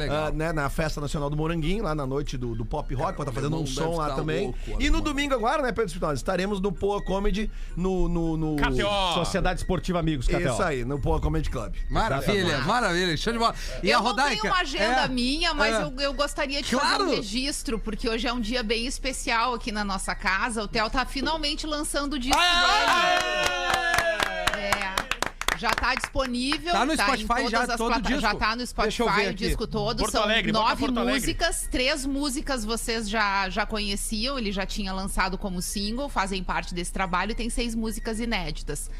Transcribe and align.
ah, 0.00 0.30
né, 0.32 0.52
na 0.52 0.70
Festa 0.70 1.00
Nacional 1.00 1.28
do 1.28 1.36
Moranguinho, 1.36 1.82
lá 1.82 1.92
na 1.92 2.06
noite 2.06 2.38
do, 2.38 2.54
do 2.54 2.64
pop 2.64 2.94
rock, 2.94 3.16
pra 3.16 3.24
tá 3.24 3.32
fazendo 3.32 3.56
um 3.60 3.66
som 3.66 3.96
lá 3.96 4.10
tá 4.10 4.14
também. 4.14 4.44
louco 4.44 4.80
e 4.80 4.88
no 4.88 5.00
domingo 5.00 5.34
agora, 5.34 5.60
né, 5.60 5.72
Pedro 5.72 5.86
Espinosa, 5.86 6.14
estaremos 6.14 6.60
no 6.60 6.70
Poa 6.70 7.02
Comedy, 7.02 7.50
no... 7.76 8.08
no, 8.08 8.36
no... 8.36 8.54
KTO. 8.54 9.14
Sociedade 9.14 9.58
Esportiva 9.58 9.98
Amigos, 9.98 10.28
KTO. 10.28 10.38
Isso 10.52 10.62
aí, 10.62 10.84
no 10.84 11.00
Poa 11.00 11.20
Comedy 11.20 11.50
Club. 11.50 11.74
Maravilha, 11.90 12.58
maravilha. 12.60 13.16
Show 13.16 13.32
de 13.32 13.40
bola. 13.40 13.56
E 13.82 13.90
eu 13.90 13.98
a 13.98 14.00
Rodaica? 14.00 14.30
não 14.36 14.40
tenho 14.42 14.52
uma 14.54 14.60
agenda 14.60 15.00
É, 15.02 15.08
minha, 15.08 15.52
mas 15.52 15.74
é. 15.74 15.82
eu, 15.82 15.92
eu 15.98 16.14
gostaria 16.14 16.62
de 16.62 16.70
Claro. 16.70 16.90
fazer 16.98 17.02
um 17.02 17.10
registro, 17.16 17.78
porque 17.80 18.08
hoje 18.08 18.28
é 18.28 18.32
um 18.32 18.40
dia 18.40 18.62
bem 18.62 18.86
especial 18.86 19.54
aqui 19.54 19.72
na 19.72 19.82
nossa 19.82 20.14
casa. 20.14 20.62
O 20.62 20.68
Theo 20.68 20.88
tá 20.90 21.04
finalmente 21.06 21.66
lançando 21.66 22.12
o 22.12 22.18
disco 22.20 22.38
dele. 22.38 23.57
Já 25.58 25.70
tá 25.70 25.94
disponível. 25.94 26.72
Tá 26.72 26.86
no 26.86 26.92
em 26.94 26.96
Spotify 26.96 27.26
todas 27.26 27.50
já, 27.50 27.62
as 27.62 27.76
todo 27.76 27.88
plata- 27.88 28.00
disco? 28.02 28.20
Já 28.20 28.34
tá 28.34 28.56
no 28.56 28.66
Spotify 28.66 29.28
o 29.28 29.34
disco 29.34 29.66
todo. 29.66 29.98
Porto 29.98 30.12
São 30.12 30.22
Alegre, 30.22 30.52
nove 30.52 30.76
Porto 30.76 30.98
Alegre. 30.98 31.20
músicas. 31.20 31.68
Três 31.70 32.06
músicas 32.06 32.64
vocês 32.64 33.08
já, 33.08 33.48
já 33.50 33.66
conheciam, 33.66 34.38
ele 34.38 34.52
já 34.52 34.64
tinha 34.64 34.92
lançado 34.92 35.36
como 35.36 35.60
single, 35.60 36.08
fazem 36.08 36.42
parte 36.42 36.74
desse 36.74 36.92
trabalho, 36.92 37.32
e 37.32 37.34
tem 37.34 37.50
seis 37.50 37.74
músicas 37.74 38.20
inéditas. 38.20 38.90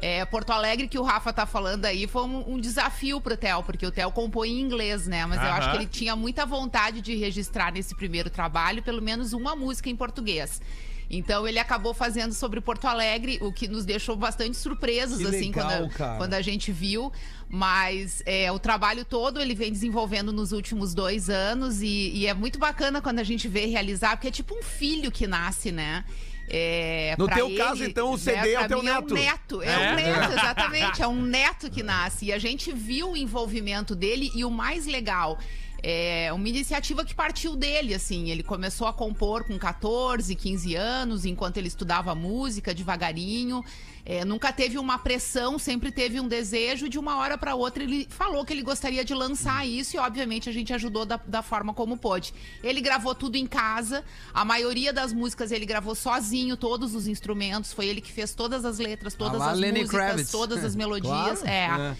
É, 0.00 0.24
Porto 0.24 0.50
Alegre, 0.50 0.86
que 0.86 0.96
o 0.98 1.02
Rafa 1.02 1.32
tá 1.32 1.44
falando 1.44 1.84
aí, 1.84 2.06
foi 2.06 2.22
um, 2.22 2.54
um 2.54 2.60
desafio 2.60 3.20
pro 3.20 3.36
Theo, 3.36 3.64
porque 3.64 3.84
o 3.84 3.90
Theo 3.90 4.12
compõe 4.12 4.50
em 4.50 4.60
inglês, 4.60 5.08
né? 5.08 5.26
Mas 5.26 5.42
eu 5.42 5.48
acho 5.48 5.70
que 5.72 5.76
ele 5.76 5.86
tinha 5.86 6.14
muita 6.14 6.46
vontade 6.46 7.00
de 7.00 7.16
registrar 7.16 7.72
nesse 7.72 7.96
primeiro 7.96 8.30
trabalho 8.30 8.80
pelo 8.80 9.02
menos 9.02 9.32
uma 9.32 9.56
música 9.56 9.90
em 9.90 9.96
português. 9.96 10.62
Então 11.10 11.48
ele 11.48 11.58
acabou 11.58 11.94
fazendo 11.94 12.34
sobre 12.34 12.60
Porto 12.60 12.86
Alegre, 12.86 13.38
o 13.40 13.50
que 13.52 13.66
nos 13.66 13.84
deixou 13.84 14.14
bastante 14.14 14.56
surpresos, 14.56 15.18
Que 15.18 15.26
assim, 15.26 15.46
legal, 15.46 15.66
quando, 15.66 15.90
cara. 15.90 16.16
quando 16.18 16.34
a 16.34 16.42
gente 16.42 16.70
viu. 16.70 17.10
Mas 17.48 18.22
é, 18.26 18.52
o 18.52 18.58
trabalho 18.58 19.04
todo 19.06 19.40
ele 19.40 19.54
vem 19.54 19.72
desenvolvendo 19.72 20.32
nos 20.32 20.52
últimos 20.52 20.92
dois 20.92 21.30
anos 21.30 21.80
e, 21.80 22.10
e 22.14 22.26
é 22.26 22.34
muito 22.34 22.58
bacana 22.58 23.00
quando 23.00 23.20
a 23.20 23.24
gente 23.24 23.48
vê 23.48 23.64
realizar, 23.64 24.16
porque 24.16 24.28
é 24.28 24.30
tipo 24.30 24.54
um 24.54 24.62
filho 24.62 25.10
que 25.10 25.26
nasce, 25.26 25.72
né? 25.72 26.04
É, 26.50 27.14
No 27.18 27.26
teu 27.28 27.46
ele, 27.46 27.56
caso, 27.58 27.84
então, 27.84 28.12
o 28.12 28.18
CD 28.18 28.54
é 28.54 28.56
pra 28.58 28.64
o 28.64 28.68
teu 28.68 28.82
neto. 28.82 29.14
É 29.14 29.20
um 29.20 29.22
neto, 29.22 29.62
é, 29.62 29.66
É? 29.66 29.92
um 29.92 29.96
neto, 29.96 30.32
exatamente. 30.32 31.02
É 31.02 31.06
um 31.08 31.22
neto 31.22 31.70
que 31.70 31.82
nasce. 31.82 32.26
E 32.26 32.32
a 32.32 32.38
gente 32.38 32.72
viu 32.72 33.12
o 33.12 33.16
envolvimento 33.16 33.94
dele 33.94 34.30
e 34.34 34.44
o 34.44 34.50
mais 34.50 34.86
legal. 34.86 35.38
É 35.82 36.32
uma 36.32 36.48
iniciativa 36.48 37.04
que 37.04 37.14
partiu 37.14 37.54
dele, 37.54 37.94
assim. 37.94 38.30
Ele 38.30 38.42
começou 38.42 38.86
a 38.86 38.92
compor 38.92 39.44
com 39.44 39.56
14, 39.58 40.34
15 40.34 40.74
anos, 40.74 41.24
enquanto 41.24 41.56
ele 41.56 41.68
estudava 41.68 42.14
música 42.14 42.74
devagarinho. 42.74 43.64
É, 44.04 44.24
nunca 44.24 44.50
teve 44.50 44.78
uma 44.78 44.98
pressão, 44.98 45.58
sempre 45.58 45.92
teve 45.92 46.18
um 46.18 46.26
desejo. 46.26 46.88
De 46.88 46.98
uma 46.98 47.18
hora 47.18 47.36
para 47.36 47.54
outra, 47.54 47.82
ele 47.82 48.06
falou 48.08 48.42
que 48.44 48.52
ele 48.54 48.62
gostaria 48.62 49.04
de 49.04 49.12
lançar 49.14 49.66
isso 49.66 49.96
e, 49.96 49.98
obviamente, 49.98 50.48
a 50.48 50.52
gente 50.52 50.72
ajudou 50.72 51.04
da, 51.04 51.20
da 51.26 51.42
forma 51.42 51.74
como 51.74 51.96
pôde. 51.96 52.32
Ele 52.64 52.80
gravou 52.80 53.14
tudo 53.14 53.36
em 53.36 53.46
casa. 53.46 54.02
A 54.32 54.46
maioria 54.46 54.94
das 54.94 55.12
músicas 55.12 55.52
ele 55.52 55.66
gravou 55.66 55.94
sozinho, 55.94 56.56
todos 56.56 56.94
os 56.94 57.06
instrumentos. 57.06 57.72
Foi 57.72 57.86
ele 57.86 58.00
que 58.00 58.10
fez 58.10 58.34
todas 58.34 58.64
as 58.64 58.78
letras, 58.78 59.12
todas 59.14 59.42
Ah 59.42 59.46
lá, 59.46 59.50
as 59.52 59.58
Lenny 59.58 59.80
músicas, 59.80 60.00
Kravitz. 60.00 60.30
todas 60.30 60.64
as 60.64 60.74
melodias. 60.76 61.40
Claro. 61.40 61.82
é. 61.82 61.96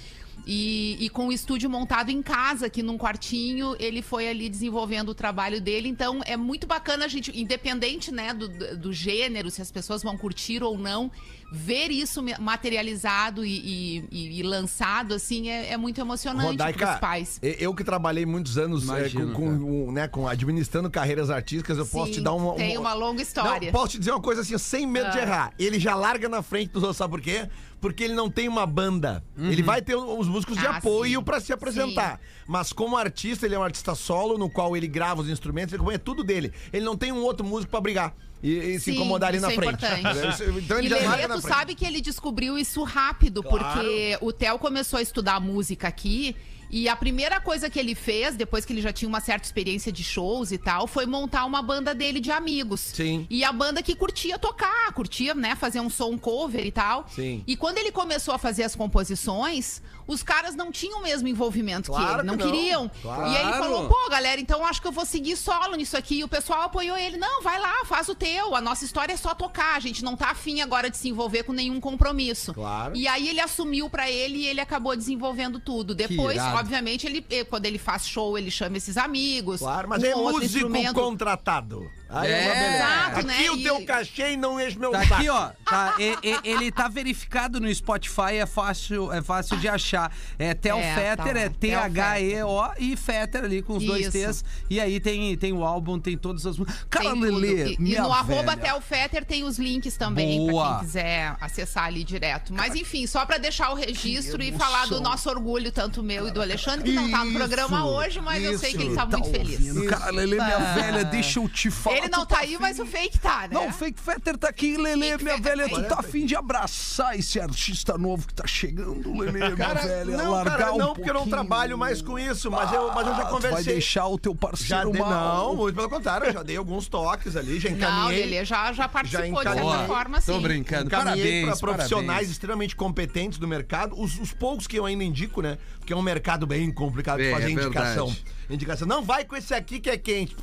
E, 0.47 0.97
e 1.01 1.09
com 1.11 1.27
o 1.29 1.33
estúdio 1.33 1.69
montado 1.69 2.11
em 2.11 2.23
casa, 2.23 2.67
aqui 2.67 2.83
num 2.83 2.97
quartinho, 2.97 3.77
ele 3.79 4.01
foi 4.03 4.29
ali 4.29 4.49
desenvolvendo 4.49 5.11
o 5.11 5.15
trabalho 5.15 5.61
dele. 5.61 5.89
Então 5.89 6.21
é 6.25 6.37
muito 6.37 6.67
bacana 6.67 7.05
a 7.05 7.09
gente, 7.09 7.31
independente 7.39 8.11
né, 8.13 8.33
do, 8.33 8.49
do 8.77 8.93
gênero, 8.93 9.51
se 9.51 9.61
as 9.61 9.71
pessoas 9.71 10.03
vão 10.03 10.17
curtir 10.17 10.63
ou 10.63 10.79
não, 10.79 11.11
ver 11.53 11.91
isso 11.91 12.23
materializado 12.41 13.45
e, 13.45 14.05
e- 14.11 14.39
e- 14.41 14.43
lançado, 14.43 15.15
assim, 15.15 15.49
é, 15.49 15.71
é 15.73 15.77
muito 15.77 16.01
emocionante 16.01 16.57
para 16.57 16.95
os 16.95 17.01
pais. 17.01 17.39
eu 17.43 17.75
que 17.75 17.85
trabalhei 17.85 18.25
muitos 18.27 18.57
anos 18.59 18.83
é, 18.83 18.99
Imagino, 18.99 19.33
com, 19.33 19.59
com, 19.59 19.93
né, 19.93 20.09
com 20.09 20.27
administrando 20.29 20.91
carreiras 20.91 21.31
artísticas, 21.31 21.79
eu 21.79 21.87
posso 21.87 22.07
Sim, 22.09 22.13
te 22.15 22.21
dar 22.21 22.33
uma. 22.35 22.55
tem 22.55 22.77
uma 22.79 22.95
longa 22.95 23.23
história. 23.23 23.67
Não, 23.71 23.79
posso 23.79 23.93
te 23.93 23.99
dizer 23.99 24.11
uma 24.13 24.21
coisa 24.21 24.41
assim, 24.43 24.57
sem 24.59 24.87
medo 24.87 25.11
de 25.11 25.19
Ah. 25.19 25.23
errar. 25.23 25.53
Ele 25.59 25.79
já 25.79 25.95
larga 25.95 26.29
na 26.29 26.43
frente 26.43 26.71
dos 26.73 26.83
outros, 26.83 26.97
sabe 26.99 27.11
por 27.11 27.21
quê? 27.21 27.49
Porque 27.81 28.03
ele 28.05 28.15
não 28.15 28.29
tem 28.29 28.49
uma 28.49 28.67
banda. 28.67 29.23
Ele 29.37 29.63
vai 29.63 29.81
ter 29.81 29.95
os 29.95 30.27
músicos 30.27 30.57
de 30.59 30.67
Ah, 30.67 30.79
apoio 30.79 31.21
sim. 31.21 31.25
pra 31.25 31.41
se 31.41 31.53
apresentar. 31.53 32.21
Mas 32.47 32.73
como 32.73 32.97
artista, 32.97 33.47
ele 33.47 33.55
é 33.55 33.59
um 33.59 33.63
artista 33.63 33.95
solo, 33.95 34.37
no 34.37 34.51
qual 34.51 34.77
ele 34.77 34.89
grava 34.89 35.21
os 35.21 35.29
instrumentos, 35.29 35.73
ele 35.73 35.95
é 35.95 35.99
tudo 35.99 36.25
dele. 36.25 36.53
Ele 36.73 36.85
não 36.85 36.97
tem 36.97 37.13
um 37.13 37.23
outro 37.23 37.47
músico 37.47 37.71
pra 37.71 37.81
brigar 37.81 38.15
e, 38.43 38.51
e 38.57 38.79
se 38.81 38.87
Sim, 38.87 38.97
incomodar 38.97 39.29
ali 39.31 39.39
na 39.41 39.53
é 39.53 39.55
frente. 39.55 39.85
importante. 39.85 40.43
Então 40.65 40.79
ele 40.79 40.87
e 40.87 40.91
já 40.91 40.97
Lelê, 40.97 41.23
tu 41.29 41.41
frente. 41.41 41.55
sabe 41.55 41.75
que 41.75 41.85
ele 41.85 42.01
descobriu 42.01 42.59
isso 42.59 42.83
rápido, 42.83 43.43
porque 43.43 44.19
o 44.21 44.33
Theo 44.33 44.59
começou 44.59 44.99
a 44.99 45.03
estudar 45.03 45.39
música 45.41 45.87
aqui. 45.89 46.35
E 46.71 46.89
a 46.89 46.97
primeira 46.97 47.41
coisa 47.41 47.71
que 47.71 47.79
ele 47.79 47.95
fez, 47.95 48.37
depois 48.37 48.65
que 48.65 48.73
ele 48.73 48.81
já 48.83 48.93
tinha 48.93 49.09
uma 49.09 49.21
certa 49.21 49.47
experiência 49.47 49.91
de 49.91 50.05
shows 50.05 50.53
e 50.53 50.59
tal, 50.59 50.87
foi 50.87 51.07
montar 51.07 51.45
uma 51.45 51.63
banda 51.63 51.95
dele 51.95 52.21
de 52.21 52.31
amigos. 52.31 52.81
Sim. 52.81 53.27
E 53.31 53.45
a 53.45 53.53
banda 53.53 53.83
que 53.83 53.95
curtia 53.95 54.39
tocar, 54.39 54.93
curtia, 54.93 55.35
né, 55.35 55.55
fazer 55.57 55.81
um 55.81 55.91
som 55.91 56.19
cover 56.19 56.65
e 56.67 56.73
tal. 56.73 57.07
Sim. 57.09 57.43
E 57.47 57.57
quando 57.57 57.79
ele 57.79 57.91
começou 57.91 58.35
a 58.35 58.39
fazer 58.39 58.65
as 58.65 58.75
composições, 58.75 59.81
os 60.07 60.23
caras 60.23 60.55
não 60.55 60.73
tinham 60.73 61.01
o 61.01 61.03
mesmo 61.03 61.29
envolvimento 61.29 61.91
Claro 61.91 62.07
que 62.07 62.13
ele, 62.13 62.21
que 62.21 62.27
não, 62.27 62.37
não. 62.37 62.51
queriam. 62.51 62.91
Claro. 63.03 63.31
E 63.31 63.37
aí 63.37 63.43
ele 63.43 63.53
falou, 63.53 63.89
pô, 63.89 64.09
galera, 64.11 64.41
então 64.41 64.65
acho 64.65 64.81
que 64.81 64.89
eu 64.89 64.93
vou 64.93 65.05
seguir 65.05 65.37
solo 65.37 65.75
nisso 65.75 65.97
aqui. 65.97 66.21
E 66.21 66.25
o 66.25 66.29
pessoal 66.29 66.63
apoiou 66.63 66.97
ele. 66.97 67.19
Não, 67.19 67.43
vai 67.43 67.61
lá, 67.61 67.85
faz 67.85 68.09
o 68.09 68.15
teu. 68.15 68.55
A 68.55 68.61
nossa 68.61 68.85
história 68.85 69.13
é 69.13 69.17
só 69.17 69.35
tocar. 69.35 69.77
A 69.77 69.81
gente 69.81 70.03
não 70.03 70.17
tá 70.17 70.31
afim 70.31 70.63
agora 70.63 70.89
de 70.89 70.97
se 70.97 71.09
envolver 71.09 71.43
com 71.43 71.53
nenhum 71.53 71.79
compromisso. 71.79 72.55
Claro. 72.55 72.97
E 72.97 73.07
aí 73.07 73.29
ele 73.29 73.41
assumiu 73.41 73.91
pra 73.91 74.11
ele 74.11 74.39
e 74.39 74.47
ele 74.47 74.61
acabou 74.61 74.97
desenvolvendo 74.97 75.61
tudo. 75.61 75.95
Depois. 75.95 76.39
Obviamente, 76.59 77.07
ele, 77.07 77.25
eh, 77.31 77.45
quando 77.45 77.67
ele 77.67 77.79
faz 77.79 78.07
show, 78.07 78.37
ele 78.37 78.51
chama 78.51 78.77
esses 78.77 78.97
amigos. 78.97 79.61
Claro, 79.61 79.89
mas 79.89 80.03
é 80.03 80.15
músico 80.15 80.71
contratado. 80.95 81.91
Aí 82.11 82.31
É. 82.33 82.45
uma 82.47 82.55
beleza. 82.55 82.75
Exato, 82.79 83.17
Aqui 83.19 83.27
né? 83.27 83.51
o 83.51 83.57
E- 83.57 83.63
teu 83.63 83.85
cachê 83.85 84.33
e 84.33 84.37
não 84.37 84.61
enche 84.61 84.79
meu 84.79 84.91
Tá 84.93 85.01
saco. 85.03 85.15
aqui, 85.15 85.29
ó. 85.29 85.51
Tá, 85.65 85.95
e- 85.99 86.17
e- 86.23 86.41
ele 86.45 86.73
tá 86.73 86.89
verificado 86.89 87.61
no 87.61 87.75
Spotify, 87.75 88.37
é 88.41 88.47
fácil, 88.47 89.13
é 89.13 89.21
fácil 89.23 89.57
de 89.59 89.69
achar. 89.69 90.11
É 90.39 90.55
Theo 90.55 90.79
É, 90.79 90.95
Fetter, 90.95 91.35
tá 91.35 91.41
é 91.41 91.49
T-H-E-O 91.49 92.73
e 92.79 92.97
Fetter 92.97 93.45
ali 93.45 93.63
com 93.63 93.77
os 93.77 93.85
dois 93.85 94.07
Isso. 94.15 94.43
T's. 94.43 94.45
E 94.71 94.81
aí 94.81 95.01
tem, 95.01 95.37
tem 95.37 95.53
o 95.53 95.65
álbum, 95.65 95.99
tem 95.99 96.17
todas 96.17 96.47
as 96.47 96.57
músicas. 96.59 96.87
Cara. 96.89 97.13
Lelê, 97.13 97.73
E, 97.73 97.77
e 97.95 97.99
no 97.99 98.13
arroba. 98.13 98.57
Theo 98.57 98.81
Fetter 98.81 99.25
tem 99.25 99.45
os 99.45 99.59
links 99.59 99.97
também, 99.97 100.47
Boa. 100.47 100.65
pra 100.69 100.77
quem 100.79 100.87
quiser 100.87 101.37
acessar 101.41 101.85
ali 101.85 102.05
direto. 102.05 102.53
Mas 102.55 102.75
enfim, 102.75 103.07
só 103.07 103.25
pra 103.27 103.39
deixar 103.39 103.71
o 103.71 103.75
registro 103.75 104.43
e 104.43 104.53
falar 104.53 104.87
do 104.87 105.01
nosso 105.01 105.29
orgulho, 105.29 105.71
tanto 105.73 106.03
meu 106.03 106.29
e 106.29 106.31
do 106.31 106.41
Alexandre, 106.41 106.85
que 106.91 106.93
não 106.95 107.11
tá 107.11 107.19
no 107.19 107.27
Isso, 107.31 107.39
programa 107.39 107.87
hoje, 107.87 108.21
mas 108.21 108.43
eu 108.45 108.59
sei 108.59 108.73
que 108.73 108.83
ele 108.83 108.95
tá 108.95 109.07
Tá 109.07 109.19
muito 109.19 109.31
feliz. 109.31 109.59
ouvindo? 109.69 109.85
Cara, 109.87 110.11
Lelê, 110.11 110.37
minha 110.37 110.59
velha, 110.75 111.05
deixa 111.05 111.39
eu 111.41 111.49
te 111.49 111.71
falar. 111.71 111.98
Ele 111.99 112.09
não 112.09 112.21
tu 112.25 112.29
tá 112.29 112.39
aí, 112.41 112.57
mas 112.59 112.79
o 112.79 112.87
fake 112.87 113.19
tá, 113.19 113.43
né? 113.43 113.49
Não, 113.53 113.69
o 113.69 113.73
Fake 113.73 114.01
Fetter 114.01 114.37
tá 114.37 114.49
aqui, 114.49 114.77
Lelê, 114.77 115.13
Fake 115.13 115.25
minha 115.25 115.37
Fetter 115.37 115.57
velha. 115.57 115.69
tá 115.69 115.75
Tu 115.83 115.89
tá 115.89 116.01
afim 116.01 116.27
de 116.27 116.35
abraçar 116.37 117.19
esse 117.19 117.39
artista 117.41 117.97
novo 117.99 118.27
que 118.27 118.35
tá 118.35 118.47
chegando, 118.47 119.17
Lelê, 119.19 119.33
minha 119.55 119.75
velha. 119.75 120.17
não, 120.17 120.31
largar 120.33 120.59
cara, 120.59 120.75
um 120.75 120.79
não, 120.79 120.95
porque 120.95 121.11
eu 121.11 121.15
não 121.15 121.29
trabalho 121.29 121.77
mais 121.79 122.01
com 122.03 122.19
isso, 122.19 122.51
mas 122.51 122.73
eu, 122.73 122.93
mas 122.93 123.07
eu 123.07 123.15
já 123.15 123.23
Ah, 123.23 123.27
tu 123.27 123.31
conversei. 123.31 123.51
vai 123.51 123.63
deixar 123.65 124.07
o 124.07 124.19
teu 124.19 124.33
Já 124.33 124.39
parceiro 124.39 124.99
mal. 124.99 125.49
não, 125.49 125.57
muito 125.57 125.75
pelo 125.77 125.89
contrário, 125.89 126.27
eu 126.29 126.33
já 126.33 126.43
dei 126.43 126.57
alguns 126.57 126.89
toques 126.89 127.37
ali, 127.37 127.59
já 127.61 127.69
Não, 127.71 127.77
encaminhei. 127.77 128.23
ele 128.23 128.45
já, 128.45 128.73
já 128.73 128.89
participou 128.89 129.27
de 129.43 129.49
encaminhei. 129.49 129.71
certa 129.71 129.87
forma, 129.87 130.21
sim. 130.21 130.33
Tô 130.33 130.41
brincando. 130.41 130.87
Encaminhei 130.87 131.43
Parabéns, 131.43 131.61
para 131.61 131.73
profissionais 131.75 132.07
parabéns. 132.07 132.31
extremamente 132.31 132.77
competentes 132.77 133.39
do 133.39 133.47
mercado. 133.49 133.99
Os, 134.01 134.19
os 134.19 134.33
poucos 134.33 134.67
que 134.67 134.79
eu 134.79 134.85
ainda 134.87 135.05
indico, 135.05 135.41
né? 135.43 135.59
Porque 135.79 135.93
é 135.93 135.97
um 135.97 136.03
mercado 136.03 136.47
bem 136.47 136.71
complicado 136.71 137.19
de 137.19 137.31
fazer 137.31 137.47
é 137.47 137.51
indicação. 137.51 138.07
verdade. 138.07 138.38
Indicação. 138.51 138.89
Não 138.89 139.03
vai 139.03 139.25
com 139.25 139.37
esse 139.37 139.53
aqui 139.53 139.79
que 139.79 139.91
é 139.91 139.99
quente. 139.99 140.35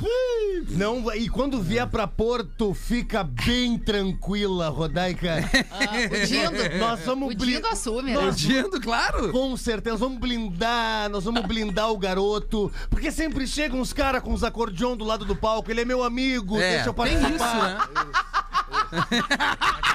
Não, 0.70 1.12
e 1.16 1.28
quando 1.28 1.60
vier 1.62 1.88
pra 1.88 2.06
Porto, 2.08 2.74
fica 2.74 3.24
bem 3.24 3.78
tranquila, 3.80 4.70
Rodaica. 4.70 5.38
O 6.06 6.26
Dindo. 6.28 6.78
Nós 6.80 7.00
vamos 7.02 7.34
O 7.34 7.36
Dindo 7.36 7.66
assume, 7.68 8.12
né? 8.14 8.22
Nós- 8.22 8.38
Dindo, 8.38 8.80
claro. 8.80 9.32
Com 9.32 9.58
certeza, 9.58 9.98
vamos 9.98 10.20
blindar, 10.20 11.10
nós 11.10 11.24
vamos 11.24 11.42
blindar 11.46 11.90
o 11.92 11.98
garoto. 11.98 12.72
Porque 12.90 13.12
sempre 13.12 13.48
chegam 13.48 13.80
uns 13.80 13.92
caras 13.92 14.22
com 14.22 14.34
os 14.34 14.44
acordeon 14.44 14.96
do 14.96 15.03
lado 15.03 15.26
do 15.26 15.35
palco. 15.35 15.72
Ele 15.72 15.82
é 15.82 15.85
meu 15.85 16.03
amigo, 16.03 16.58
É, 16.59 16.76
deixa 16.76 16.90
eu 16.90 16.94
tem 16.94 17.18
participar. 17.20 17.90
isso, 17.90 18.00
né? 18.06 18.84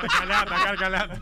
Gargalhada, 0.00 0.58
gargalhada. 0.64 1.20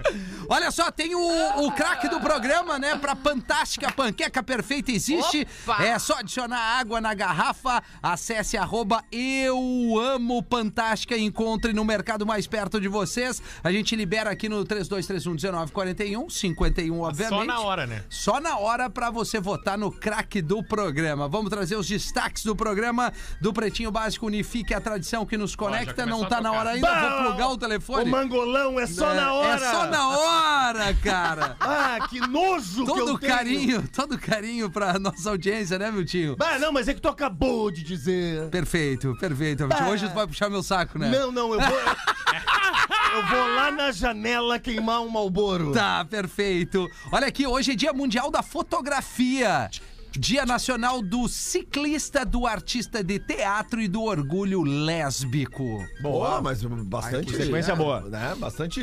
Olha 0.49 0.71
só, 0.71 0.91
tem 0.91 1.15
o, 1.15 1.67
o 1.67 1.73
craque 1.73 2.09
do 2.09 2.21
programa, 2.21 2.79
né? 2.79 2.97
Pra 2.97 3.17
Fantástica 3.17 3.93
Panqueca 3.93 4.43
Perfeita 4.43 4.93
existe. 4.93 5.47
Opa! 5.67 5.85
É 5.85 5.99
só 5.99 6.19
adicionar 6.19 6.59
água 6.59 7.01
na 7.01 7.13
garrafa. 7.13 7.83
Acesse 8.03 8.57
arroba 8.57 9.05
Eu 9.11 9.59
Amo 9.99 10.45
Fantástica 10.49 11.17
e 11.17 11.25
encontre 11.25 11.73
no 11.73 11.85
mercado 11.85 12.25
mais 12.25 12.47
perto 12.47 12.81
de 12.81 12.89
vocês. 12.89 13.43
A 13.63 13.73
gente 13.73 13.95
libera 13.97 14.31
aqui 14.31 14.49
no 14.49 14.65
3231-1941, 14.65 16.31
51, 16.31 17.01
obviamente. 17.01 17.39
Só 17.39 17.45
na 17.45 17.61
hora, 17.61 17.87
né? 17.87 18.05
Só 18.09 18.41
na 18.41 18.59
hora 18.59 18.89
pra 18.89 19.11
você 19.11 19.41
votar 19.41 19.77
no 19.77 19.91
craque 19.91 20.41
do 20.41 20.63
programa. 20.63 21.29
Vamos 21.29 21.51
trazer 21.51 21.77
os 21.77 21.87
destaques 21.87 22.45
do 22.45 22.55
programa 22.57 23.13
do 23.41 23.53
Pretinho 23.53 23.91
Básico 23.91 24.27
Unifique, 24.27 24.73
a 24.73 24.81
tradição 24.81 25.27
que 25.27 25.37
nos 25.37 25.55
conecta. 25.55 26.07
Não 26.07 26.25
tá 26.25 26.41
na 26.41 26.53
hora 26.53 26.71
ainda, 26.71 26.89
vou 26.89 27.23
plugar 27.27 27.49
o 27.51 27.58
O 27.59 27.69
telefone. 27.69 28.11
mangolão 28.11 28.73
não, 28.73 28.81
é 28.81 28.87
só 28.87 29.13
na 29.15 29.33
hora. 29.33 29.55
É 29.55 29.71
só 29.71 29.87
na 29.87 30.09
hora, 30.09 30.95
cara. 31.03 31.57
Ah, 31.69 32.07
que 32.09 32.21
nojo 32.21 32.81
que 32.85 32.87
Todo 32.87 33.11
eu 33.11 33.19
tenho. 33.19 33.33
carinho, 33.33 33.89
todo 33.95 34.19
carinho 34.19 34.71
pra 34.71 34.99
nossa 34.99 35.31
audiência, 35.31 35.79
né, 35.79 35.91
meu 35.91 36.05
tio? 36.05 36.37
Ah, 36.41 36.59
não, 36.59 36.73
mas 36.73 36.89
é 36.89 36.95
que 36.95 37.01
tu 37.01 37.09
acabou 37.09 37.71
de 37.71 37.83
dizer. 37.83 38.49
Perfeito, 38.49 39.15
perfeito. 39.19 39.67
Bah. 39.67 39.89
Hoje 39.89 40.09
tu 40.09 40.15
vai 40.15 40.27
puxar 40.27 40.49
meu 40.49 40.63
saco, 40.63 40.99
né? 40.99 41.09
Não, 41.11 41.31
não, 41.31 41.53
eu 41.53 41.61
vou. 41.61 41.79
eu 43.15 43.27
vou 43.27 43.55
lá 43.55 43.71
na 43.71 43.93
janela 43.93 44.59
queimar 44.59 45.01
um 45.03 45.09
malboro. 45.09 45.73
Tá, 45.73 46.05
perfeito. 46.05 46.89
Olha 47.13 47.27
aqui, 47.27 47.47
hoje 47.47 47.73
é 47.73 47.75
Dia 47.75 47.93
Mundial 47.93 48.31
da 48.31 48.43
Fotografia. 48.43 49.71
Dia 50.19 50.45
Nacional 50.45 51.01
do 51.01 51.29
Ciclista, 51.29 52.25
do 52.27 52.45
Artista 52.45 53.05
de 53.05 53.21
Teatro 53.21 53.81
e 53.81 53.87
do 53.87 54.03
Orgulho 54.03 54.63
Lésbico. 54.63 55.87
Boa, 56.01 56.43
mas 56.43 56.61
bastante. 56.65 57.37
sequência 57.37 57.73
é, 57.73 57.77
boa. 57.77 58.01
Né? 58.01 58.35
Bastante. 58.37 58.81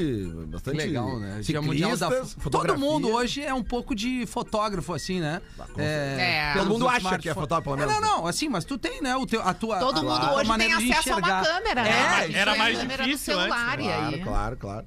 bastante 0.47 0.77
Legal, 0.77 1.19
né? 1.19 1.41
Dia 1.41 1.61
Mundial 1.61 1.97
da 1.97 2.09
Todo 2.49 2.77
mundo 2.77 3.09
hoje 3.09 3.43
é 3.43 3.53
um 3.53 3.63
pouco 3.63 3.93
de 3.93 4.25
fotógrafo, 4.25 4.93
assim, 4.93 5.19
né? 5.19 5.41
É. 5.77 6.53
pelos 6.53 6.67
Todo 6.67 6.73
mundo 6.73 6.87
acha 6.87 7.17
que 7.17 7.27
é 7.27 7.33
fotógrafo, 7.33 7.75
pelo 7.77 7.83
É, 7.83 7.93
menos. 7.93 8.01
Não, 8.01 8.19
não, 8.19 8.27
assim, 8.27 8.47
mas 8.47 8.63
tu 8.63 8.77
tem, 8.77 9.01
né? 9.01 9.15
O 9.17 9.25
teu, 9.25 9.41
a 9.41 9.53
tua. 9.53 9.79
Todo 9.79 9.99
a, 9.99 10.03
mundo 10.03 10.35
hoje 10.35 10.57
tem 10.57 10.73
acesso 10.73 11.13
a 11.13 11.17
uma 11.17 11.43
câmera, 11.43 11.83
né? 11.83 12.27
É, 12.27 12.31
era 12.31 12.55
é 12.55 12.57
mais 12.57 12.79
difícil 12.79 13.03
antes, 13.03 13.19
celular, 13.21 13.79
e 13.79 13.83
Claro, 13.83 14.15
aí? 14.15 14.21
claro, 14.21 14.57
claro. 14.57 14.85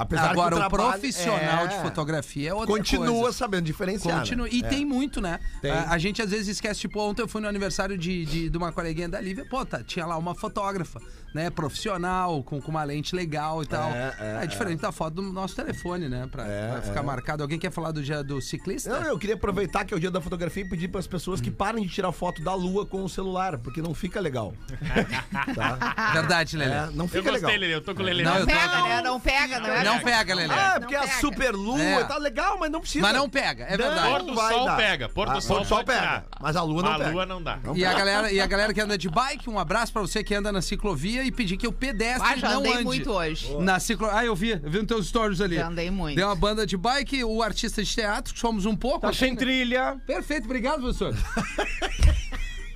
Apesar 0.00 0.30
Agora, 0.30 0.48
que 0.50 0.54
o 0.54 0.68
trabalho- 0.68 0.90
profissional 0.92 1.64
é, 1.64 1.66
de 1.68 1.74
fotografia 1.82 2.50
é 2.50 2.54
outra 2.54 2.74
Continua 2.74 3.06
coisa. 3.22 3.36
sabendo 3.36 3.64
diferenciar. 3.66 4.14
né? 4.16 4.20
Continua. 4.22 4.48
E 4.48 4.60
É. 4.64 4.68
tem 4.68 4.84
muito, 4.84 5.20
né? 5.20 5.38
Tem. 5.60 5.70
A, 5.70 5.90
a 5.90 5.98
gente 5.98 6.22
às 6.22 6.30
vezes 6.30 6.48
esquece, 6.48 6.80
tipo, 6.80 6.98
ontem 7.00 7.20
eu 7.22 7.28
fui 7.28 7.40
no 7.40 7.48
aniversário 7.48 7.98
de, 7.98 8.24
de, 8.24 8.48
de 8.48 8.56
uma 8.56 8.72
coleguinha 8.72 9.08
da 9.08 9.20
Lívia, 9.20 9.44
pô, 9.48 9.64
tá, 9.66 9.82
tinha 9.82 10.06
lá 10.06 10.16
uma 10.16 10.34
fotógrafa, 10.34 11.00
né? 11.34 11.50
Profissional, 11.50 12.42
com, 12.42 12.60
com 12.60 12.70
uma 12.70 12.82
lente 12.84 13.14
legal 13.14 13.62
e 13.62 13.66
tal. 13.66 13.90
É, 13.90 14.40
é, 14.42 14.46
diferente 14.46 14.80
da 14.80 14.92
foto 14.92 15.14
do 15.14 15.22
nosso 15.22 15.54
telefone, 15.56 16.08
né? 16.08 16.28
Pra, 16.30 16.46
É, 16.46 16.68
pra 16.72 16.82
ficar 16.82 17.00
é. 17.00 17.02
marcado. 17.02 17.42
Alguém 17.42 17.58
quer 17.58 17.70
falar 17.70 17.92
do 17.92 18.02
dia 18.02 18.22
do 18.22 18.40
ciclista? 18.40 18.90
Não, 19.00 19.06
eu 19.06 19.18
queria 19.18 19.34
aproveitar 19.36 19.84
que 19.84 19.94
é 19.94 19.96
o 19.96 20.00
dia 20.00 20.10
da 20.10 20.20
fotografia 20.20 20.62
e 20.62 20.68
pedir 20.68 20.88
para 20.88 21.00
as 21.00 21.06
pessoas 21.06 21.40
que 21.40 21.50
parem 21.50 21.84
de 21.86 21.92
tirar 21.92 22.12
foto 22.12 22.42
da 22.42 22.54
lua 22.54 22.84
com 22.86 23.02
o 23.04 23.08
celular, 23.08 23.58
porque 23.58 23.80
não 23.80 23.94
fica 23.94 24.20
legal. 24.20 24.52
tá? 25.54 26.12
Verdade, 26.12 26.56
Lelê. 26.56 26.72
É, 26.74 26.90
não 26.92 27.04
Eu 27.04 27.08
fica 27.08 27.22
gostei, 27.22 27.32
legal. 27.32 27.50
Lelê. 27.50 27.74
Eu 27.74 27.80
tô 27.80 27.94
com 27.94 28.02
o 28.02 28.04
Lelê. 28.04 28.22
Não, 28.22 28.34
eu 28.36 28.46
tô- 28.46 28.52
Pega, 28.52 28.82
né? 28.82 29.02
Não 29.02 29.20
pega, 29.20 29.60
não 29.60 29.68
é? 29.70 29.84
Não 29.84 30.00
pega, 30.00 30.34
Lelê. 30.34 30.54
Ah, 30.54 30.72
Não 30.74 30.80
porque 30.80 30.94
é 30.94 30.98
a 30.98 31.08
super 31.20 31.54
lua 31.54 31.80
É. 31.80 32.04
tá 32.04 32.16
legal, 32.18 32.58
mas 32.58 32.70
não 32.70 32.80
precisa. 32.80 33.02
Mas 33.06 33.14
não 33.14 33.28
pega, 33.28 33.64
é 33.64 33.76
Não 33.76 33.84
verdade. 33.86 34.08
Pôr 34.10 34.22
do 34.22 34.34
vai 34.34 34.54
sol 34.54 34.64
dar. 34.64 34.76
pega, 34.76 35.08
pôr 35.08 35.26
do 35.30 35.36
Ah, 35.38 35.40
sol 35.40 35.64
sol 35.64 35.84
pega, 35.84 36.24
mas 36.40 36.56
a 36.56 36.62
lua 36.62 36.82
não 36.82 36.92
a 36.92 36.98
pega. 36.98 37.10
lua 37.10 37.26
não 37.26 37.42
dá. 37.42 37.58
Não 37.62 37.76
E 37.76 37.84
a, 37.84 37.92
galera, 37.94 38.32
e 38.32 38.40
a 38.40 38.46
galera 38.46 38.74
que 38.74 38.80
anda 38.80 38.96
de 38.98 39.08
bike, 39.08 39.48
um 39.48 39.58
abraço 39.58 39.92
pra 39.92 40.02
você 40.02 40.22
que 40.24 40.34
anda 40.34 40.50
na 40.52 40.60
ciclovia 40.62 41.19
e 41.24 41.32
pedir 41.32 41.56
que 41.56 41.66
o 41.66 41.72
pedestre 41.72 42.28
Ah, 42.28 42.36
já 42.36 42.50
não 42.50 42.58
andei 42.60 42.72
ande. 42.74 42.84
muito 42.84 43.10
hoje. 43.12 43.56
Na 43.58 43.78
ciclo... 43.80 44.08
Ah, 44.10 44.24
eu 44.24 44.34
vi, 44.34 44.50
eu 44.50 44.60
vi 44.70 44.78
nos 44.78 44.86
teus 44.86 45.06
stories 45.08 45.40
ali. 45.40 45.56
Já 45.56 45.68
andei 45.68 45.90
muito. 45.90 46.16
Tem 46.16 46.24
uma 46.24 46.34
banda 46.34 46.66
de 46.66 46.76
bike, 46.76 47.22
o 47.24 47.42
artista 47.42 47.82
de 47.82 47.90
teatro, 47.90 48.32
que 48.34 48.40
somos 48.40 48.66
um 48.66 48.76
pouco. 48.76 49.00
Tá 49.00 49.12
sem 49.12 49.30
né? 49.32 49.36
trilha. 49.36 49.96
Perfeito, 50.06 50.44
obrigado, 50.44 50.80
professor. 50.80 51.14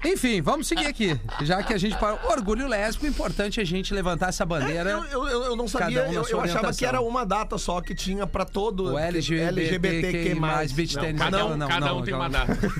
Enfim, 0.06 0.43
vamos 0.43 0.67
seguir 0.69 0.85
aqui. 0.85 1.19
Já 1.43 1.62
que 1.62 1.73
a 1.73 1.79
gente 1.79 1.96
parou. 1.99 2.19
Orgulho 2.31 2.69
lésbico, 2.69 3.06
importante 3.06 3.58
a 3.58 3.64
gente 3.64 3.94
levantar 3.94 4.29
essa 4.29 4.44
bandeira. 4.44 4.91
Eu, 4.91 5.05
eu, 5.05 5.29
eu- 5.29 5.43
eu 5.44 5.56
não 5.56 5.67
sabia, 5.67 6.02
um 6.06 6.12
eu, 6.12 6.23
eu 6.29 6.41
achava 6.43 6.75
que 6.75 6.85
era 6.85 7.00
uma 7.00 7.25
data 7.25 7.56
só 7.56 7.81
que 7.81 7.94
tinha 7.94 8.26
pra 8.26 8.44
todo 8.44 8.93
O 8.93 8.99
LGBTQ+, 8.99 10.35
beach 10.75 10.96
Não, 10.96 11.02
tênis. 11.02 11.19
cada 11.23 11.46
um, 11.46 11.56
não, 11.56 11.69
cada 11.69 11.87
não, 11.87 11.99
um 12.00 12.02
tem 12.02 12.12
aquela 12.12 12.29
uma 12.29 12.38
não. 12.38 12.46
data. 12.46 12.73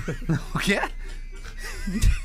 O 0.53 0.59
quê? 0.59 0.79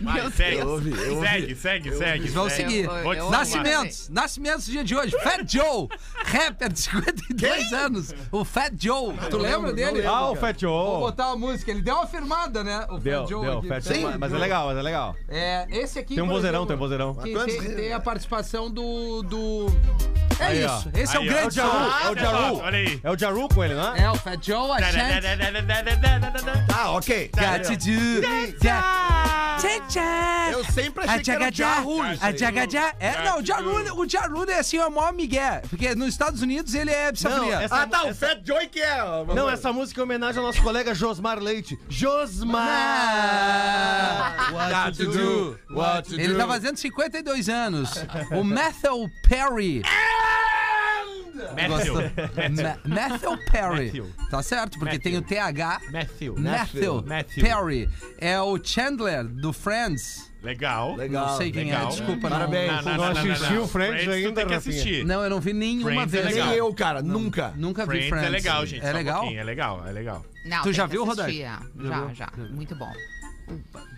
Vai, 0.00 0.30
segue. 0.30 0.56
Eu 0.58 0.68
ouvi, 0.68 0.90
eu 0.92 1.14
ouvi. 1.16 1.28
Segue, 1.28 1.54
segue, 1.56 1.92
segue. 1.92 2.28
Vamos 2.28 2.52
segue. 2.52 2.70
seguir. 2.70 2.84
Eu- 2.84 3.02
Vou 3.02 3.14
eu-. 3.14 3.30
Nascimentos. 3.30 4.08
Nascimentos 4.08 4.66
do 4.66 4.72
dia 4.72 4.84
de 4.84 4.94
hoje. 4.96 5.16
Fat 5.22 5.42
Joe. 5.50 5.88
Rapper 6.24 6.72
de 6.72 6.78
52 6.80 7.72
anos. 7.72 8.14
O 8.30 8.44
Fat 8.44 8.72
Joe. 8.78 9.14
Tu 9.30 9.36
lembra 9.38 9.72
dele? 9.72 10.06
Ah, 10.06 10.30
o 10.30 10.36
Fat 10.36 10.60
Vou 10.62 10.90
Joe. 10.92 11.00
botar 11.00 11.32
a 11.32 11.36
música. 11.36 11.70
Ele 11.70 11.82
deu 11.82 11.94
uma 11.96 12.06
firmada, 12.06 12.62
né? 12.62 12.86
O 12.90 12.98
Deu, 12.98 13.20
Fat 13.22 13.28
Joe. 13.30 13.44
deu, 13.46 13.58
aqui. 13.58 13.68
Fat 13.68 13.82
Sim. 13.82 14.00
Joe. 14.02 14.18
Mas 14.18 14.32
é 14.32 14.38
legal, 14.38 14.66
mas 14.68 14.78
é 14.78 14.82
legal. 14.82 15.16
É, 15.28 15.66
esse 15.70 15.98
aqui. 15.98 16.14
Tem 16.14 16.22
um 16.24 16.28
vozeirão, 16.28 16.66
tem 16.66 16.76
um 16.76 16.78
vozeirão. 16.78 17.14
tem, 17.14 17.34
tem 17.74 17.92
a 17.92 18.00
participação 18.00 18.70
do. 18.70 19.22
do... 19.22 19.66
É 20.40 20.44
Aí, 20.46 20.64
ó. 20.64 20.76
isso. 20.78 20.90
Esse 20.94 21.16
é 21.16 21.18
o 21.18 21.22
Aí, 21.22 21.28
ó. 21.28 21.32
grande 21.32 21.48
É 21.58 21.62
Jaru, 21.62 21.76
é 22.04 22.10
o 22.10 22.14
Jaru. 22.16 22.56
Olha 22.58 22.78
aí. 22.78 23.00
É 23.02 23.10
o 23.10 23.18
Jaru 23.18 23.48
com 23.48 23.64
ele, 23.64 23.74
não 23.74 23.94
é? 23.94 24.02
É 24.02 24.10
o 24.10 24.14
Fat 24.14 24.40
Joe, 24.46 24.70
a. 24.70 24.78
Tá, 26.68 26.90
ok. 26.92 27.30
Got 27.34 27.66
to 27.66 27.76
do. 27.76 28.22
Tchá, 29.88 30.50
Eu 30.52 30.64
sempre 30.64 31.04
achei 31.04 31.22
que 31.22 31.30
era 31.30 31.50
Jaru. 31.52 32.02
a. 32.02 32.08
É, 33.00 33.24
não, 33.24 33.38
o 33.40 33.44
Jaru, 33.46 34.00
o 34.00 34.08
Jaru 34.08 34.50
é 34.50 34.58
assim, 34.58 34.76
é 34.76 34.86
o 34.86 34.90
maior 34.90 35.12
migué. 35.12 35.62
Porque 35.68 35.94
nos 35.94 36.08
Estados 36.08 36.42
Unidos 36.42 36.74
ele 36.74 36.90
é 36.90 37.10
psicofonia. 37.12 37.56
Não, 37.56 37.62
essa- 37.62 37.82
Ah, 37.82 37.86
tá, 37.86 38.04
o 38.04 38.14
Fat 38.14 38.40
Joy 38.44 38.66
que 38.68 38.80
é. 38.80 38.98
Não, 39.34 39.48
essa 39.48 39.72
música 39.72 40.00
é 40.00 40.04
homenagem 40.04 40.38
ao 40.40 40.46
nosso 40.46 40.62
colega 40.62 40.94
Josmar 40.94 41.38
Leite. 41.38 41.78
Josmar! 41.88 42.58
Got 44.50 44.96
to 44.96 45.10
do. 45.10 45.58
What 45.70 46.08
to 46.10 46.14
Ele 46.20 46.32
do. 46.34 46.38
tá 46.38 46.46
fazendo 46.46 46.76
52 46.76 47.48
anos. 47.48 47.90
O 48.32 48.42
Matthew 48.44 49.10
Perry. 49.28 49.82
Matthew. 51.66 51.94
Ma- 51.94 52.94
Matthew 52.94 53.38
Perry. 53.50 53.84
Matthew. 53.86 54.06
Tá 54.30 54.42
certo, 54.42 54.78
porque 54.78 54.96
Matthew. 54.96 55.00
tem 55.00 55.16
o 55.18 55.22
TH. 55.22 55.80
Matthew. 55.90 56.34
Matthew, 56.38 57.02
Matthew. 57.06 57.42
Perry. 57.44 57.88
É 58.18 58.40
o 58.40 58.58
Chandler 58.62 59.24
do 59.24 59.52
Friends. 59.52 60.28
Legal. 60.40 60.94
Legal. 60.94 61.26
não 61.30 61.36
sei 61.36 61.50
quem 61.50 61.62
é, 61.70 61.74
legal. 61.74 61.88
desculpa. 61.88 62.28
Parabéns. 62.30 62.84
Não, 62.84 62.96
Não 62.96 63.04
assistiu 63.08 63.66
Friends 63.66 64.04
tu 64.04 64.10
ainda, 64.10 64.32
tem 64.32 64.46
que 64.46 64.54
assistir. 64.54 65.04
não, 65.04 65.24
eu 65.24 65.30
não 65.30 65.40
vi 65.40 65.52
nenhuma 65.52 65.90
Friends 65.90 66.14
é 66.14 66.22
vez. 66.22 66.34
legal. 66.34 66.48
Nem 66.50 66.58
eu, 66.58 66.74
cara, 66.74 67.02
nunca. 67.02 67.52
Nunca 67.56 67.82
vi 67.84 67.88
Friends 67.90 68.08
Friends. 68.08 68.26
é 68.26 68.30
legal, 68.30 68.64
gente. 68.66 68.86
É 68.86 68.90
um 68.90 68.94
legal? 68.94 69.20
pouquinho, 69.22 69.40
É 69.40 69.44
legal, 69.44 69.84
é 69.88 69.90
legal. 69.90 70.24
Não, 70.44 70.62
Tu 70.62 70.72
já 70.72 70.86
viu, 70.86 71.04
Rodaica? 71.04 71.32
é. 71.32 71.42
Já 71.44 71.88
Já, 71.88 72.12
já. 72.14 72.28
Muito 72.50 72.74
bom. 72.76 72.92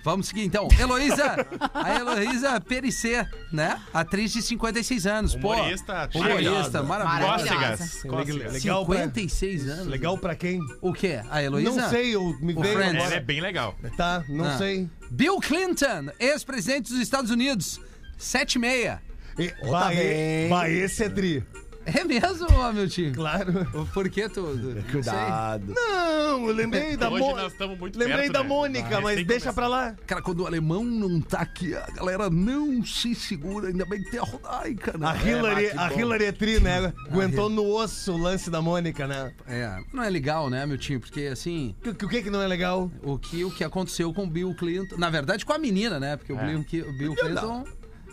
Vamos 0.03 0.29
seguir 0.29 0.45
então. 0.45 0.67
Heloísa, 0.79 1.47
a 1.75 1.95
Heloísa 1.95 2.59
Perissé, 2.61 3.29
né? 3.53 3.79
Atriz 3.93 4.33
de 4.33 4.41
56 4.41 5.07
anos. 5.07 5.35
Pô, 5.37 5.53
Humorista, 5.53 6.09
humorista, 6.15 6.83
maravilhosa. 6.83 7.45
Cócegas. 7.47 8.05
Legal, 8.05 8.25
legal 8.53 8.87
pra, 8.87 8.97
56 8.97 9.69
anos. 9.69 9.87
legal 9.89 10.17
pra 10.19 10.35
quem? 10.35 10.59
O 10.81 10.93
quê? 10.95 11.21
A 11.31 11.43
Heloísa? 11.43 11.71
Não 11.83 11.91
sei, 11.91 12.15
eu 12.15 12.35
me 12.41 12.55
O 12.55 12.61
veio 12.63 12.79
agora. 12.83 13.15
é 13.15 13.21
bem 13.21 13.41
legal. 13.43 13.77
Tá, 13.97 14.25
não 14.29 14.47
Ah. 14.47 14.57
sei. 14.57 14.89
Bill 15.11 15.39
Clinton, 15.39 16.11
ex-presidente 16.19 16.91
dos 16.93 17.01
Estados 17.01 17.31
Unidos. 17.31 17.79
76. 18.17 18.99
E, 19.39 19.49
tá 19.49 19.67
vai, 19.69 19.97
bem. 19.97 20.49
vai, 20.49 20.73
esse 20.73 21.05
é 21.05 21.09
tri. 21.09 21.45
É 22.01 22.05
mesmo, 22.05 22.47
ó, 22.53 22.73
meu 22.73 22.89
tio? 22.89 23.13
Claro. 23.13 23.67
Por 23.93 24.09
que 24.09 24.29
tu? 24.29 24.43
não 24.43 24.73
sei. 24.73 24.83
Cuidado. 24.93 25.73
Não, 25.75 26.47
eu 26.47 26.55
lembrei 26.55 26.97
da 26.97 27.09
Hoje 27.11 27.21
Mônica. 27.21 27.43
nós 27.43 27.53
estamos 27.53 27.79
muito 27.79 27.99
Lembrei 27.99 28.19
perto, 28.19 28.33
da 28.33 28.43
né? 28.43 28.49
Mônica, 28.49 28.97
Ah, 28.99 29.01
mas 29.01 29.11
recém 29.11 29.27
deixa 29.27 29.53
pra 29.53 29.67
lá. 29.69 29.95
Cara, 30.07 30.23
quando 30.23 30.41
o 30.41 30.47
alemão 30.47 30.85
não 30.85 31.21
tá 31.21 31.41
aqui, 31.41 31.75
a 31.75 31.87
galera 31.91 32.31
não 32.31 32.85
se 32.85 33.15
segura. 33.15 33.69
Ainda 33.69 33.85
bem 33.87 34.03
que 34.03 34.11
tem 34.11 34.21
a 34.21 34.23
Rodaica, 34.23 34.97
né? 34.99 35.07
A 35.07 35.17
Hillary, 35.17 35.55
mas 35.65 35.73
que 35.73 35.79
a 35.79 35.89
bom. 35.89 35.99
Hillary 36.01 36.25
é 36.25 36.33
tri, 36.33 36.61
né? 36.61 36.93
Aguentou 37.11 37.49
no 37.49 37.67
osso 37.67 38.13
o 38.13 38.17
lance 38.19 38.51
da 38.51 38.63
Mônica, 38.63 39.07
né? 39.07 39.33
É, 39.49 39.79
não 39.93 40.03
é 40.03 40.11
legal, 40.11 40.49
né, 40.49 40.65
meu 40.67 40.79
tio? 40.79 41.01
Porque 41.01 41.23
assim, 41.23 41.75
O 41.85 41.95
que, 41.95 42.05
o 42.05 42.09
que 42.09 42.23
que 42.23 42.31
não 42.31 42.41
é 42.41 42.47
legal? 42.47 42.91
o 43.03 43.19
que, 43.19 43.45
o 43.45 43.51
que 43.51 43.65
aconteceu 43.65 44.13
com 44.15 44.25
o 44.25 44.27
Bill 44.31 44.55
Clinton. 44.55 44.97
Na 44.97 45.11
verdade, 45.11 45.45
com 45.45 45.53
a 45.53 45.59
menina, 45.59 45.99
né? 45.99 46.17
Porque 46.17 46.33
o 46.33 46.39
É. 46.39 46.47
Bill, 46.47 46.61
o 46.89 46.93
Bill 46.99 47.15
Clinton. 47.15 47.65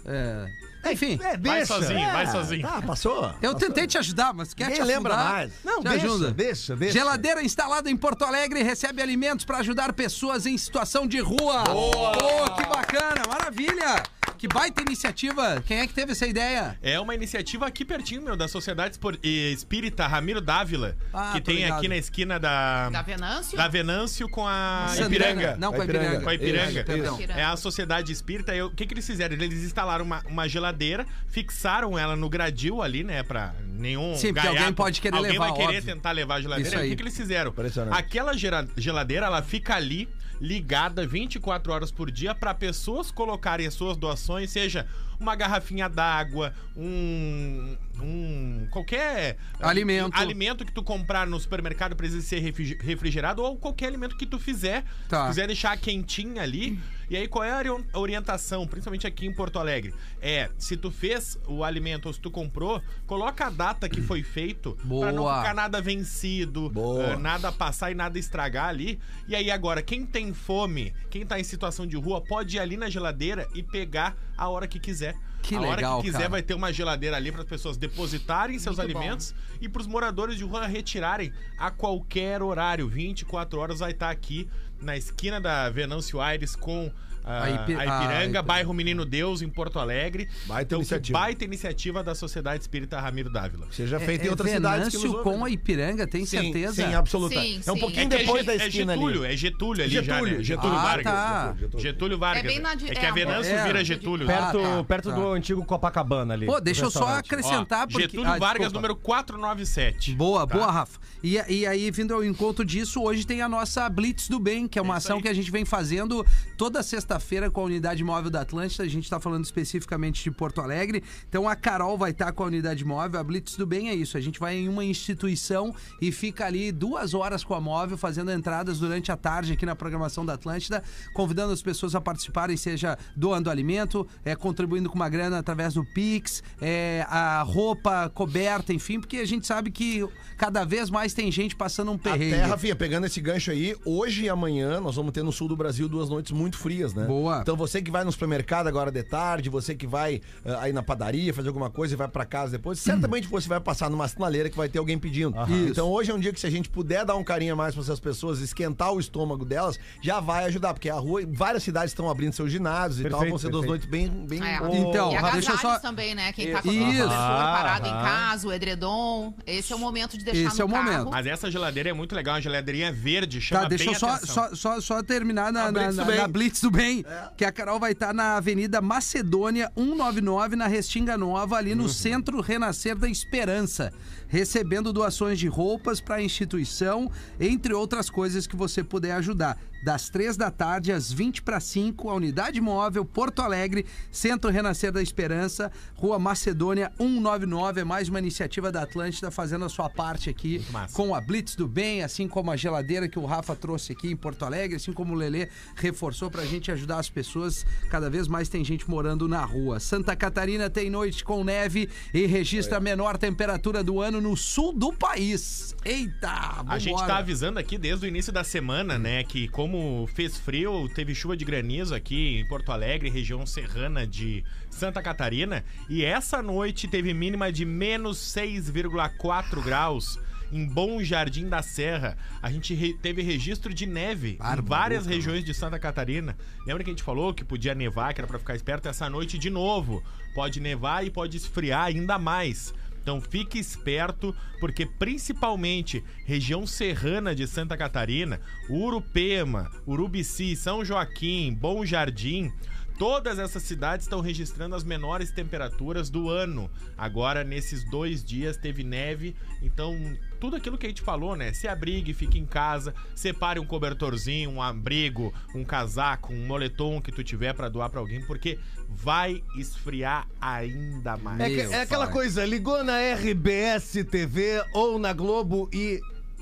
É, 0.05 0.45
enfim, 0.93 1.19
É, 1.21 1.29
Vai 1.29 1.37
deixa. 1.37 1.65
sozinho, 1.65 2.11
vai 2.11 2.23
É, 2.23 2.27
sozinho. 2.27 2.61
Tá, 2.67 2.81
passou? 2.81 3.31
eu 3.41 3.53
tentei 3.55 3.87
te 3.87 3.97
ajudar, 3.97 4.33
mas 4.33 4.53
quer 4.53 4.65
Ninguém 4.69 4.81
te 4.81 4.87
lembra 4.87 5.13
afundar? 5.13 5.33
mais. 5.33 5.51
Não, 5.63 5.81
te 5.81 5.89
deixa, 5.89 6.05
ajuda. 6.05 6.31
deixa, 6.31 6.75
deixa. 6.75 6.93
Geladeira 6.93 7.41
instalada 7.43 7.89
em 7.89 7.97
Porto 7.97 8.23
Alegre 8.25 8.63
recebe 8.63 9.01
alimentos 9.01 9.45
para 9.45 9.57
ajudar 9.59 9.93
pessoas 9.93 10.45
em 10.45 10.57
situação 10.57 11.07
de 11.07 11.19
rua. 11.19 11.63
Boa! 11.63 12.55
que 12.55 12.65
bacana, 12.65 13.21
maravilha! 13.27 14.03
Que 14.37 14.47
baita 14.47 14.81
iniciativa. 14.81 15.61
Quem 15.65 15.79
é 15.79 15.87
que 15.87 15.93
teve 15.93 16.11
essa 16.11 16.27
ideia? 16.27 16.77
É 16.81 16.99
uma 16.99 17.13
iniciativa 17.15 17.65
aqui 17.67 17.83
pertinho, 17.83 18.21
meu, 18.21 18.35
da 18.35 18.47
Sociedade 18.47 18.95
Espor- 18.95 19.17
eh, 19.23 19.27
Espírita 19.51 20.05
Ramiro 20.07 20.39
Dávila, 20.41 20.95
Ah, 21.13 21.31
que 21.33 21.41
tem 21.41 21.55
ligado. 21.57 21.77
aqui 21.79 21.87
na 21.87 21.97
esquina 21.97 22.39
da, 22.39 22.89
Da 22.89 23.01
Venâncio? 23.01 23.57
da 23.57 23.67
Venâncio 23.67 24.29
com 24.29 24.47
a. 24.47 24.87
Ipiranga. 25.05 25.55
Não, 25.57 25.73
com 25.73 25.81
a 25.81 25.83
Ipiranga. 25.83 26.05
Ipiranga. 26.05 26.23
Com 26.23 26.29
a 26.29 26.33
Ipiranga. 26.35 26.81
Isso. 26.81 27.13
Ipiranga. 27.15 27.33
É 27.39 27.43
a 27.43 27.55
Sociedade 27.57 28.11
Espírita. 28.11 28.55
E 28.55 28.61
o 28.61 28.69
que, 28.69 28.85
que 28.85 28.93
eles 28.93 29.05
fizeram? 29.05 29.33
Eles 29.35 29.63
instalaram 29.63 30.05
uma, 30.05 30.21
uma 30.27 30.47
geladeira, 30.47 31.05
fixaram 31.29 31.97
ela 31.97 32.15
no 32.15 32.29
gradil 32.29 32.81
ali, 32.81 33.03
né? 33.03 33.23
Pra 33.23 33.53
nenhum. 33.73 34.15
Sim, 34.15 34.33
porque 34.33 34.47
alguém 34.47 34.73
pode 34.73 35.01
querer 35.01 35.15
alguém 35.17 35.31
levar, 35.33 35.45
vai 35.47 35.53
querer 35.53 35.77
óbvio. 35.77 35.93
tentar 35.93 36.11
levar 36.11 36.35
a 36.35 36.41
geladeira. 36.41 36.69
Isso 36.69 36.77
aí. 36.77 36.87
o 36.87 36.89
que, 36.91 36.95
que 36.97 37.03
eles 37.03 37.17
fizeram? 37.17 37.51
Impressionante. 37.51 37.97
Aquela 37.97 38.33
geladeira, 38.77 39.25
ela 39.25 39.41
fica 39.41 39.75
ali 39.75 40.07
ligada 40.39 41.05
24 41.05 41.71
horas 41.73 41.91
por 41.91 42.11
dia 42.11 42.33
para 42.35 42.53
pessoas 42.53 43.11
colocarem 43.11 43.65
as 43.67 43.73
suas 43.73 43.97
doações, 43.97 44.51
seja 44.51 44.85
uma 45.19 45.35
garrafinha 45.35 45.89
d'água, 45.89 46.53
um. 46.75 47.75
um 47.99 48.67
qualquer 48.69 49.37
Alimento. 49.59 50.15
alimento 50.15 50.65
que 50.65 50.71
tu 50.71 50.83
comprar 50.83 51.25
no 51.25 51.39
supermercado 51.39 51.95
precisa 51.95 52.21
ser 52.21 52.39
refri- 52.39 52.77
refrigerado 52.81 53.41
ou 53.41 53.57
qualquer 53.57 53.87
alimento 53.87 54.15
que 54.17 54.25
tu 54.25 54.37
fizer. 54.39 54.83
Tá. 55.09 55.23
Se 55.23 55.29
quiser 55.29 55.47
deixar 55.47 55.77
quentinho 55.77 56.39
ali. 56.41 56.79
E 57.09 57.15
aí, 57.15 57.27
qual 57.27 57.43
é 57.43 57.51
a 57.51 57.57
ori- 57.57 57.85
a 57.93 57.99
orientação, 57.99 58.67
principalmente 58.67 59.07
aqui 59.07 59.25
em 59.25 59.33
Porto 59.33 59.57
Alegre? 59.59 59.93
É, 60.21 60.49
se 60.57 60.75
tu 60.75 60.91
fez 60.91 61.39
o 61.47 61.63
alimento 61.63 62.07
ou 62.07 62.13
se 62.13 62.19
tu 62.19 62.29
comprou, 62.29 62.81
coloca 63.05 63.47
a 63.47 63.49
data 63.49 63.87
que 63.87 64.01
foi 64.01 64.23
feito 64.23 64.77
pra 64.87 65.11
não 65.11 65.23
ficar 65.23 65.53
nada 65.53 65.79
vencido, 65.81 66.69
Boa. 66.69 67.03
eh, 67.03 67.17
nada 67.17 67.51
passar 67.51 67.91
e 67.91 67.95
nada 67.95 68.19
estragar 68.19 68.67
ali. 68.69 68.99
E 69.27 69.35
aí, 69.35 69.49
agora, 69.49 69.81
quem 69.81 70.05
tem 70.05 70.33
fome, 70.33 70.93
quem 71.09 71.25
tá 71.25 71.39
em 71.39 71.43
situação 71.43 71.87
de 71.87 71.95
rua, 71.95 72.19
pode 72.21 72.57
ir 72.57 72.59
ali 72.59 72.75
na 72.75 72.89
geladeira 72.89 73.47
e 73.55 73.63
pegar 73.63 74.15
a 74.37 74.49
hora 74.49 74.67
que 74.67 74.79
quiser. 74.79 75.15
Que 75.41 75.55
a 75.55 75.61
hora 75.61 75.75
legal, 75.75 75.99
que 76.01 76.07
quiser 76.07 76.17
cara. 76.17 76.29
vai 76.29 76.41
ter 76.41 76.55
uma 76.55 76.73
geladeira 76.73 77.15
ali 77.15 77.31
para 77.31 77.41
as 77.41 77.47
pessoas 77.47 77.77
depositarem 77.77 78.59
seus 78.59 78.75
Muito 78.77 78.91
bom. 78.91 78.99
alimentos 78.99 79.33
e 79.61 79.69
para 79.69 79.79
os 79.81 79.87
moradores 79.87 80.35
de 80.35 80.43
rua 80.43 80.65
retirarem 80.67 81.31
a 81.57 81.71
qualquer 81.71 82.41
horário. 82.41 82.89
24 82.89 83.57
horas 83.59 83.79
vai 83.79 83.91
estar 83.91 84.09
aqui 84.09 84.49
na 84.81 84.95
esquina 84.95 85.39
da 85.39 85.69
Venâncio 85.69 86.21
Aires 86.21 86.55
com 86.55 86.91
ah, 87.27 87.39
A 87.39 87.43
a, 87.43 87.49
Ipi- 87.51 87.71
Ipiranga, 87.73 88.39
a- 88.39 88.43
bairro 88.43 88.73
Menino 88.73 89.05
Deus, 89.05 89.41
em 89.41 89.49
Porto 89.49 89.79
Alegre. 89.79 90.27
Baita 90.45 90.63
então, 90.63 90.79
iniciativa. 90.79 91.19
baita 91.19 91.45
iniciativa 91.45 92.03
da 92.03 92.15
Sociedade 92.15 92.61
Espírita 92.61 92.99
Ramiro 92.99 93.29
Dávila. 93.31 93.67
Seja 93.71 93.97
É, 93.97 93.99
feito 93.99 94.23
em 94.23 94.27
é 94.27 94.29
outras 94.31 94.49
cidades 94.51 94.89
que 94.89 94.97
Venâncio 94.97 95.23
com 95.23 95.43
a 95.45 95.49
Ipiranga, 95.49 96.07
tem 96.07 96.25
Sim, 96.25 96.41
certeza? 96.41 96.87
Sim, 96.87 96.93
absoluta. 96.93 97.39
Sim, 97.41 97.61
é 97.65 97.71
um 97.71 97.77
pouquinho 97.79 98.01
É 98.11 98.15
é 98.15 98.17
depois 98.19 98.45
da 98.45 98.53
é 98.53 98.55
esquina 98.55 98.93
Getúlio, 98.93 99.23
ali. 99.23 99.33
é 99.33 99.37
Getúlio 99.37 99.83
ali 99.83 99.93
já, 99.93 100.01
Getúlio, 100.01 100.37
né? 100.37 100.43
Getúlio 100.43 100.77
Ah, 100.77 100.81
Vargas. 100.81 101.13
tá. 101.13 101.55
Getúlio 101.77 102.17
Vargas. 102.17 102.43
É 102.43 102.47
bem 102.47 102.59
na 102.59 102.71
É 102.73 102.75
que 102.75 103.05
é, 103.05 103.09
a 103.09 103.13
Venâncio 103.13 103.53
é, 103.53 103.63
vira 103.65 103.81
é. 103.81 103.83
Getúlio. 103.85 104.25
Perto, 104.27 104.59
Ah, 104.59 104.77
tá, 104.77 104.83
perto 104.83 105.09
tá. 105.09 105.15
do 105.15 105.31
antigo 105.31 105.65
Copacabana 105.65 106.33
ali. 106.33 106.45
Pô, 106.45 106.59
deixa 106.61 106.85
eu 106.85 106.91
só 106.91 107.07
acrescentar, 107.17 107.83
Ó, 107.83 107.87
porque... 107.87 108.03
Getúlio 108.03 108.31
Ah, 108.31 108.37
Vargas, 108.37 108.71
número 108.71 108.95
497. 108.95 110.13
Boa, 110.15 110.45
Tá? 110.47 110.55
boa, 110.55 110.71
Rafa. 110.71 110.99
E, 111.23 111.35
e 111.49 111.65
aí, 111.65 111.89
vindo 111.91 112.13
ao 112.13 112.23
encontro 112.23 112.63
disso, 112.63 113.01
hoje 113.01 113.25
tem 113.25 113.41
a 113.41 113.49
nossa 113.49 113.89
Blitz 113.89 114.27
do 114.29 114.39
Bem, 114.39 114.67
que 114.67 114.77
é 114.77 114.81
uma 114.81 114.95
É 114.95 114.97
ação 114.97 115.21
que 115.21 115.27
a 115.27 115.33
gente 115.33 115.49
vem 115.51 115.65
fazendo 115.65 116.25
toda 116.57 116.81
sexta-feira 117.17 117.51
com 117.51 117.61
a 117.61 117.63
unidade 117.65 118.03
móvel 118.03 118.29
da 118.29 118.41
Atlântida. 118.41 118.83
A 118.83 118.87
gente 118.87 119.03
está 119.03 119.19
falando 119.19 119.43
especificamente 119.43 120.23
de 120.23 120.31
Porto 120.31 120.61
Alegre. 120.61 121.03
Então 121.27 121.49
a 121.49 121.55
Carol 121.55 121.97
vai 121.97 122.11
estar 122.11 122.31
com 122.31 122.43
a 122.43 122.47
unidade 122.47 122.85
móvel. 122.85 123.19
A 123.19 123.23
Blitz 123.23 123.55
do 123.57 123.65
Bem 123.65 123.89
é 123.89 123.95
isso. 123.95 124.17
A 124.17 124.21
gente 124.21 124.39
vai 124.39 124.55
em 124.55 124.69
uma 124.69 124.85
instituição 124.85 125.75
e 126.01 126.11
fica 126.11 126.45
ali 126.45 126.71
duas 126.71 127.13
horas 127.13 127.43
com 127.43 127.53
a 127.53 127.61
móvel, 127.61 127.97
fazendo 127.97 128.31
entradas 128.31 128.79
durante 128.79 129.11
a 129.11 129.17
tarde 129.17 129.53
aqui 129.53 129.65
na 129.65 129.75
programação 129.75 130.25
da 130.25 130.33
Atlântida, 130.33 130.83
convidando 131.13 131.51
as 131.51 131.61
pessoas 131.61 131.95
a 131.95 132.01
participarem, 132.01 132.55
seja 132.55 132.97
doando 133.15 133.49
alimento, 133.49 134.07
é, 134.23 134.35
contribuindo 134.35 134.89
com 134.89 134.95
uma 134.95 135.09
grana 135.09 135.39
através 135.39 135.73
do 135.73 135.83
Pix, 135.83 136.43
é, 136.61 137.05
a 137.09 137.41
roupa 137.41 138.09
coberta, 138.13 138.73
enfim, 138.73 138.99
porque 138.99 139.17
a 139.17 139.25
gente 139.25 139.47
sabe 139.47 139.71
que 139.71 140.07
cada 140.37 140.63
vez 140.63 140.89
mais 140.89 141.13
tem 141.13 141.31
gente 141.31 141.55
passando 141.55 141.91
um 141.91 141.97
perrengue. 141.97 142.35
Até, 142.35 142.45
Rafinha, 142.45 142.75
pegando 142.75 143.05
esse 143.05 143.19
gancho 143.19 143.51
aí, 143.51 143.75
hoje 143.85 144.25
e 144.25 144.29
amanhã 144.29 144.79
nós 144.79 144.95
vamos 144.95 145.11
ter 145.11 145.23
no 145.23 145.31
sul 145.31 145.47
do 145.47 145.55
Brasil 145.55 145.89
duas 145.89 146.09
noites 146.09 146.31
muito 146.31 146.57
frias, 146.57 146.93
né? 146.93 147.06
Boa. 147.07 147.39
Então 147.41 147.55
você 147.55 147.81
que 147.81 147.89
vai 147.91 148.03
no 148.03 148.11
supermercado 148.11 148.67
agora 148.67 148.91
de 148.91 149.03
tarde, 149.03 149.49
você 149.49 149.73
que 149.75 149.87
vai 149.87 150.21
ah, 150.45 150.59
aí 150.61 150.73
na 150.73 150.83
padaria 150.83 151.33
fazer 151.33 151.47
alguma 151.47 151.69
coisa 151.69 151.93
e 151.93 151.97
vai 151.97 152.07
pra 152.07 152.25
casa 152.25 152.51
depois, 152.51 152.79
certamente 152.79 153.27
você 153.27 153.47
vai 153.47 153.59
passar 153.59 153.89
numa 153.89 154.07
sinaleira 154.07 154.49
que 154.49 154.57
vai 154.57 154.69
ter 154.69 154.79
alguém 154.79 154.97
pedindo. 154.97 155.35
Isso. 155.49 155.71
Então 155.71 155.87
hoje 155.89 156.11
é 156.11 156.13
um 156.13 156.19
dia 156.19 156.31
que 156.33 156.39
se 156.39 156.47
a 156.47 156.49
gente 156.49 156.69
puder 156.69 157.05
dar 157.05 157.15
um 157.15 157.23
carinho 157.23 157.53
a 157.53 157.55
mais 157.55 157.73
pra 157.73 157.83
essas 157.83 157.99
pessoas, 157.99 158.39
esquentar 158.39 158.91
o 158.93 158.99
estômago 158.99 159.45
delas, 159.45 159.79
já 160.01 160.19
vai 160.19 160.45
ajudar, 160.45 160.73
porque 160.73 160.89
a 160.89 160.95
rua, 160.95 161.21
várias 161.27 161.63
cidades 161.63 161.91
estão 161.91 162.09
abrindo 162.09 162.33
seus 162.33 162.51
ginásios 162.51 162.99
e 162.99 163.03
tal, 163.03 163.19
Perfeito, 163.19 163.29
vão 163.29 163.37
ser 163.39 163.49
duas 163.49 163.65
perfeito. 163.65 163.89
noites 163.91 164.27
bem, 164.27 164.39
bem 164.39 164.47
É. 164.47 164.57
Então, 164.77 165.11
e 165.11 165.15
Rafa, 165.15 165.31
deixa 165.33 165.51
eu 165.51 165.57
só- 165.57 165.79
também, 165.79 166.13
né? 166.15 166.31
Quem 166.33 166.51
tá 166.51 166.61
com 166.61 166.71
Isso. 166.71 166.81
o 166.81 166.85
cobertor 166.85 167.11
Ah, 167.13 167.55
parado 167.57 167.87
em 167.87 167.91
ah. 167.91 168.03
casa, 168.03 168.47
o 168.47 168.53
edredom. 168.53 169.33
Esse 169.45 169.73
é 169.73 169.75
o 169.75 169.79
momento 169.79 170.17
de 170.17 170.23
deixar 170.23 170.47
Esse 170.49 170.57
no 170.57 170.61
é 170.63 170.65
o 170.65 170.69
carro. 170.69 170.91
momento. 170.91 171.11
Mas 171.11 171.25
essa 171.25 171.49
geladeira 171.51 171.89
é 171.89 171.93
muito 171.93 172.13
legal, 172.15 172.35
uma 172.35 172.41
geladeirinha 172.41 172.91
verde, 172.91 173.39
chama 173.41 173.61
Tá, 173.63 173.67
deixa 173.69 173.85
bem 173.85 173.93
eu 173.93 173.99
só, 173.99 174.09
atenção. 174.09 174.35
só, 174.49 174.55
só, 174.55 174.81
só 174.81 175.03
terminar 175.03 175.51
na, 175.51 175.71
na, 175.71 175.91
na- 175.91 176.05
na 176.05 176.27
Blitz 176.27 176.61
do 176.61 176.71
Bem, 176.71 176.86
que 177.35 177.45
a 177.45 177.51
Carol 177.51 177.79
vai 177.79 177.91
estar 177.91 178.13
na 178.13 178.37
Avenida 178.37 178.81
Macedônia 178.81 179.71
199, 179.75 180.55
na 180.55 180.67
Restinga 180.67 181.17
Nova, 181.17 181.57
ali 181.57 181.75
no 181.75 181.83
Uhum. 181.83 181.89
Centro 181.89 182.41
Renascer 182.41 182.95
da 182.95 183.09
Esperança, 183.09 183.91
recebendo 184.27 184.91
doações 184.93 185.39
de 185.39 185.47
roupas 185.47 185.99
para 186.01 186.15
a 186.15 186.21
instituição, 186.21 187.11
entre 187.39 187.73
outras 187.73 188.09
coisas 188.09 188.45
que 188.47 188.55
você 188.55 188.83
puder 188.83 189.11
ajudar. 189.13 189.57
Das 189.83 190.09
três 190.09 190.35
da 190.35 190.49
tarde 190.51 190.91
às 190.91 191.11
20 191.11 191.41
para 191.43 191.59
5, 191.59 192.09
a 192.09 192.13
Unidade 192.15 192.59
Móvel, 192.59 193.05
Porto 193.05 193.41
Alegre, 193.41 193.85
Centro 194.11 194.49
Renascer 194.49 194.91
da 194.91 195.01
Esperança, 195.01 195.71
Rua 195.95 196.17
Macedônia 196.19 196.91
199, 196.97 197.81
é 197.81 197.83
mais 197.83 198.09
uma 198.09 198.19
iniciativa 198.19 198.71
da 198.71 198.81
Atlântida 198.83 199.29
fazendo 199.31 199.65
a 199.65 199.69
sua 199.69 199.89
parte 199.89 200.29
aqui 200.29 200.65
com 200.93 201.13
a 201.15 201.21
Blitz 201.21 201.55
do 201.55 201.67
Bem, 201.67 202.03
assim 202.03 202.27
como 202.27 202.51
a 202.51 202.57
geladeira 202.57 203.07
que 203.07 203.19
o 203.19 203.25
Rafa 203.25 203.55
trouxe 203.55 203.93
aqui 203.93 204.11
em 204.11 204.15
Porto 204.15 204.43
Alegre, 204.45 204.75
assim 204.77 204.91
como 204.91 205.13
o 205.13 205.15
Lelê 205.15 205.47
reforçou 205.75 206.29
pra 206.29 206.43
gente 206.45 206.71
ajudar 206.71 206.97
as 206.99 207.09
pessoas. 207.09 207.65
Cada 207.89 208.09
vez 208.09 208.27
mais 208.27 208.49
tem 208.49 208.63
gente 208.65 208.89
morando 208.89 209.27
na 209.27 209.43
rua. 209.45 209.79
Santa 209.79 210.15
Catarina 210.15 210.69
tem 210.69 210.89
noite 210.89 211.23
com 211.23 211.43
neve 211.43 211.89
e 212.13 212.25
registra 212.25 212.77
a 212.77 212.81
menor 212.81 213.17
temperatura 213.17 213.83
do 213.83 214.01
ano 214.01 214.19
no 214.19 214.35
sul 214.35 214.73
do 214.73 214.91
país. 214.91 215.75
Eita, 215.85 216.63
A 216.67 216.79
gente 216.79 216.93
vambora. 216.93 217.07
tá 217.13 217.17
avisando 217.19 217.59
aqui 217.59 217.77
desde 217.77 218.05
o 218.05 218.07
início 218.07 218.33
da 218.33 218.43
semana, 218.43 218.97
né, 218.97 219.23
que 219.23 219.47
como 219.47 219.66
fez 220.13 220.37
frio, 220.37 220.87
teve 220.93 221.13
chuva 221.15 221.35
de 221.35 221.43
granizo 221.45 221.93
aqui 221.95 222.37
em 222.39 222.47
Porto 222.47 222.71
Alegre, 222.71 223.09
região 223.09 223.45
serrana 223.45 224.05
de 224.05 224.43
Santa 224.69 225.01
Catarina, 225.01 225.63
e 225.89 226.03
essa 226.03 226.41
noite 226.41 226.87
teve 226.87 227.13
mínima 227.13 227.51
de 227.51 227.65
menos 227.65 228.17
6,4 228.17 229.63
graus. 229.63 230.19
Em 230.49 230.65
Bom 230.65 231.03
Jardim 231.03 231.49
da 231.49 231.61
Serra, 231.61 232.17
a 232.41 232.49
gente 232.49 232.73
re- 232.73 232.93
teve 232.93 233.21
registro 233.21 233.73
de 233.73 233.85
neve 233.85 234.35
em 234.35 234.37
Bárbaro, 234.37 234.65
várias 234.65 235.03
cara. 235.03 235.13
regiões 235.15 235.43
de 235.43 235.53
Santa 235.53 235.77
Catarina. 235.77 236.37
Lembra 236.65 236.85
que 236.85 236.89
a 236.89 236.93
gente 236.93 237.03
falou 237.03 237.33
que 237.33 237.43
podia 237.43 237.75
nevar, 237.75 238.13
que 238.13 238.21
era 238.21 238.27
pra 238.29 238.39
ficar 238.39 238.55
esperto? 238.55 238.87
Essa 238.87 239.09
noite 239.09 239.37
de 239.37 239.49
novo 239.49 240.01
pode 240.33 240.61
nevar 240.61 241.05
e 241.05 241.09
pode 241.09 241.35
esfriar 241.35 241.87
ainda 241.87 242.17
mais. 242.17 242.73
Então 243.07 243.21
fique 243.21 243.57
esperto, 243.57 244.35
porque 244.59 244.85
principalmente 244.85 246.03
região 246.25 246.67
serrana 246.67 247.33
de 247.33 247.47
Santa 247.47 247.77
Catarina, 247.77 248.41
Urupema, 248.69 249.71
Urubici, 249.87 250.57
São 250.57 250.83
Joaquim, 250.83 251.53
Bom 251.53 251.85
Jardim, 251.85 252.51
todas 252.97 253.37
essas 253.39 253.63
cidades 253.63 254.05
estão 254.05 254.21
registrando 254.21 254.75
as 254.75 254.83
menores 254.83 255.31
temperaturas 255.31 256.09
do 256.09 256.29
ano. 256.29 256.69
Agora, 256.97 257.43
nesses 257.43 257.83
dois 257.89 258.23
dias, 258.23 258.57
teve 258.57 258.83
neve, 258.83 259.35
então 259.61 259.95
tudo 260.39 260.55
aquilo 260.55 260.77
que 260.77 260.85
a 260.85 260.89
gente 260.89 261.01
falou, 261.01 261.35
né? 261.35 261.53
Se 261.53 261.67
abrigue, 261.67 262.13
fique 262.13 262.37
em 262.37 262.45
casa, 262.45 262.93
separe 263.15 263.59
um 263.59 263.65
cobertorzinho, 263.65 264.49
um 264.51 264.61
abrigo, 264.61 265.33
um 265.55 265.63
casaco, 265.63 266.33
um 266.33 266.45
moletom 266.45 267.01
que 267.01 267.11
tu 267.11 267.23
tiver 267.23 267.53
pra 267.53 267.69
doar 267.69 267.89
pra 267.89 267.99
alguém, 267.99 268.21
porque 268.25 268.57
vai 268.89 269.43
esfriar 269.57 270.27
ainda 270.41 271.17
mais. 271.17 271.39
É, 271.39 271.49
que- 271.49 271.61
é 271.73 271.81
aquela 271.81 272.07
coisa, 272.07 272.45
ligou 272.45 272.83
na 272.83 272.97
RBS 273.13 274.03
TV 274.09 274.63
ou 274.73 274.97
na 274.99 275.13
Globo 275.13 275.69
e 275.73 275.99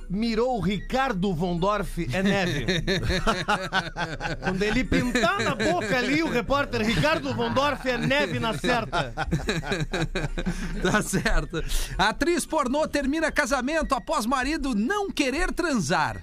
mirou 0.09 0.57
o 0.57 0.61
Ricardo 0.61 1.33
Vondorf, 1.33 2.07
é 2.13 2.23
neve. 2.23 2.65
Quando 4.41 4.63
ele 4.63 4.83
pintar 4.83 5.41
na 5.41 5.55
boca 5.55 5.97
ali, 5.97 6.23
o 6.23 6.29
repórter 6.29 6.81
Ricardo 6.81 7.33
Vondorf 7.33 7.87
é 7.87 7.97
neve 7.97 8.39
na 8.39 8.57
certa. 8.57 9.13
Tá 10.81 11.01
certo. 11.01 11.63
Atriz 11.97 12.45
pornô 12.45 12.87
termina 12.87 13.31
casamento 13.31 13.93
após 13.95 14.25
marido 14.25 14.75
não 14.75 15.09
querer 15.09 15.51
transar. 15.51 16.21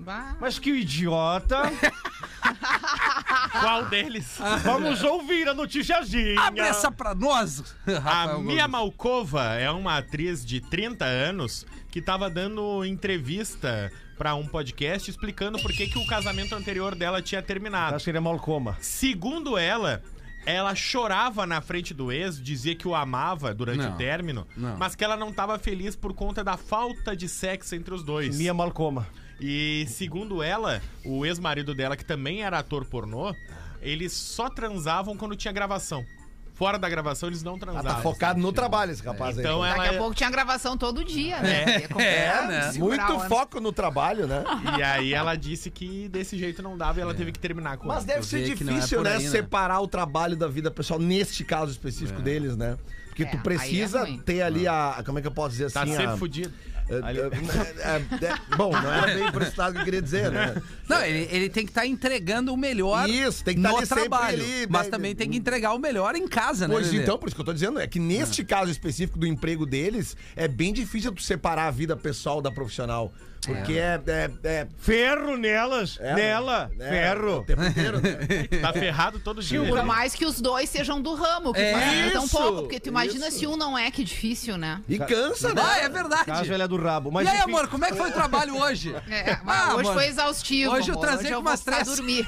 Bah. 0.00 0.36
Mas 0.40 0.58
que 0.58 0.70
idiota. 0.70 1.62
Qual 3.60 3.86
deles? 3.86 4.38
Vamos 4.64 5.02
ouvir 5.02 5.48
a 5.48 5.54
noticiazinha. 5.54 6.40
Abre 6.40 6.60
essa 6.62 6.90
pra 6.90 7.14
nós, 7.14 7.74
A 7.86 7.98
Rafael 7.98 8.40
Mia 8.40 8.66
Gomes. 8.66 8.70
Malkova 8.70 9.42
é 9.54 9.70
uma 9.70 9.98
atriz 9.98 10.44
de 10.44 10.60
30 10.60 11.04
anos 11.04 11.66
que 11.90 12.00
tava 12.00 12.30
dando 12.30 12.84
entrevista 12.84 13.90
pra 14.16 14.34
um 14.34 14.46
podcast 14.46 15.10
explicando 15.10 15.58
por 15.60 15.72
que, 15.72 15.86
que 15.88 15.98
o 15.98 16.06
casamento 16.06 16.54
anterior 16.54 16.94
dela 16.94 17.22
tinha 17.22 17.42
terminado. 17.42 17.96
Acho 17.96 18.04
que 18.04 18.10
ele 18.10 18.18
é 18.18 18.20
malcoma. 18.20 18.76
Segundo 18.80 19.56
ela, 19.56 20.02
ela 20.46 20.74
chorava 20.74 21.46
na 21.46 21.60
frente 21.60 21.92
do 21.94 22.12
ex, 22.12 22.40
dizia 22.40 22.74
que 22.74 22.86
o 22.86 22.94
amava 22.94 23.54
durante 23.54 23.78
Não, 23.82 23.94
o 23.94 23.96
término, 23.96 24.46
não. 24.56 24.76
mas 24.76 24.94
que 24.94 25.02
ela 25.04 25.16
não 25.16 25.32
tava 25.32 25.58
feliz 25.58 25.96
por 25.96 26.12
conta 26.14 26.44
da 26.44 26.56
falta 26.56 27.16
de 27.16 27.28
sexo 27.28 27.74
entre 27.74 27.94
os 27.94 28.02
dois. 28.02 28.36
Minha 28.36 28.54
malcoma. 28.54 29.06
E 29.40 29.86
segundo 29.88 30.42
ela, 30.42 30.80
o 31.04 31.24
ex-marido 31.24 31.74
dela, 31.74 31.96
que 31.96 32.04
também 32.04 32.42
era 32.42 32.58
ator 32.58 32.84
pornô, 32.84 33.34
eles 33.80 34.12
só 34.12 34.48
transavam 34.50 35.16
quando 35.16 35.34
tinha 35.36 35.52
gravação. 35.52 36.04
fora 36.52 36.78
da 36.78 36.90
gravação 36.90 37.30
eles 37.30 37.42
não 37.42 37.54
Ah, 37.54 37.58
transavam. 37.58 37.94
tá 37.94 38.02
focado 38.02 38.38
no 38.38 38.52
trabalho 38.52 38.92
esse 38.92 39.02
rapaz 39.02 39.38
aí. 39.38 39.42
Então 39.42 39.64
ela 39.64 39.78
Daqui 39.82 39.94
a 39.94 39.98
pouco 39.98 40.14
tinha 40.14 40.30
gravação 40.30 40.76
todo 40.76 41.02
dia, 41.02 41.40
né? 41.40 41.64
É, 41.98 42.46
né? 42.46 42.72
Muito 42.76 43.18
foco 43.20 43.58
no 43.60 43.72
trabalho, 43.72 44.26
né? 44.26 44.44
E 44.78 44.82
aí 44.82 45.14
ela 45.14 45.34
disse 45.36 45.70
que 45.70 46.06
desse 46.10 46.36
jeito 46.38 46.62
não 46.62 46.76
dava 46.76 46.98
e 46.98 47.02
ela 47.02 47.14
teve 47.14 47.32
que 47.32 47.38
terminar 47.38 47.78
com 47.78 47.86
Mas 47.88 48.04
deve 48.04 48.26
ser 48.26 48.40
é 48.42 48.54
difícil, 48.54 48.98
por 48.98 49.04
né, 49.04 49.16
aí, 49.16 49.22
né? 49.24 49.30
separar 49.30 49.80
o 49.80 49.88
trabalho 49.88 50.36
da 50.36 50.48
vida 50.48 50.70
pessoal, 50.70 51.00
neste 51.00 51.44
caso 51.44 51.72
específico 51.72 52.20
deles, 52.20 52.54
né? 52.58 52.76
Porque 53.06 53.22
É, 53.22 53.26
tu 53.26 53.38
precisa 53.38 54.06
é 54.06 54.18
ter 54.18 54.42
ali 54.42 54.68
a. 54.68 55.02
Como 55.06 55.18
é 55.18 55.22
que 55.22 55.28
eu 55.28 55.32
posso 55.32 55.52
dizer 55.52 55.72
Tá 55.72 55.82
assim? 55.84 55.92
sempre 55.96 56.12
a, 56.12 56.16
fudido. 56.18 56.52
é, 57.06 58.24
é, 58.24 58.26
é, 58.26 58.56
bom, 58.56 58.72
não 58.72 58.92
era 58.92 59.14
bem 59.14 59.30
por 59.30 59.42
esse 59.42 59.56
lado 59.58 59.74
que 59.74 59.80
eu 59.80 59.84
queria 59.84 60.02
dizer, 60.02 60.30
né? 60.30 60.60
Não, 60.88 61.00
ele, 61.02 61.28
ele 61.30 61.48
tem 61.48 61.64
que 61.64 61.70
estar 61.70 61.86
entregando 61.86 62.52
o 62.52 62.56
melhor 62.56 63.08
Isso, 63.08 63.44
tem 63.44 63.54
que 63.54 63.62
tá 63.62 63.70
no 63.70 63.86
trabalho. 63.86 64.42
ali, 64.42 64.66
mas 64.68 64.86
né? 64.86 64.90
também 64.90 65.14
tem 65.14 65.30
que 65.30 65.36
entregar 65.36 65.72
o 65.72 65.78
melhor 65.78 66.16
em 66.16 66.26
casa, 66.26 66.66
né? 66.66 66.74
Pois 66.74 66.92
então, 66.92 67.16
por 67.16 67.28
isso 67.28 67.36
que 67.36 67.40
eu 67.40 67.46
tô 67.46 67.52
dizendo, 67.52 67.78
é 67.78 67.86
que 67.86 68.00
neste 68.00 68.44
caso 68.44 68.70
específico 68.70 69.18
do 69.18 69.26
emprego 69.26 69.64
deles, 69.64 70.16
é 70.34 70.48
bem 70.48 70.72
difícil 70.72 71.12
tu 71.12 71.22
separar 71.22 71.68
a 71.68 71.70
vida 71.70 71.96
pessoal 71.96 72.42
da 72.42 72.50
profissional. 72.50 73.12
Porque 73.46 73.72
é. 73.72 74.00
é, 74.06 74.30
é, 74.44 74.66
Ferro 74.78 75.36
nelas, 75.36 75.96
é, 76.00 76.14
nela, 76.14 76.70
é, 76.78 76.88
ferro. 76.88 77.46
Inteiro, 77.68 78.00
né? 78.00 78.10
Tá 78.60 78.72
ferrado 78.72 79.18
todo 79.18 79.42
dia. 79.42 79.62
Por 79.64 79.82
mais 79.84 80.14
que 80.14 80.26
os 80.26 80.40
dois 80.40 80.68
sejam 80.68 81.00
do 81.00 81.14
ramo, 81.14 81.52
que 81.52 81.60
É 81.60 82.08
isso, 82.08 82.28
pouco. 82.28 82.62
Porque 82.62 82.78
tu 82.78 82.88
imagina 82.88 83.28
isso. 83.28 83.38
se 83.38 83.46
um 83.46 83.56
não 83.56 83.76
é, 83.78 83.90
que 83.90 84.04
difícil, 84.04 84.56
né? 84.58 84.82
E 84.88 84.98
cansa, 84.98 85.54
né? 85.54 85.62
Ah, 85.64 85.78
é 85.78 85.88
verdade. 85.88 86.24
Caso 86.26 86.52
ele 86.52 86.62
é 86.62 86.68
do 86.68 86.76
rabo. 86.76 87.10
Mas 87.10 87.26
e 87.26 87.30
aí, 87.30 87.38
enfim, 87.38 87.50
amor, 87.50 87.68
como 87.68 87.84
é 87.84 87.90
que 87.90 87.96
foi 87.96 88.10
o 88.10 88.12
trabalho 88.12 88.56
hoje? 88.60 88.94
É, 89.08 89.38
mas 89.42 89.60
Ah, 89.70 89.74
hoje 89.74 89.84
mano. 89.84 89.94
foi 89.94 90.06
exaustivo. 90.06 90.72
Hoje 90.72 90.90
eu 90.90 90.94
amor. 90.94 91.08
Hoje 91.14 91.28
com 91.28 91.34
eu 91.34 91.40
umas 91.40 91.60
três. 91.60 91.86
dormir. 91.86 92.26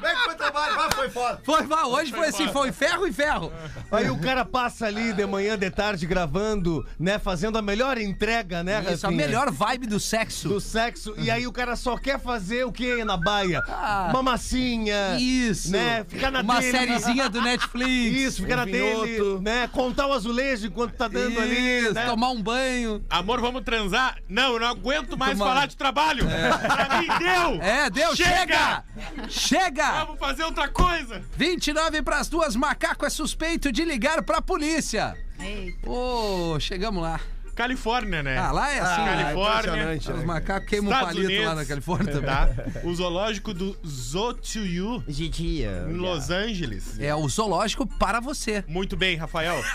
como 0.00 0.06
é 0.06 0.14
que 0.14 0.24
foi 0.24 0.34
o 0.34 0.36
trabalho? 0.36 0.74
Vá, 0.76 0.90
foi 0.90 1.08
foda. 1.10 1.40
Foi, 1.44 1.62
vai, 1.64 1.84
hoje 1.84 2.10
foi 2.12 2.28
assim, 2.28 2.48
foi 2.48 2.72
ferro 2.72 3.06
e 3.06 3.12
ferro. 3.12 3.52
Aí 3.90 4.10
o 4.10 4.18
cara 4.18 4.44
passa 4.44 4.86
ali 4.86 5.12
de 5.12 5.26
manhã, 5.26 5.56
de 5.58 5.70
tarde, 5.70 6.06
gravando, 6.06 6.86
né? 6.98 7.18
Fazendo 7.18 7.56
a 7.58 7.62
melhor 7.62 7.98
entrega, 7.98 8.62
né, 8.62 8.84
Isso, 8.92 9.06
a 9.06 9.10
melhor 9.10 9.50
vibe 9.50 9.86
do 9.86 10.00
sexo. 10.00 10.48
do 10.48 10.60
sexo. 10.60 11.14
E 11.18 11.30
aí 11.30 11.46
o 11.46 11.52
cara 11.52 11.76
só 11.76 11.96
quer 11.96 12.18
fazer 12.20 12.64
o 12.64 12.72
que 12.72 13.04
na 13.04 13.16
baia? 13.16 13.62
Ah. 13.68 14.08
Uma 14.10 14.22
massinha. 14.22 15.16
Isso. 15.18 15.70
Né? 15.72 16.04
Ficar 16.08 16.30
na 16.30 16.40
Uma 16.40 16.60
dele. 16.60 16.72
sériezinha 16.72 17.28
do 17.28 17.40
Netflix. 17.40 18.16
Isso, 18.16 18.42
ficar 18.42 18.56
na 18.56 18.64
dele, 18.64 19.06
vinhoto. 19.16 19.40
né? 19.42 19.68
Contar 19.68 20.06
o 20.06 20.12
azulejo 20.12 20.66
enquanto 20.66 20.92
tá 20.94 21.08
dando 21.08 21.40
ali, 21.40 21.80
Isso, 21.80 21.94
né? 21.94 22.06
tomar 22.06 22.30
um 22.30 22.42
banho. 22.42 23.04
Amor, 23.08 23.40
vamos 23.40 23.62
transar? 23.62 24.16
Não, 24.28 24.54
eu 24.54 24.60
não 24.60 24.68
aguento 24.68 25.16
mais 25.16 25.38
falar 25.38 25.66
de 25.66 25.76
trabalho. 25.76 26.24
Pra 26.26 27.00
mim, 27.00 27.08
deu! 27.18 27.62
É, 27.62 27.90
deu, 27.90 28.14
chega! 28.16 28.84
Chega! 29.28 29.28
Chega! 29.28 29.83
Vamos 29.92 30.18
fazer 30.18 30.44
outra 30.44 30.68
coisa! 30.68 31.22
29 31.36 32.02
pras 32.02 32.28
duas, 32.28 32.54
macaco 32.56 33.04
é 33.06 33.10
suspeito 33.10 33.70
de 33.72 33.84
ligar 33.84 34.22
pra 34.22 34.40
polícia. 34.42 35.16
Eita. 35.38 35.88
Ô, 35.90 36.58
chegamos 36.60 37.02
lá. 37.02 37.20
Califórnia, 37.54 38.20
né? 38.20 38.36
Ah, 38.36 38.50
lá 38.50 38.72
é 38.72 38.80
assim, 38.80 39.02
Ah, 39.02 39.04
né? 39.16 39.22
Califórnia. 39.22 39.58
impressionante, 39.60 40.10
Os 40.10 40.18
né? 40.18 40.24
macacos 40.24 40.68
queimam 40.68 40.90
um 40.90 40.92
Estados 40.92 41.14
palito 41.14 41.30
lá 41.32 41.36
Unidos. 41.38 41.54
na 41.56 41.64
Califórnia 41.66 42.12
também. 42.12 42.30
Tá? 42.30 42.80
O 42.82 42.94
zoológico 42.94 43.54
do 43.54 43.76
Zoo-to-You, 43.86 45.04
em 45.08 45.92
Los 45.92 46.30
Angeles. 46.30 46.98
É 46.98 47.14
o 47.14 47.28
zoológico 47.28 47.86
para 47.86 48.18
você. 48.18 48.64
Muito 48.66 48.96
bem, 48.96 49.16
Rafael. 49.16 49.54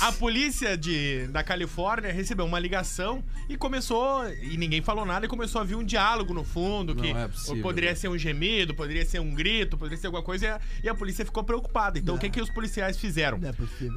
A 0.00 0.12
polícia 0.12 0.76
de, 0.76 1.26
da 1.28 1.42
Califórnia 1.42 2.12
recebeu 2.12 2.44
uma 2.44 2.58
ligação 2.58 3.22
e 3.48 3.56
começou. 3.56 4.28
E 4.28 4.56
ninguém 4.56 4.82
falou 4.82 5.04
nada 5.04 5.26
e 5.26 5.28
começou 5.28 5.60
a 5.60 5.64
vir 5.64 5.74
um 5.76 5.84
diálogo 5.84 6.34
no 6.34 6.44
fundo. 6.44 6.94
Que 6.94 7.12
Não 7.12 7.20
é 7.20 7.28
possível. 7.28 7.62
poderia 7.62 7.94
ser 7.94 8.08
um 8.08 8.18
gemido, 8.18 8.74
poderia 8.74 9.04
ser 9.04 9.20
um 9.20 9.34
grito, 9.34 9.76
poderia 9.76 9.98
ser 9.98 10.06
alguma 10.06 10.22
coisa. 10.22 10.46
E 10.46 10.48
a, 10.48 10.60
e 10.84 10.88
a 10.88 10.94
polícia 10.94 11.24
ficou 11.24 11.44
preocupada. 11.44 11.98
Então 11.98 12.14
o 12.14 12.18
que, 12.18 12.28
que 12.30 12.40
os 12.40 12.50
policiais 12.50 12.96
fizeram? 12.96 13.38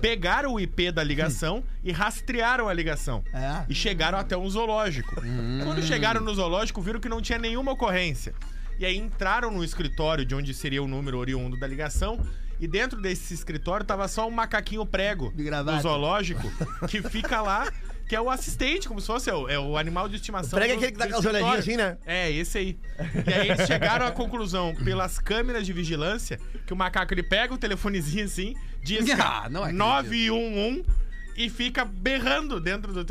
Pegaram 0.02 0.54
o 0.54 0.60
IP 0.60 0.92
da 0.92 1.04
ligação 1.04 1.64
e 1.84 1.92
rastrearam 1.92 2.68
a 2.68 2.74
ligação. 2.74 3.24
E 3.70 3.74
chegaram 3.76 4.18
até 4.18 4.38
um 4.38 4.50
zoológico. 4.50 5.16
Quando 5.64 5.82
chegaram 5.84 6.22
no 6.22 6.34
zoológico, 6.34 6.82
viram 6.82 7.00
que 7.00 7.10
não 7.10 7.22
tinha 7.22 7.40
nenhuma 7.40 7.72
ocorrência. 7.72 8.34
E 8.78 8.86
aí 8.86 8.98
entraram 8.98 9.50
no 9.52 9.64
escritório 9.64 10.26
de 10.26 10.36
onde 10.36 10.54
seria 10.54 10.84
o 10.84 10.88
número 10.88 11.18
oriundo 11.18 11.58
da 11.58 11.66
ligação. 11.66 12.20
E 12.60 12.68
dentro 12.68 13.02
desse 13.02 13.34
escritório 13.34 13.86
tava 13.86 14.08
só 14.08 14.28
um 14.28 14.32
macaquinho 14.32 14.86
prego 14.86 15.32
do 15.32 15.82
zoológico 15.82 16.50
que 16.88 17.02
fica 17.02 17.42
lá, 17.42 17.72
que 18.08 18.16
é 18.16 18.22
o 18.22 18.30
assistente, 18.30 18.88
como 18.88 19.02
se 19.02 19.08
fosse 19.08 19.30
é 19.30 19.34
o, 19.34 19.50
é 19.50 19.60
o 19.60 19.78
animal 19.78 20.08
de 20.08 20.16
estimação. 20.16 20.58
prego 20.58 20.74
é 20.74 20.76
aquele 20.78 20.92
que 20.92 20.98
dá 20.98 21.06
aquelas 21.06 21.26
olhadinhas 21.26 21.60
assim, 21.60 21.78
né? 21.78 21.98
É, 22.06 22.32
esse 22.32 22.58
aí. 22.58 22.80
E 23.28 23.34
aí 23.34 23.50
eles 23.50 23.68
chegaram 23.68 24.06
à 24.06 24.12
conclusão, 24.12 24.76
pelas 24.76 25.20
câmeras 25.20 25.66
de 25.66 25.74
vigilância, 25.74 26.40
que 26.66 26.74
o 26.74 26.76
macaco 26.76 27.14
ele 27.14 27.24
pega 27.24 27.54
o 27.54 27.58
telefonezinho 27.58 28.26
assim, 28.26 28.56
diz 28.84 29.06
Ah, 29.20 29.48
não 29.50 29.64
acredito. 29.64 29.80
911 29.80 31.05
e 31.36 31.50
fica 31.50 31.84
berrando 31.86 32.60
dentro 32.60 32.92
do. 32.94 33.06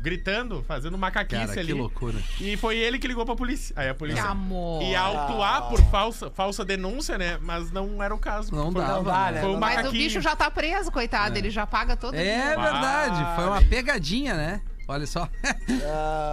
gritando, 0.00 0.62
fazendo 0.66 0.96
macaquice 0.96 1.46
Cara, 1.46 1.60
ali. 1.60 1.66
que 1.66 1.72
loucura. 1.72 2.18
E 2.40 2.56
foi 2.56 2.76
ele 2.78 2.98
que 2.98 3.06
ligou 3.08 3.24
pra 3.24 3.34
polícia. 3.34 3.74
Aí 3.76 3.88
a 3.88 3.92
Que 3.92 3.98
polícia. 3.98 4.24
amor. 4.24 4.82
E 4.82 4.94
autuar 4.94 5.68
por 5.68 5.80
falsa, 5.90 6.30
falsa 6.30 6.64
denúncia, 6.64 7.18
né? 7.18 7.38
Mas 7.42 7.70
não 7.72 8.02
era 8.02 8.14
o 8.14 8.18
caso. 8.18 8.54
Não 8.54 8.70
foi, 8.70 8.82
dava, 8.82 9.30
né? 9.30 9.40
Foi 9.40 9.50
um 9.50 9.58
Mas 9.58 9.76
macaquinho. 9.76 10.02
o 10.02 10.04
bicho 10.06 10.20
já 10.20 10.36
tá 10.36 10.50
preso, 10.50 10.90
coitado. 10.92 11.36
Ele 11.36 11.50
já 11.50 11.66
paga 11.66 11.96
todo 11.96 12.14
É 12.14 12.22
dia. 12.22 12.56
verdade, 12.60 13.34
foi 13.36 13.44
uma 13.46 13.62
pegadinha, 13.62 14.34
né? 14.34 14.60
Olha 14.86 15.06
só. 15.06 15.28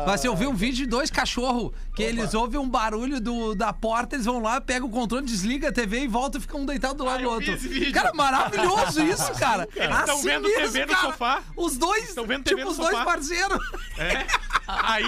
Mas 0.05 0.23
eu 0.25 0.35
vi 0.35 0.45
um 0.47 0.53
vídeo 0.53 0.77
de 0.77 0.85
dois 0.85 1.09
cachorros 1.09 1.71
que 1.95 2.03
eles 2.03 2.33
ouvem 2.33 2.59
um 2.59 2.67
barulho 2.69 3.19
do, 3.21 3.53
da 3.55 3.71
porta, 3.71 4.15
eles 4.15 4.25
vão 4.25 4.41
lá, 4.41 4.59
pegam 4.59 4.87
o 4.87 4.91
controle, 4.91 5.25
desliga 5.25 5.69
a 5.69 5.71
TV 5.71 6.01
e 6.01 6.07
voltam 6.07 6.39
e 6.39 6.41
ficam 6.41 6.61
um 6.61 6.65
deitado 6.65 6.95
do 6.95 7.05
lado 7.05 7.19
Ah, 7.19 7.23
do 7.23 7.29
outro. 7.29 7.45
vi 7.45 7.53
esse 7.53 7.67
vídeo. 7.67 7.93
Cara, 7.93 8.11
maravilhoso 8.13 9.01
isso, 9.07 9.31
cara. 9.33 9.67
Eles 9.75 10.05
tão 10.05 10.21
vendo 10.21 10.47
TV 10.49 10.85
no 10.85 10.95
sofá. 10.97 11.41
Os 11.55 11.77
dois, 11.77 12.09
Estão 12.09 12.25
vendo 12.25 12.43
tipo, 12.43 12.49
TV 12.57 12.63
no 12.63 12.71
os 12.71 12.77
dois 12.77 12.89
sofá. 12.91 13.05
parceiros. 13.05 13.59
É. 13.97 14.25
Aí 14.67 15.03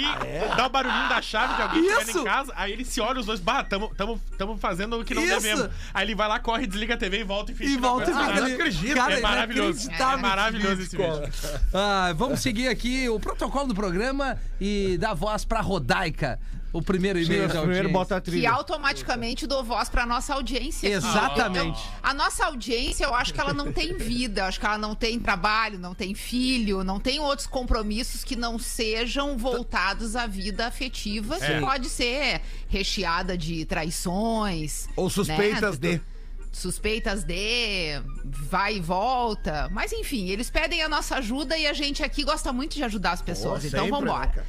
dá 0.58 0.66
o 0.66 0.70
barulhinho 0.70 1.08
da 1.10 1.22
chave 1.22 1.56
de 1.56 1.62
alguém 1.62 1.86
Isso. 1.86 2.20
em 2.20 2.24
casa. 2.24 2.52
Aí 2.56 2.72
ele 2.74 2.84
se 2.84 3.00
olha 3.00 3.20
os 3.20 3.26
dois, 3.26 3.40
bah, 3.40 3.64
tamo, 3.64 3.94
tamo, 3.96 4.20
tamo 4.38 4.58
fazendo 4.58 5.00
o 5.00 5.06
que 5.06 5.14
não 5.14 5.24
Isso. 5.24 5.40
devemos. 5.42 5.70
Aí 5.94 6.06
ele 6.06 6.16
vai 6.16 6.28
lá, 6.28 6.40
corre, 6.40 6.68
desliga 6.68 6.96
a 6.96 6.98
TV 6.98 7.20
e 7.20 7.24
volta 7.24 7.52
e 7.52 7.56
fica. 7.56 7.70
E 7.70 7.78
volta 7.78 8.10
e 8.12 8.14
Ah, 8.14 8.18
fica 8.20 8.34
não 8.36 8.44
ali. 8.44 8.54
acredito. 8.54 8.96
Cara, 8.96 9.18
é 9.18 9.22
maravilhoso. 9.22 9.90
É 9.92 10.16
maravilhoso 10.18 10.82
esse 10.82 10.98
vídeo. 10.98 11.30
Ah, 11.74 12.14
vamos 12.16 12.42
seguir 12.42 12.68
aqui 12.68 13.08
o 13.10 13.20
protocolo 13.36 13.68
do 13.68 13.76
programa 13.76 14.38
e 14.60 14.98
dar 15.00 15.14
voz 15.14 15.44
pra 15.46 15.62
Rodaica. 15.62 16.40
O 16.72 16.82
primeiro 16.82 17.20
e-mail 17.20 17.42
da 17.44 17.50
Primeiro 17.62 17.70
audiência. 17.90 17.94
bota 17.94 18.16
a 18.18 18.22
Que 18.22 18.32
trilha. 18.32 18.52
automaticamente 18.52 19.46
dou 19.46 19.64
voz 19.64 19.90
pra 19.90 20.08
nossa 20.08 20.34
audiência. 20.34 20.88
aqui. 20.90 20.98
Exatamente. 21.08 21.80
Então, 21.80 22.00
a 22.02 22.14
nossa 22.16 22.46
audiência, 22.48 23.06
eu 23.06 23.14
acho 23.14 23.32
que 23.32 23.40
ela 23.40 23.54
não 23.54 23.72
tem 23.72 23.96
vida, 23.96 24.42
eu 24.42 24.46
acho 24.46 24.60
que 24.60 24.66
ela 24.66 24.78
não 24.80 24.96
tem 24.96 25.20
trabalho, 25.20 25.78
não 25.78 25.94
tem 25.94 26.16
filho, 26.16 26.84
não 26.84 27.00
tem 27.00 27.20
outros 27.20 27.46
compromissos 27.46 28.24
que 28.24 28.36
não 28.36 28.58
sejam 28.58 29.38
voltados 29.38 30.16
à 30.16 30.26
vida 30.26 30.66
afetiva, 30.66 31.38
que 31.38 31.46
É. 31.46 31.60
pode 31.60 31.90
ser 31.90 32.42
recheada 32.68 33.38
de 33.38 33.66
traições. 33.66 34.88
Ou 34.96 35.12
suspeitas 35.12 35.78
né? 35.80 35.98
de. 35.98 36.02
Suspeitas 36.54 37.24
de 37.24 38.00
vai 38.24 38.78
e 38.78 38.80
volta. 38.80 39.68
Mas 39.72 39.92
enfim, 39.92 40.30
eles 40.30 40.50
pedem 40.50 40.82
a 40.82 40.88
nossa 40.88 41.16
ajuda 41.16 41.58
e 41.58 41.68
a 41.68 41.74
gente 41.74 42.04
aqui 42.04 42.24
gosta 42.24 42.54
muito 42.54 42.76
de 42.76 42.84
ajudar 42.84 43.12
as 43.12 43.22
pessoas. 43.22 43.66
Então 43.66 43.90
vamos 43.90 44.10
embora. 44.10 44.32
né? 44.36 44.44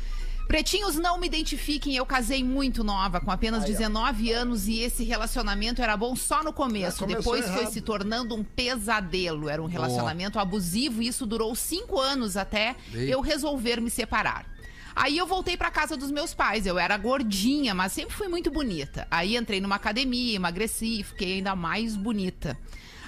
Pretinhos, 0.47 0.97
não 0.97 1.19
me 1.19 1.27
identifiquem, 1.27 1.97
eu 1.97 2.05
casei 2.05 2.45
muito 2.45 2.85
nova, 2.85 3.19
com 3.19 3.31
apenas 3.31 3.65
19 3.65 4.31
anos, 4.31 4.69
e 4.69 4.81
esse 4.81 5.03
relacionamento 5.03 5.81
era 5.81 5.97
bom 5.97 6.15
só 6.15 6.43
no 6.43 6.53
começo. 6.53 7.07
Depois 7.07 7.47
foi 7.47 7.61
errado. 7.61 7.73
se 7.73 7.81
tornando 7.81 8.35
um 8.35 8.45
pesadelo. 8.45 9.49
Era 9.49 9.63
um 9.63 9.67
relacionamento 9.67 10.39
abusivo 10.39 11.03
e 11.03 11.09
isso 11.09 11.25
durou 11.25 11.55
cinco 11.55 11.99
anos 11.99 12.37
até 12.37 12.77
Ei. 12.93 13.13
eu 13.13 13.23
resolver 13.23 13.81
me 13.81 13.89
separar. 13.91 14.54
Aí 14.95 15.19
eu 15.19 15.27
voltei 15.27 15.57
pra 15.57 15.71
casa 15.71 15.97
dos 15.97 16.11
meus 16.11 16.33
pais. 16.33 16.67
Eu 16.67 16.79
era 16.79 16.97
gordinha, 16.97 17.75
mas 17.75 17.93
sempre 17.93 18.15
fui 18.15 18.29
muito 18.29 18.51
bonita. 18.51 19.07
Aí 19.11 19.37
entrei 19.37 19.61
numa 19.61 19.77
academia, 19.77 20.37
emagreci, 20.37 21.03
fiquei 21.03 21.35
ainda 21.35 21.57
mais 21.57 21.97
bonita. 21.97 22.57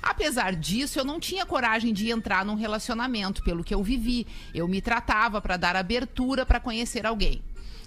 Apesar 0.02 0.54
disso, 0.54 0.98
eu 0.98 1.04
não 1.04 1.18
tinha 1.18 1.44
coragem 1.44 1.92
de 1.92 2.10
entrar 2.10 2.44
num 2.44 2.54
relacionamento, 2.54 3.42
pelo 3.42 3.64
que 3.64 3.74
eu 3.74 3.82
vivi. 3.82 4.26
Eu 4.54 4.68
me 4.68 4.80
tratava 4.80 5.40
pra 5.40 5.56
dar 5.56 5.74
abertura 5.74 6.46
pra 6.46 6.60
conhecer 6.60 7.06
alguém. 7.06 7.42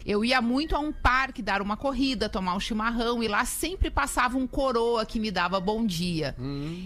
Eu 0.05 0.23
ia 0.25 0.41
muito 0.41 0.75
a 0.75 0.79
um 0.79 0.91
parque 0.91 1.41
dar 1.41 1.61
uma 1.61 1.77
corrida, 1.77 2.29
tomar 2.29 2.55
um 2.55 2.59
chimarrão 2.59 3.21
e 3.21 3.27
lá 3.27 3.45
sempre 3.45 3.89
passava 3.91 4.37
um 4.37 4.47
coroa 4.47 5.05
que 5.05 5.19
me 5.19 5.29
dava 5.31 5.59
bom 5.59 5.85
dia. 5.85 6.35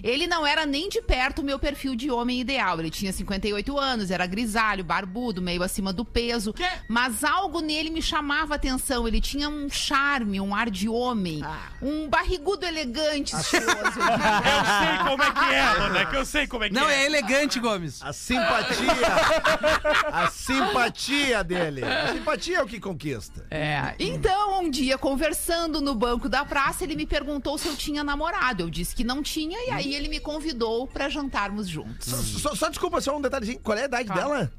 Ele 0.04 0.28
não 0.28 0.46
era 0.46 0.66
nem 0.66 0.90
de 0.90 1.02
perto 1.02 1.40
o 1.40 1.44
meu 1.44 1.58
perfil 1.60 1.96
de 1.96 2.10
homem 2.12 2.40
ideal. 2.42 2.80
Ele 2.80 2.90
tinha 2.90 3.12
58 3.14 3.78
anos, 3.80 4.12
era 4.12 4.26
grisalho, 4.26 4.84
barbudo, 4.84 5.42
meio 5.42 5.64
acima 5.64 5.94
do 5.94 6.04
peso. 6.04 6.54
Mas 6.88 7.24
algo 7.24 7.60
nele 7.62 7.90
me 7.90 8.02
chamava 8.02 8.56
atenção. 8.56 9.08
Ele 9.08 9.22
tinha 9.22 9.48
um 9.48 9.70
charme, 9.70 10.40
um 10.42 10.54
ar 10.54 10.70
de 10.70 10.90
homem, 10.90 11.42
um 11.82 12.10
barrigudo 12.10 12.66
elegante, 12.66 13.36
estiloso. 13.36 13.74
eu 13.76 14.66
sei 14.80 14.98
como 15.08 15.24
é 15.24 15.32
que 15.32 15.54
é, 15.54 15.74
Rodak, 15.74 16.16
eu 16.16 16.26
sei 16.26 16.48
como 16.48 16.64
é 16.64 16.70
que 16.70 16.76
Não, 16.76 16.90
é. 16.90 17.04
é 17.04 17.06
elegante, 17.06 17.60
Gomes. 17.60 18.02
A 18.02 18.12
simpatia. 18.12 18.88
a 20.12 20.30
simpatia 20.30 21.44
dele. 21.44 21.84
A 21.84 22.14
simpatia 22.14 22.58
é 22.58 22.62
o 22.64 22.66
que 22.66 22.80
conquista. 22.80 23.03
Conquista. 23.12 23.46
É. 23.52 23.96
Então, 24.00 24.62
um 24.62 24.70
dia, 24.70 24.98
conversando 24.98 25.82
no 25.82 25.94
banco 25.96 26.30
da 26.30 26.46
praça, 26.46 26.84
ele 26.84 26.96
me 26.96 27.06
perguntou 27.06 27.58
se 27.58 27.68
eu 27.68 27.76
tinha 27.76 28.04
namorado. 28.04 28.64
Eu 28.64 28.70
disse 28.70 28.96
que 28.96 29.04
não 29.04 29.22
tinha, 29.22 29.58
e 29.68 29.72
aí 29.72 29.94
ele 29.96 30.08
me 30.08 30.20
convidou 30.20 30.88
pra 30.88 31.10
jantarmos 31.10 31.68
juntos. 31.68 32.08
Só, 32.08 32.50
só- 32.50 32.56
só 32.56 32.70
desculpa, 32.70 33.02
só 33.02 33.18
um 33.18 33.22
detalhezinho. 33.22 33.60
Qual 33.60 33.78
é 33.78 33.82
a 33.84 33.86
idade 33.86 34.10
dela? 34.10 34.52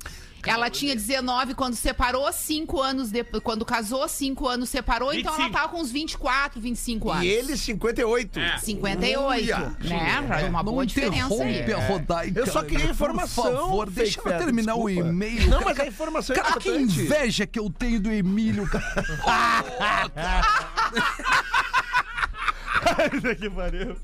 Ela 0.47 0.71
tinha 0.71 0.95
19 0.95 1.55
quando 1.55 1.75
separou, 1.75 2.31
5 2.33 2.81
anos 2.81 3.11
depois. 3.11 3.43
Quando 3.43 3.65
casou, 3.65 4.07
5 4.09 4.47
anos 4.49 4.69
separou, 4.69 5.13
então 5.13 5.33
ela 5.35 5.45
25. 5.45 5.59
tava 5.59 5.69
com 5.73 5.81
uns 5.81 5.91
24, 5.91 6.61
25 6.61 7.11
anos. 7.11 7.25
E 7.25 7.29
ele, 7.29 7.57
58. 7.57 8.39
É. 8.39 8.59
58, 8.59 9.21
Uia. 9.21 9.59
né? 9.83 10.25
Já 10.29 10.41
é 10.41 10.49
uma 10.49 10.63
boa 10.63 10.87
diferença 10.87 11.43
aí. 11.43 11.73
a 11.73 11.87
Rodaica. 11.89 12.41
Eu 12.41 12.47
só 12.47 12.63
queria 12.63 12.91
informação. 12.91 13.45
Por 13.45 13.53
favor, 13.53 13.91
deixa 13.91 14.21
eu 14.21 14.39
terminar 14.39 14.75
o 14.75 14.87
desculpa. 14.87 15.09
e-mail. 15.11 15.43
Não, 15.49 15.59
cara. 15.59 15.65
mas 15.65 15.81
a 15.81 15.87
informação 15.87 16.37
é 16.37 16.39
Cara, 16.39 16.61
que 16.61 16.69
importante. 16.69 17.01
inveja 17.01 17.47
que 17.47 17.59
eu 17.59 17.71
tenho 17.71 18.01
do 18.01 18.13
Emílio, 18.13 18.69
cara. 18.69 18.85
que 23.39 23.51
pariu. 23.51 23.97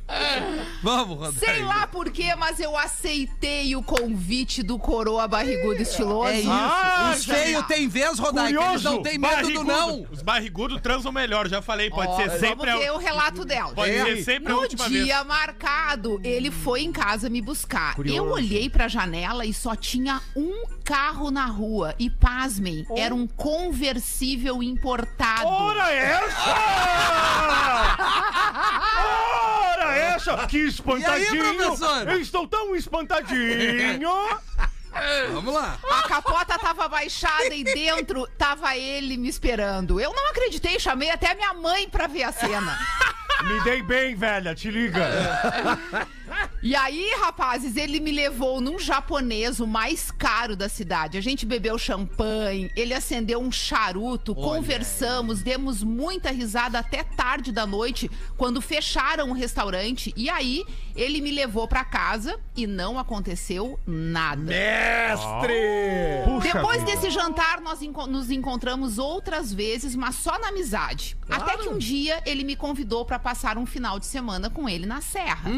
Vamos, 0.82 1.18
Rodaica. 1.18 1.38
Sei 1.46 1.62
lá 1.62 1.86
por 1.86 2.10
quê, 2.10 2.34
mas 2.36 2.58
eu 2.60 2.76
aceitei 2.76 3.74
o 3.76 3.82
convite 3.82 4.62
do 4.62 4.78
coroa 4.78 5.26
barrigudo 5.28 5.80
estiloso. 5.82 6.28
É 6.28 6.40
isso. 6.40 6.50
Ah, 6.50 7.12
Os 7.16 7.24
feios 7.24 7.66
têm 7.66 7.88
vez, 7.88 8.18
Rodaica. 8.18 8.60
Eles 8.70 8.82
não 8.82 9.02
têm 9.02 9.18
medo 9.18 9.36
do 9.36 9.42
Barrigudo. 9.42 9.64
não. 9.64 10.06
Os 10.10 10.22
barrigudos 10.22 10.80
transam 10.80 11.12
melhor, 11.12 11.48
já 11.48 11.60
falei. 11.62 11.90
Pode 11.90 12.08
Ó, 12.08 12.16
ser 12.16 12.26
vamos 12.28 12.40
sempre 12.40 12.72
ver 12.72 12.88
a, 12.88 12.94
o 12.94 12.98
relato 12.98 13.44
dela. 13.44 13.72
pode 13.74 13.90
É. 13.90 14.04
ser 14.04 14.24
sempre 14.24 14.52
a 14.52 14.56
No 14.56 14.62
última 14.62 14.88
dia 14.88 15.16
vez. 15.16 15.26
marcado, 15.26 16.20
ele 16.24 16.50
foi 16.50 16.82
em 16.82 16.92
casa 16.92 17.28
me 17.28 17.40
buscar. 17.42 17.94
Eu 18.04 18.30
olhei 18.30 18.68
pra 18.70 18.88
janela 18.88 19.44
e 19.44 19.52
só 19.52 19.74
tinha 19.76 20.20
um 20.36 20.64
carro 20.84 21.30
na 21.30 21.46
rua. 21.46 21.94
E 21.98 22.08
pasmem, 22.10 22.86
era 22.96 23.14
um 23.14 23.26
conversível 23.26 24.62
importado. 24.62 25.46
Ora 25.46 25.92
essa! 25.92 26.50
Ora 28.72 29.96
essa! 29.96 30.46
Que 30.46 30.58
espantadinho! 30.58 31.56
professor? 31.56 32.08
Eu 32.08 32.20
estou 32.20 32.46
tão 32.46 32.74
espantadinho! 32.76 34.10
Vamos 35.32 35.54
lá. 35.54 35.78
A 35.88 36.08
capota 36.08 36.58
tava 36.58 36.88
baixada 36.88 37.54
e 37.54 37.62
dentro 37.62 38.26
tava 38.36 38.76
ele 38.76 39.16
me 39.16 39.28
esperando. 39.28 40.00
Eu 40.00 40.12
não 40.12 40.30
acreditei, 40.30 40.78
chamei 40.80 41.10
até 41.10 41.34
minha 41.34 41.54
mãe 41.54 41.88
pra 41.88 42.06
ver 42.06 42.24
a 42.24 42.32
cena. 42.32 42.78
Me 43.44 43.60
dei 43.62 43.82
bem, 43.82 44.14
velha, 44.14 44.54
te 44.54 44.70
liga. 44.70 45.00
E 46.62 46.76
aí, 46.76 47.14
rapazes, 47.18 47.74
ele 47.76 47.98
me 48.00 48.12
levou 48.12 48.60
num 48.60 48.78
japonês, 48.78 49.60
o 49.60 49.66
mais 49.66 50.10
caro 50.10 50.54
da 50.54 50.68
cidade. 50.68 51.16
A 51.16 51.20
gente 51.22 51.46
bebeu 51.46 51.78
champanhe, 51.78 52.70
ele 52.76 52.92
acendeu 52.92 53.40
um 53.40 53.50
charuto, 53.50 54.34
conversamos, 54.34 55.40
demos 55.40 55.82
muita 55.82 56.30
risada 56.30 56.78
até 56.78 57.02
tarde 57.02 57.50
da 57.50 57.66
noite, 57.66 58.10
quando 58.36 58.60
fecharam 58.60 59.30
o 59.30 59.32
restaurante. 59.32 60.12
E 60.14 60.28
aí, 60.28 60.62
ele 60.94 61.22
me 61.22 61.30
levou 61.30 61.66
pra 61.66 61.82
casa 61.82 62.38
e 62.54 62.66
não 62.66 62.98
aconteceu 62.98 63.80
nada. 63.86 64.42
Mestre! 64.42 65.54
Puxa 66.26 66.52
Depois 66.52 66.80
vida. 66.84 66.90
desse 66.92 67.08
jantar, 67.10 67.62
nós 67.62 67.80
enco- 67.80 68.06
nos 68.06 68.30
encontramos 68.30 68.98
outras 68.98 69.50
vezes, 69.50 69.96
mas 69.96 70.16
só 70.16 70.38
na 70.38 70.48
amizade. 70.48 71.16
Até 71.26 71.56
que 71.56 71.68
um 71.70 71.78
dia 71.78 72.22
ele 72.26 72.44
me 72.44 72.54
convidou 72.54 73.04
pra 73.06 73.18
passar 73.18 73.56
um 73.56 73.64
final 73.64 73.98
de 73.98 74.04
semana 74.04 74.50
com 74.50 74.68
ele 74.68 74.84
na 74.84 75.00
Serra. 75.00 75.50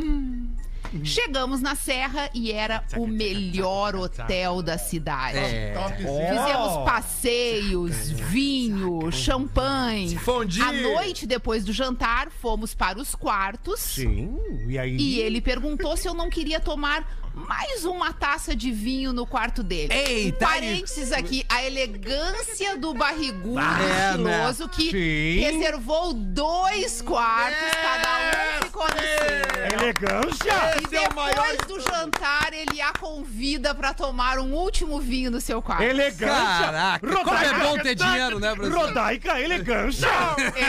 Chegamos 1.04 1.60
na 1.60 1.74
Serra 1.74 2.30
e 2.34 2.52
era 2.52 2.84
o 2.96 3.06
melhor 3.06 3.94
hotel 3.96 4.62
da 4.62 4.76
cidade. 4.78 5.38
É. 5.38 5.74
Fizemos 5.96 6.84
passeios, 6.84 8.10
vinho, 8.10 9.10
champanhe. 9.10 10.16
Fondue. 10.16 10.60
À 10.62 10.72
noite, 10.72 11.26
depois 11.26 11.64
do 11.64 11.72
jantar, 11.72 12.30
fomos 12.30 12.74
para 12.74 12.98
os 12.98 13.14
quartos. 13.14 13.80
Sim, 13.80 14.38
e 14.68 14.78
aí? 14.78 14.96
E 14.96 15.20
ele 15.20 15.40
perguntou 15.40 15.96
se 15.96 16.08
eu 16.08 16.14
não 16.14 16.28
queria 16.28 16.60
tomar 16.60 17.22
mais 17.34 17.84
uma 17.86 18.12
taça 18.12 18.54
de 18.54 18.70
vinho 18.70 19.12
no 19.12 19.26
quarto 19.26 19.62
dele. 19.62 19.92
Eita, 19.92 20.46
Parênteses 20.46 21.12
aqui, 21.12 21.44
a 21.48 21.64
elegância 21.64 22.76
do 22.76 22.92
barrigudo 22.92 23.58
É, 23.58 24.10
estiloso 24.10 24.68
que 24.68 24.90
Sim. 24.90 25.40
reservou 25.40 26.12
dois 26.12 27.00
quartos, 27.00 27.70
cada 27.82 28.58
um 28.60 28.64
ficou 28.66 28.84
no 28.84 28.90
seu. 29.00 29.51
Elegância! 29.72 30.52
E 30.80 30.84
Esse 30.84 30.96
é 30.96 31.08
o 31.08 31.14
maior 31.14 31.46
depois 31.52 31.58
do 31.66 31.80
jantar, 31.80 32.52
ele 32.52 32.80
a 32.80 32.92
convida 32.92 33.74
pra 33.74 33.92
tomar 33.94 34.38
um 34.38 34.52
último 34.54 35.00
vinho 35.00 35.30
no 35.30 35.40
seu 35.40 35.60
quarto. 35.62 35.82
Elegância! 35.82 36.32
Caraca, 36.36 37.06
como 37.06 37.36
é 37.36 37.54
bom 37.58 37.78
ter 37.78 37.94
dinheiro, 37.94 38.38
né, 38.40 38.54
professor? 38.54 38.86
Rodaica, 38.86 39.40
elegância! 39.40 40.08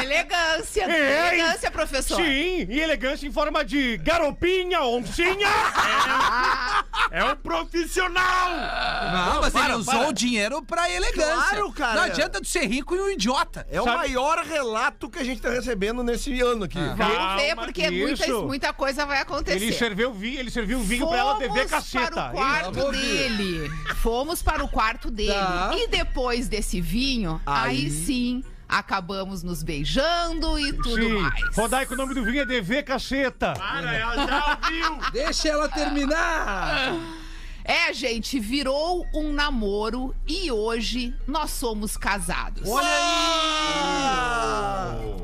Elegância, 0.01 0.85
Ei! 0.89 1.39
elegância, 1.39 1.71
professor. 1.71 2.15
Sim, 2.17 2.67
e 2.69 2.79
elegância 2.79 3.27
em 3.27 3.31
forma 3.31 3.63
de 3.65 3.97
garopinha, 3.97 4.81
oncinha! 4.81 5.47
É 7.11 7.23
um 7.25 7.35
profissional! 7.35 8.49
Não, 9.11 9.41
mas 9.41 9.53
ele 9.53 9.63
para, 9.63 9.77
usou 9.77 9.93
para. 9.93 10.07
o 10.09 10.13
dinheiro 10.13 10.61
pra 10.63 10.89
elegância. 10.89 11.33
Claro, 11.49 11.71
cara. 11.71 11.93
Não 11.95 12.03
adianta 12.03 12.41
tu 12.41 12.47
ser 12.47 12.65
rico 12.65 12.95
e 12.95 12.99
um 12.99 13.09
idiota. 13.11 13.67
É 13.69 13.79
o 13.79 13.83
Sabe- 13.83 13.97
maior 13.97 14.39
relato 14.39 15.07
que 15.09 15.19
a 15.19 15.23
gente 15.23 15.39
tá 15.41 15.49
recebendo 15.49 16.01
nesse 16.03 16.39
ano 16.41 16.63
aqui. 16.63 16.79
Vamos 16.79 16.97
Calma, 16.97 17.35
ver, 17.37 17.55
porque 17.55 17.91
muita, 17.91 18.23
isso. 18.25 18.43
muita 18.45 18.73
coisa 18.83 19.05
vai 19.05 19.19
acontecer. 19.19 19.63
Ele 19.63 19.71
serviu 19.71 20.13
vinho, 20.13 20.39
ele 20.39 20.51
serviu 20.51 20.79
vinho 20.81 21.07
pra 21.07 21.17
ela 21.17 21.35
beber 21.35 21.69
caceta. 21.69 22.11
para 22.11 22.29
o 22.29 22.31
quarto 22.33 22.91
dele. 22.91 23.71
Fomos 24.01 24.43
para 24.43 24.61
o 24.61 24.67
quarto 24.67 25.09
dele. 25.09 25.31
Tá. 25.31 25.71
E 25.73 25.87
depois 25.87 26.49
desse 26.49 26.81
vinho, 26.81 27.41
aí, 27.45 27.85
Aí. 27.85 27.89
sim, 27.89 28.43
acabamos 28.67 29.41
nos 29.41 29.63
beijando 29.63 30.59
e 30.59 30.73
tudo 30.73 31.01
Sim. 31.01 31.13
mais. 31.13 31.55
Rodaica, 31.55 31.93
o 31.93 31.97
nome 31.97 32.13
do 32.13 32.25
vinho 32.25 32.41
é 32.41 32.45
DV 32.45 32.83
Caceta. 32.83 33.53
Para, 33.53 33.93
ela 33.93 34.27
já 34.27 34.59
ouviu! 34.61 35.11
Deixa 35.13 35.47
ela 35.47 35.69
terminar. 35.69 36.93
É, 37.65 37.93
gente, 37.93 38.39
virou 38.39 39.07
um 39.13 39.31
namoro 39.31 40.13
e 40.27 40.51
hoje 40.51 41.15
nós 41.25 41.51
somos 41.51 41.95
casados. 41.95 42.67
Olha 42.67 42.87
aí. 42.87 44.03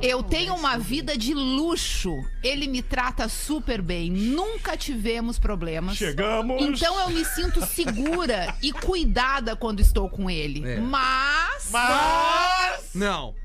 Eu 0.02 0.24
tenho 0.24 0.56
uma 0.56 0.78
vida 0.78 1.18
de 1.18 1.34
luxo. 1.34 2.16
Ele 2.42 2.66
me 2.68 2.82
trata 2.82 3.28
super 3.28 3.82
bem. 3.82 4.10
Nunca 4.10 4.78
tivemos 4.78 5.38
problemas. 5.38 5.98
Chegamos. 5.98 6.62
Então 6.62 6.98
eu 7.02 7.10
me 7.10 7.26
sinto 7.26 7.66
segura 7.66 8.56
e 8.64 8.72
cuidada 8.72 9.58
quando 9.58 9.82
estou 9.82 10.10
com 10.10 10.30
ele. 10.30 10.66
É. 10.66 10.80
Mas, 10.80 11.70
Mas... 11.72 12.92
Não. 12.96 13.36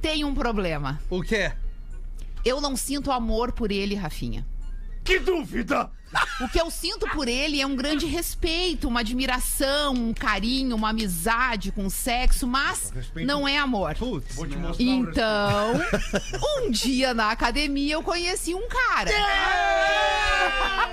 tem 0.00 0.24
um 0.24 0.34
problema. 0.34 0.98
O 1.10 1.20
quê? 1.22 1.52
Eu 2.42 2.62
não 2.62 2.74
sinto 2.76 3.12
amor 3.12 3.52
por 3.52 3.70
ele, 3.70 3.94
Rafinha. 3.94 4.46
Que 5.08 5.18
dúvida! 5.18 5.90
O 6.40 6.48
que 6.48 6.60
eu 6.60 6.70
sinto 6.70 7.06
por 7.10 7.28
ele 7.28 7.60
é 7.60 7.66
um 7.66 7.74
grande 7.74 8.04
respeito, 8.04 8.88
uma 8.88 9.00
admiração, 9.00 9.94
um 9.94 10.12
carinho, 10.12 10.76
uma 10.76 10.90
amizade 10.90 11.72
com 11.72 11.88
sexo, 11.88 12.46
mas 12.46 12.92
não 13.16 13.48
é 13.48 13.56
amor. 13.58 13.94
Vou 13.96 14.20
te 14.46 14.56
mostrar 14.56 14.84
Então, 14.84 15.72
um 16.58 16.70
dia 16.70 17.14
na 17.14 17.30
academia 17.30 17.94
eu 17.94 18.02
conheci 18.02 18.54
um 18.54 18.68
cara. 18.68 19.10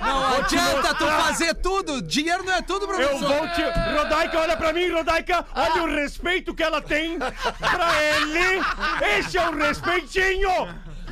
Não 0.00 0.36
adianta 0.36 0.94
tu 0.94 1.06
fazer 1.06 1.54
tudo. 1.54 2.00
Dinheiro 2.00 2.42
não 2.42 2.52
é 2.54 2.62
tudo, 2.62 2.84
Eu 2.84 2.88
professor. 2.88 3.28
vou 3.28 3.48
te. 3.48 3.62
Rodaica, 3.96 4.38
olha 4.38 4.56
pra 4.56 4.72
mim, 4.72 4.90
Rodaica. 4.90 5.46
Olha 5.54 5.82
o 5.82 5.86
respeito 5.94 6.54
que 6.54 6.62
ela 6.62 6.80
tem 6.80 7.18
pra 7.18 8.02
ele. 8.02 8.62
Esse 9.18 9.36
é 9.38 9.48
o 9.48 9.54
respeitinho. 9.56 10.50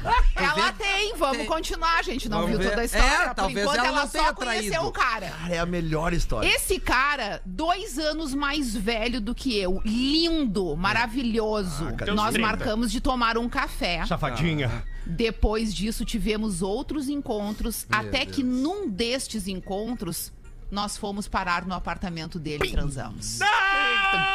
Ela 0.37 0.73
tem, 0.73 1.17
vamos 1.17 1.39
Tem. 1.39 1.47
continuar, 1.47 2.03
gente. 2.05 2.29
Não 2.29 2.39
Vamos 2.43 2.51
viu 2.51 2.59
ver. 2.59 2.71
toda 2.71 2.83
a 2.83 2.85
história. 2.85 3.07
É, 3.07 3.27
Por 3.29 3.35
talvez 3.35 3.65
enquanto 3.67 3.79
ela 3.79 3.89
ela 3.89 4.07
só 4.07 4.33
conheceu 4.35 4.71
traído. 4.71 4.87
o 4.89 4.93
cara. 4.93 5.29
Cara, 5.31 5.55
é 5.55 5.59
a 5.59 5.67
melhor 5.67 6.13
história. 6.13 6.47
Esse 6.49 6.79
cara, 6.79 7.41
dois 7.45 7.99
anos 7.99 8.35
mais 8.35 8.75
velho 8.75 9.21
do 9.21 9.35
que 9.35 9.57
eu, 9.59 9.81
lindo, 9.85 10.77
maravilhoso. 10.77 11.93
teus 11.97 12.17
Nós 12.17 12.33
30. 12.35 12.47
marcamos 12.47 12.93
de 12.93 13.01
tomar 13.01 13.39
um 13.39 13.49
café. 13.49 14.05
Safadinha. 14.07 14.85
Depois 15.07 15.75
disso, 15.75 16.05
tivemos 16.05 16.63
outros 16.63 17.09
encontros, 17.09 17.87
até 17.91 18.25
que 18.25 18.43
num 18.43 18.89
destes 18.89 19.47
encontros, 19.47 20.33
nós 20.75 20.97
fomos 20.97 21.29
parar 21.29 21.65
no 21.65 21.73
apartamento 21.73 22.39
dele 22.39 22.67
e 22.67 22.73
transamos. 22.73 23.39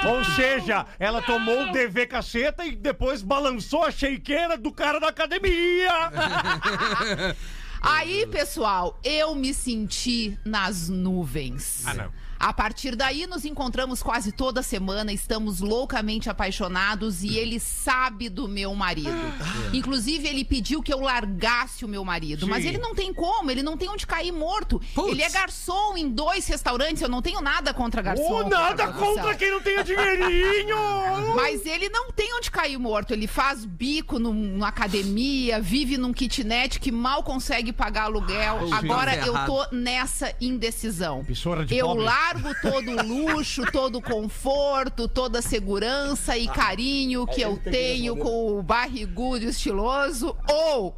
Ou 0.07 0.23
seja, 0.23 0.85
ela 0.97 1.21
tomou 1.21 1.63
o 1.63 1.71
DV 1.71 2.07
caceta 2.07 2.65
e 2.65 2.75
depois 2.75 3.21
balançou 3.21 3.83
a 3.83 3.91
shakeira 3.91 4.57
do 4.57 4.71
cara 4.71 4.99
da 4.99 5.09
academia. 5.09 5.91
Aí, 7.81 8.25
pessoal, 8.27 8.99
eu 9.03 9.35
me 9.35 9.53
senti 9.53 10.37
nas 10.45 10.89
nuvens. 10.89 11.85
Ah, 11.85 11.93
não. 11.93 12.28
A 12.39 12.53
partir 12.53 12.95
daí, 12.95 13.27
nos 13.27 13.43
encontramos 13.43 14.01
quase 14.01 14.31
toda 14.31 14.63
semana, 14.63 15.11
estamos 15.11 15.59
loucamente 15.59 16.29
apaixonados 16.29 17.21
e 17.21 17.37
ele 17.37 17.59
sabe 17.59 18.29
do 18.29 18.47
meu 18.47 18.73
marido. 18.73 19.11
Inclusive, 19.73 20.25
ele 20.25 20.45
pediu 20.45 20.81
que 20.81 20.93
eu 20.93 21.01
largasse 21.01 21.83
o 21.83 21.87
meu 21.87 22.05
marido, 22.05 22.47
mas 22.47 22.63
ele 22.63 22.77
não 22.77 22.95
tem 22.95 23.13
como, 23.13 23.51
ele 23.51 23.61
não 23.61 23.75
tem 23.75 23.89
onde 23.89 24.07
cair 24.07 24.31
morto. 24.31 24.81
Ele 25.09 25.21
é 25.21 25.29
garçom 25.29 25.97
em 25.97 26.09
dois 26.09 26.47
restaurantes, 26.47 27.01
eu 27.01 27.09
não 27.09 27.21
tenho 27.21 27.41
nada 27.41 27.73
contra 27.73 28.01
garçom. 28.01 28.23
Ô, 28.45 28.47
nada 28.49 28.87
contra 28.93 29.35
quem 29.35 29.51
não 29.51 29.59
tenha 29.61 29.83
dinheirinho! 29.83 30.77
Mas 31.35 31.65
ele 31.65 31.89
não 31.89 32.09
tem 32.11 32.33
onde 32.35 32.49
cair 32.49 32.77
morto. 32.77 33.11
Ele 33.11 33.27
faz 33.27 33.65
bico 33.65 34.17
num- 34.17 34.33
numa 34.33 34.69
academia, 34.69 35.59
vive 35.59 35.97
num 35.97 36.13
kitnet 36.13 36.79
que 36.79 36.91
mal 36.91 37.21
consegue 37.21 37.73
pagar 37.73 38.03
aluguel. 38.03 38.69
Ah, 38.71 38.77
Agora 38.77 39.15
eu 39.25 39.33
tô 39.45 39.65
nessa 39.75 40.33
indecisão. 40.39 41.23
Pissorra 41.25 41.65
de 41.65 41.75
Eu 41.77 41.87
pobre. 41.87 42.03
largo 42.05 42.28
todo 42.61 42.91
o 42.91 43.05
luxo, 43.05 43.63
todo 43.71 43.97
o 43.97 44.01
conforto, 44.01 45.07
toda 45.07 45.39
a 45.39 45.41
segurança 45.41 46.37
e 46.37 46.47
carinho 46.47 47.25
que 47.25 47.41
eu 47.41 47.57
tenho 47.57 48.15
com 48.15 48.57
o 48.57 48.63
barrigudo 48.63 49.45
estiloso 49.45 50.35
ou 50.49 50.95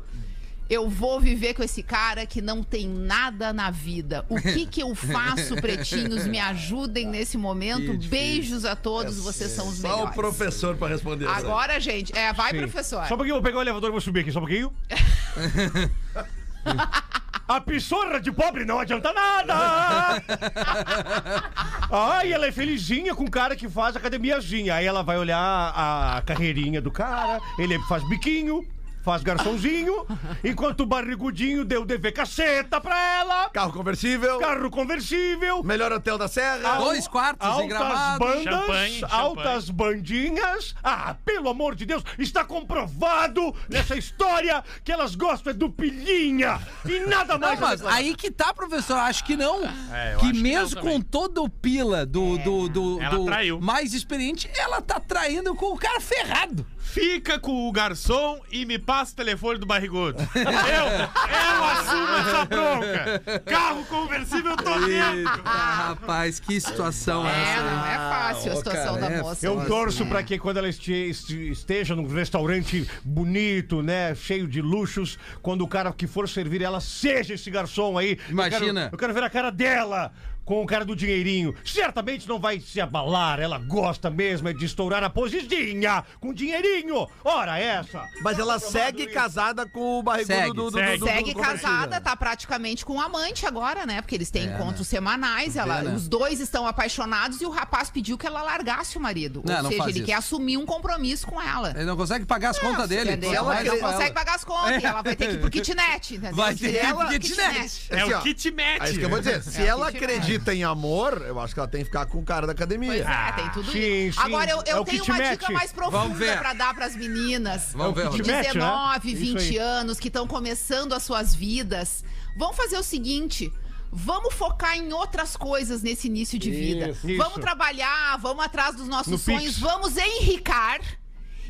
eu 0.71 0.89
vou 0.89 1.19
viver 1.19 1.53
com 1.53 1.61
esse 1.61 1.83
cara 1.83 2.25
que 2.25 2.41
não 2.41 2.63
tem 2.63 2.87
nada 2.87 3.51
na 3.51 3.69
vida. 3.69 4.25
O 4.29 4.41
que 4.41 4.65
que 4.71 4.81
eu 4.81 4.95
faço, 4.95 5.57
pretinhos? 5.57 6.25
Me 6.25 6.39
ajudem 6.39 7.05
nesse 7.05 7.37
momento. 7.37 7.97
Beijos 8.07 8.63
a 8.63 8.73
todos, 8.73 9.17
vocês 9.17 9.51
são 9.51 9.67
os 9.67 9.79
Só 9.79 9.87
o 9.87 9.91
melhores. 9.91 10.15
professor 10.15 10.77
pra 10.77 10.87
responder. 10.87 11.27
Agora, 11.27 11.77
gente, 11.77 12.17
é, 12.17 12.31
vai, 12.31 12.51
Sim. 12.51 12.59
professor. 12.59 13.05
Só 13.05 13.15
um 13.15 13.17
pouquinho, 13.17 13.35
eu 13.35 13.41
vou 13.41 13.43
pegar 13.43 13.57
o 13.57 13.61
elevador 13.61 13.89
e 13.89 13.91
vou 13.91 13.99
subir 13.99 14.21
aqui, 14.21 14.31
só 14.31 14.39
um 14.39 14.43
pouquinho. 14.43 14.71
A 17.51 17.59
pissorra 17.59 18.17
de 18.21 18.31
pobre 18.31 18.63
não 18.63 18.79
adianta 18.79 19.11
nada! 19.11 20.23
Ai, 21.91 22.31
ela 22.31 22.47
é 22.47 22.51
felizinha 22.51 23.13
com 23.13 23.25
o 23.25 23.29
cara 23.29 23.57
que 23.57 23.67
faz 23.67 23.93
academiazinha. 23.93 24.75
Aí 24.75 24.85
ela 24.85 25.03
vai 25.03 25.17
olhar 25.17 25.37
a 25.75 26.21
carreirinha 26.25 26.81
do 26.81 26.89
cara, 26.89 27.41
ele 27.59 27.77
faz 27.89 28.07
biquinho, 28.07 28.65
faz 29.01 29.23
garçomzinho, 29.23 30.05
enquanto 30.43 30.81
o 30.81 30.85
barrigudinho 30.85 31.65
deu 31.65 31.85
dever 31.85 32.11
caceta 32.11 32.79
pra 32.79 32.97
ela, 33.19 33.49
Carro 33.49 33.73
conversível, 33.73 34.39
carro 34.39 34.69
conversível, 34.69 35.63
melhor 35.63 35.91
hotel 35.91 36.17
da 36.17 36.27
Serra. 36.27 36.77
Dois 36.77 37.07
quartos 37.07 37.47
em 37.47 37.51
altas 37.51 37.67
Gramado. 37.67 38.19
bandas, 38.19 38.43
Champanhe, 38.43 38.99
champanhe. 38.99 39.21
altas 39.21 39.69
bandinhas. 39.69 40.75
Ah, 40.83 41.15
pelo 41.25 41.49
amor 41.49 41.75
de 41.75 41.85
Deus, 41.85 42.03
está 42.17 42.43
comprovado 42.43 43.53
nessa 43.69 43.95
história 43.97 44.63
que 44.83 44.91
elas 44.91 45.15
gostam 45.15 45.51
é 45.51 45.53
do 45.53 45.69
pilinha 45.69 46.59
e 46.85 46.99
nada 47.07 47.37
Não, 47.37 47.47
mais. 47.47 47.59
mas 47.59 47.85
aí 47.85 48.15
que 48.15 48.29
tá, 48.31 48.53
professor. 48.53 48.97
Acho 48.97 49.23
que 49.23 49.35
não. 49.35 49.63
É, 49.91 50.15
que 50.19 50.31
que 50.31 50.41
mesmo 50.41 50.75
não 50.75 50.91
com 50.91 51.01
todo 51.01 51.43
o 51.43 51.49
pila 51.49 52.05
do, 52.05 52.37
do, 52.39 52.69
do, 52.69 53.01
Ela 53.01 53.17
do 53.17 53.25
traiu. 53.25 53.59
mais 53.59 53.93
experiente, 53.93 54.49
ela 54.55 54.81
tá 54.81 54.99
traindo 54.99 55.53
com 55.55 55.73
o 55.73 55.77
cara 55.77 55.99
ferrado. 55.99 56.65
Fica 56.91 57.39
com 57.39 57.67
o 57.69 57.71
garçom 57.71 58.41
e 58.51 58.65
me 58.65 58.77
passa 58.77 59.13
o 59.13 59.15
telefone 59.15 59.57
do 59.59 59.65
barrigudo. 59.65 60.17
Eu, 60.35 60.45
eu 60.45 61.63
assumo 61.63 62.17
essa 62.17 62.45
bronca. 62.45 63.41
Carro 63.45 63.85
conversível, 63.85 64.57
tô 64.57 64.73
dentro. 64.79 65.17
Eita, 65.19 65.41
rapaz, 65.43 66.39
que 66.39 66.59
situação 66.59 67.25
é 67.27 67.31
É, 67.31 67.41
essa? 67.53 67.63
não 67.63 67.85
é 67.85 67.95
fácil 67.97 68.51
a 68.51 68.55
situação 68.57 68.95
cara, 68.95 69.09
da 69.09 69.11
é 69.15 69.21
moça. 69.21 69.45
Eu 69.45 69.65
torço 69.65 70.05
pra 70.05 70.21
que 70.21 70.37
quando 70.37 70.57
ela 70.57 70.67
este- 70.67 70.91
este- 70.91 71.51
esteja 71.51 71.95
num 71.95 72.05
restaurante 72.07 72.87
bonito, 73.05 73.81
né, 73.81 74.13
cheio 74.13 74.47
de 74.47 74.61
luxos, 74.61 75.17
quando 75.41 75.61
o 75.61 75.67
cara 75.67 75.93
que 75.93 76.07
for 76.07 76.27
servir 76.27 76.61
ela 76.61 76.81
seja 76.81 77.35
esse 77.35 77.49
garçom 77.49 77.97
aí. 77.97 78.17
Eu 78.27 78.31
Imagina. 78.31 78.59
quero- 78.59 78.95
Eu 78.95 78.97
quero, 78.97 79.13
ver 79.13 79.23
a 79.23 79.29
cara 79.29 79.49
dela 79.49 80.11
com 80.45 80.61
o 80.61 80.65
cara 80.65 80.83
do 80.85 80.95
dinheirinho. 80.95 81.55
Certamente 81.63 82.27
não 82.27 82.39
vai 82.39 82.59
se 82.59 82.79
abalar, 82.81 83.39
ela 83.39 83.57
gosta 83.57 84.09
mesmo 84.09 84.47
é 84.49 84.53
de 84.53 84.65
estourar 84.65 85.03
a 85.03 85.09
posezinha 85.09 86.03
com 86.19 86.33
dinheirinho. 86.33 87.07
Ora 87.23 87.57
essa. 87.59 88.05
Mas 88.21 88.39
ela 88.39 88.59
segue 88.59 89.07
casada 89.07 89.65
com 89.65 89.99
o 89.99 90.03
barrigudo 90.03 90.33
Segue, 90.33 90.53
do, 90.55 90.71
do, 90.71 90.77
segue. 90.77 90.97
do- 90.97 91.05
do 91.05 91.11
Segue 91.11 91.35
casada, 91.35 91.99
tá 92.01 92.15
praticamente 92.15 92.85
com 92.85 92.93
um 92.95 93.01
amante 93.01 93.45
agora, 93.45 93.85
né? 93.85 94.01
Porque 94.01 94.15
eles 94.15 94.29
têm 94.29 94.47
É, 94.49 94.53
encontros 94.53 94.87
semanais. 94.87 95.55
Ela, 95.55 95.81
Vê, 95.81 95.89
né? 95.89 95.95
Os 95.95 96.07
dois 96.07 96.39
estão 96.39 96.65
apaixonados 96.67 97.41
e 97.41 97.45
o 97.45 97.49
rapaz 97.49 97.89
pediu 97.89 98.17
que 98.17 98.25
ela 98.27 98.41
largasse 98.41 98.97
o 98.97 99.01
marido. 99.01 99.41
Não, 99.45 99.57
Ou 99.57 99.63
não 99.63 99.69
seja, 99.71 99.83
ele 99.89 99.99
isso. 99.99 100.05
quer 100.05 100.13
assumir 100.13 100.57
um 100.57 100.65
compromisso 100.65 101.27
com 101.27 101.41
ela. 101.41 101.71
Ele 101.75 101.85
não 101.85 101.95
consegue 101.97 102.25
pagar 102.25 102.49
as 102.51 102.59
contas 102.59 102.89
dele. 102.89 103.11
Entendeu? 103.11 103.33
Ela 103.33 103.63
não 103.63 103.77
consegue 103.79 104.03
ela. 104.05 104.13
pagar 104.13 104.35
as 104.35 104.43
contas. 104.43 104.81
e 104.81 104.85
ela 104.85 105.01
vai 105.01 105.15
ter 105.15 105.27
que 105.27 105.33
ir 105.35 105.39
pro 105.39 105.49
kitnet, 105.49 106.15
entendeu? 106.15 106.35
Vai 106.35 106.55
ter 106.55 106.71
que 106.71 106.85
ir 106.85 106.93
pro 106.95 107.07
kitnet. 107.19 107.87
É 107.89 108.05
o 108.05 108.17
ó, 108.17 108.21
kitnet. 108.21 108.81
É 108.81 108.89
isso 108.89 108.99
que 108.99 109.05
eu 109.05 109.09
vou 109.09 109.19
dizer. 109.19 109.43
Se 109.43 109.61
É, 109.61 109.65
ela 109.67 109.91
que 109.91 109.99
acredita 110.35 110.53
em 110.53 110.63
amor, 110.63 111.23
eu 111.27 111.39
acho 111.39 111.53
que 111.53 111.59
ela 111.59 111.67
tem 111.69 111.79
que 111.81 111.85
ficar 111.85 112.05
com 112.05 112.19
o 112.19 112.23
cara 112.23 112.45
da 112.47 112.53
academia. 112.53 112.91
Pois 112.91 113.01
é, 113.01 113.31
tem 113.33 113.49
tudo 113.51 113.71
sim, 113.71 114.07
isso. 114.07 114.19
sim. 114.19 114.25
Agora, 114.25 114.51
eu, 114.51 114.63
eu 114.65 114.81
É 114.81 114.83
tenho 114.83 115.03
uma 115.03 115.19
dica 115.31 115.51
mais 115.51 115.71
profunda 115.71 116.37
pra 116.37 116.53
dar 116.53 116.73
pras 116.73 116.95
meninas. 116.95 117.71
Vamos 117.73 117.95
ver, 117.95 118.09
kitnet. 118.09 118.47
19, 118.53 119.11
Isso 119.11 119.19
20 119.21 119.37
aí. 119.39 119.57
anos, 119.57 119.99
que 119.99 120.07
estão 120.07 120.27
começando 120.27 120.93
as 120.93 121.03
suas 121.03 121.35
vidas. 121.35 122.03
Vão 122.37 122.53
fazer 122.53 122.77
o 122.77 122.83
seguinte. 122.83 123.51
Vamos 123.93 124.33
focar 124.33 124.77
em 124.77 124.93
outras 124.93 125.35
coisas 125.35 125.81
nesse 125.83 126.07
início 126.07 126.39
de 126.39 126.49
vida. 126.49 126.89
Isso. 126.91 127.01
Vamos 127.17 127.33
Isso. 127.33 127.39
trabalhar, 127.41 128.17
vamos 128.19 128.43
atrás 128.45 128.73
dos 128.75 128.87
nossos 128.87 129.11
No 129.11 129.17
sonhos, 129.17 129.55
Pix. 129.55 129.59
vamos 129.59 129.97
enricar. 129.97 130.79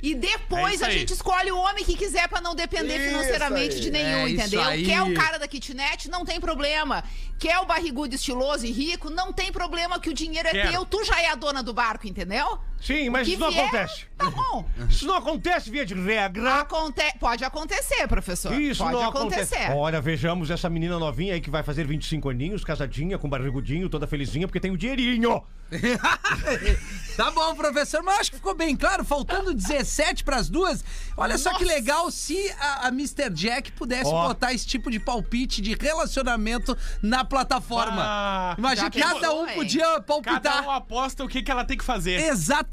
E 0.01 0.13
É 0.13 0.15
depois 0.15 0.75
isso 0.75 0.85
a 0.85 0.89
gente 0.89 1.13
escolhe 1.13 1.51
o 1.51 1.57
homem 1.57 1.83
que 1.85 1.95
quiser 1.95 2.27
pra 2.27 2.41
não 2.41 2.55
depender 2.55 2.97
Isso 2.97 3.07
financeiramente 3.09 3.75
aí. 3.75 3.81
de 3.81 3.91
nenhum, 3.91 4.25
É 4.25 4.29
entendeu? 4.31 4.61
Quer 4.85 5.01
o 5.03 5.13
cara 5.13 5.37
da 5.37 5.47
kitnet? 5.47 6.09
Não 6.09 6.25
tem 6.25 6.39
problema. 6.39 7.03
Quer 7.37 7.59
o 7.59 7.65
barrigudo 7.65 8.15
estiloso 8.15 8.65
e 8.65 8.71
rico? 8.71 9.09
Não 9.09 9.31
tem 9.31 9.51
problema 9.51 9.99
que 9.99 10.09
o 10.09 10.13
dinheiro 10.13 10.47
é 10.47 10.51
Quero. 10.51 10.71
teu. 10.71 10.85
Tu 10.85 11.03
já 11.05 11.21
é 11.21 11.27
a 11.29 11.35
dona 11.35 11.61
do 11.61 11.73
barco, 11.73 12.07
entendeu? 12.07 12.59
Sim, 12.81 13.09
mas 13.09 13.27
isso 13.27 13.39
não 13.39 13.51
vier, 13.51 13.61
acontece. 13.67 14.05
Tá 14.17 14.29
bom. 14.29 14.65
Isso 14.89 15.05
não 15.07 15.15
acontece 15.15 15.71
via 15.71 15.83
de 15.85 15.95
regra. 15.95 16.59
Aconte 16.59 17.01
pode 17.19 17.43
acontecer, 17.43 18.07
professor. 18.07 18.53
Isso 18.53 18.83
pode 18.83 18.93
não 18.93 19.09
acontecer. 19.09 19.55
acontece. 19.55 19.77
Olha, 19.77 19.99
vejamos 19.99 20.51
essa 20.51 20.69
menina 20.69 20.99
novinha 20.99 21.33
aí 21.33 21.41
que 21.41 21.49
vai 21.49 21.63
fazer 21.63 21.87
25 21.87 22.29
aninhos, 22.29 22.63
casadinha, 22.63 23.17
com 23.17 23.27
barrigudinho, 23.27 23.89
toda 23.89 24.05
felizinha, 24.05 24.47
porque 24.47 24.59
tem 24.59 24.71
o 24.71 24.77
dinheirinho. 24.77 25.43
Tá 27.15 27.29
bom, 27.29 27.53
professor, 27.55 28.01
mas 28.03 28.21
acho 28.21 28.31
que 28.31 28.37
ficou 28.37 28.55
bem 28.55 28.75
claro. 28.75 29.03
Faltando 29.03 29.53
17 29.53 30.23
pras 30.23 30.49
duas. 30.49 30.83
Olha 31.15 31.37
só 31.37 31.53
que 31.53 31.63
Nossa. 31.63 31.75
legal 31.75 32.09
se 32.09 32.51
a, 32.59 32.87
a 32.87 32.89
Mr. 32.89 33.29
Jack 33.31 33.71
pudesse 33.73 34.09
Ó. 34.09 34.29
botar 34.29 34.53
esse 34.53 34.65
tipo 34.65 34.89
de 34.89 34.99
palpite 34.99 35.61
de 35.61 35.75
relacionamento 35.75 36.75
na 37.01 37.23
plataforma. 37.23 38.01
Ah, 38.03 38.55
Imagina, 38.57 38.89
cada 38.89 39.33
um 39.33 39.45
podia 39.47 40.01
palpitar. 40.01 40.41
Cada 40.41 40.61
um 40.63 40.71
aposta 40.71 41.23
o 41.23 41.27
que, 41.27 41.43
que 41.43 41.51
ela 41.51 41.63
tem 41.65 41.77
que 41.77 41.83
fazer. 41.83 42.21
Exatamente, 42.21 42.70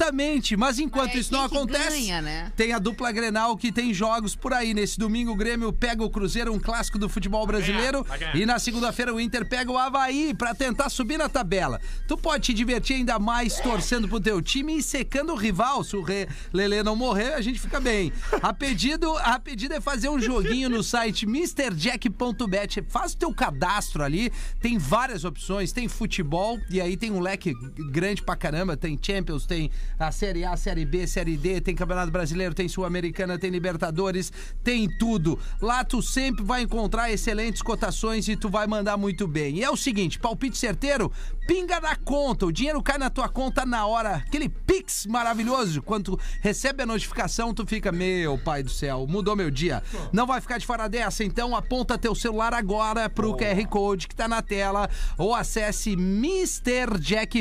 mas 0.57 0.79
enquanto 0.79 1.15
É, 1.15 1.19
isso 1.19 1.33
não 1.33 1.43
acontece, 1.45 1.91
ganha, 1.91 2.23
né? 2.23 2.53
tem 2.57 2.73
a 2.73 2.79
dupla 2.79 3.11
Grenal 3.13 3.57
que 3.57 3.73
tem 3.73 3.93
jogos 3.93 4.35
por 4.37 4.55
aí. 4.55 4.73
Nesse 4.73 4.99
domingo 4.99 5.33
o 5.33 5.37
Grêmio 5.37 5.73
pega 5.73 6.03
o 6.05 6.09
Cruzeiro, 6.11 6.53
um 6.53 6.59
clássico 6.59 6.99
do 6.99 7.09
futebol 7.09 7.47
brasileiro, 7.47 8.05
vai 8.05 8.19
ganhar. 8.19 8.37
e 8.37 8.47
na 8.47 8.59
segunda-feira 8.59 9.13
o 9.13 9.21
Inter 9.21 9.47
pega 9.49 9.71
o 9.71 9.77
Havaí 9.77 10.33
pra 10.35 10.55
tentar 10.55 10.89
subir 10.89 11.19
na 11.19 11.29
tabela. 11.29 11.81
Tu 12.07 12.17
pode 12.17 12.45
te 12.45 12.55
divertir 12.55 12.97
ainda 12.97 13.19
mais 13.19 13.61
torcendo 13.61 14.09
pro 14.09 14.21
teu 14.21 14.41
time 14.41 14.79
e 14.79 14.83
secando 14.83 15.33
o 15.33 15.37
rival. 15.37 15.83
Se 15.85 15.97
o 15.97 16.03
Re... 16.03 16.29
Lelê 16.53 16.83
não 16.83 16.95
morrer, 16.97 17.35
a 17.35 17.41
gente 17.41 17.59
fica 17.59 17.81
bem. 17.81 18.13
A 18.41 18.53
pedido, 18.53 19.17
a 19.19 19.39
pedido 19.39 19.75
é 19.75 19.81
fazer 19.81 20.09
um 20.09 20.21
joguinho 20.21 20.71
no 20.71 20.83
site 20.83 21.27
MrJack.bet. 21.27 22.83
Faz 22.89 23.13
o 23.13 23.17
teu 23.17 23.35
cadastro 23.35 24.03
ali, 24.03 24.33
tem 24.61 24.79
várias 24.79 25.25
opções, 25.25 25.73
tem 25.73 25.89
futebol 25.89 26.59
e 26.71 26.81
aí 26.81 26.97
tem 26.97 27.11
um 27.11 27.21
leque 27.21 27.53
grande 27.91 28.23
pra 28.23 28.37
caramba, 28.37 28.77
tem 28.77 28.99
Champions, 29.01 29.47
tem 29.47 29.71
a 29.99 30.11
Série 30.11 30.45
A, 30.45 30.57
Série 30.57 30.85
B, 30.85 31.07
Série 31.07 31.37
D, 31.37 31.61
tem 31.61 31.75
Campeonato 31.75 32.11
Brasileiro, 32.11 32.55
tem 32.55 32.69
Sul-Americana, 32.69 33.39
tem 33.39 33.51
Libertadores, 33.51 34.33
tem 34.65 34.89
tudo. 34.99 35.39
Lá 35.61 35.85
tu 35.85 36.03
sempre 36.03 36.45
vai 36.45 36.63
encontrar 36.63 37.11
excelentes 37.11 37.63
cotações 37.63 38.29
e 38.29 38.37
tu 38.37 38.49
vai 38.49 38.67
mandar 38.67 38.97
muito 38.97 39.29
bem. 39.29 39.57
E 39.57 39.65
é 39.65 39.71
o 39.71 39.77
seguinte, 39.77 40.19
palpite 40.19 40.59
certeiro, 40.59 41.13
pinga 41.47 41.81
na 41.81 41.97
conta, 41.97 42.47
o 42.47 42.53
dinheiro 42.53 42.83
cai 42.83 42.99
na 42.99 43.11
tua 43.11 43.29
conta 43.29 43.65
na 43.65 43.87
hora, 43.87 44.17
aquele 44.17 44.49
Pix 44.49 45.07
maravilhoso, 45.07 45.81
quando 45.83 46.17
tu 46.17 46.21
recebe 46.41 46.83
a 46.83 46.87
notificação, 46.87 47.55
tu 47.55 47.67
fica, 47.67 47.91
meu 47.91 48.39
pai 48.39 48.63
do 48.63 48.71
céu, 48.71 49.07
mudou 49.09 49.35
meu 49.35 49.51
dia. 49.51 49.83
Não 50.13 50.27
vai 50.27 50.41
ficar 50.41 50.59
de 50.59 50.67
fora 50.67 50.89
dessa, 50.89 51.25
então 51.25 51.57
aponta 51.57 51.97
teu 51.99 52.15
celular 52.15 52.53
agora 52.53 53.09
pro 53.09 53.37
QR 53.37 53.67
Code 53.69 54.09
que 54.09 54.15
tá 54.15 54.29
na 54.29 54.43
tela 54.43 54.89
ou 55.17 55.35
acesse 55.35 55.93
MrJack.bet, 55.93 57.39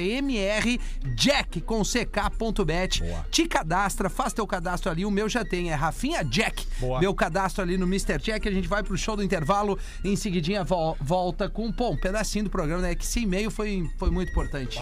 é 0.00 0.20
mrjack 0.20 1.59
com 1.60 1.82
ck.bet. 1.82 3.02
Te 3.30 3.46
cadastra, 3.46 4.08
faz 4.10 4.32
teu 4.32 4.46
cadastro 4.46 4.90
ali, 4.90 5.04
o 5.04 5.10
meu 5.10 5.28
já 5.28 5.44
tem, 5.44 5.70
é 5.70 5.74
Rafinha 5.74 6.22
Jack. 6.24 6.66
Meu 7.00 7.14
cadastro 7.14 7.62
ali 7.62 7.76
no 7.76 7.86
Mr. 7.86 8.18
Jack, 8.18 8.48
a 8.48 8.52
gente 8.52 8.68
vai 8.68 8.82
pro 8.82 8.96
show 8.96 9.16
do 9.16 9.22
intervalo, 9.22 9.78
em 10.04 10.16
seguidinha 10.16 10.64
vol- 10.64 10.96
volta 11.00 11.48
com, 11.48 11.70
pô, 11.72 11.90
um 11.90 11.96
pedacinho 11.96 12.44
do 12.44 12.50
programa, 12.50 12.82
né, 12.82 12.94
que 12.94 13.04
esse 13.04 13.20
e-mail 13.20 13.50
foi, 13.50 13.88
foi 13.98 14.10
muito 14.10 14.30
importante. 14.30 14.78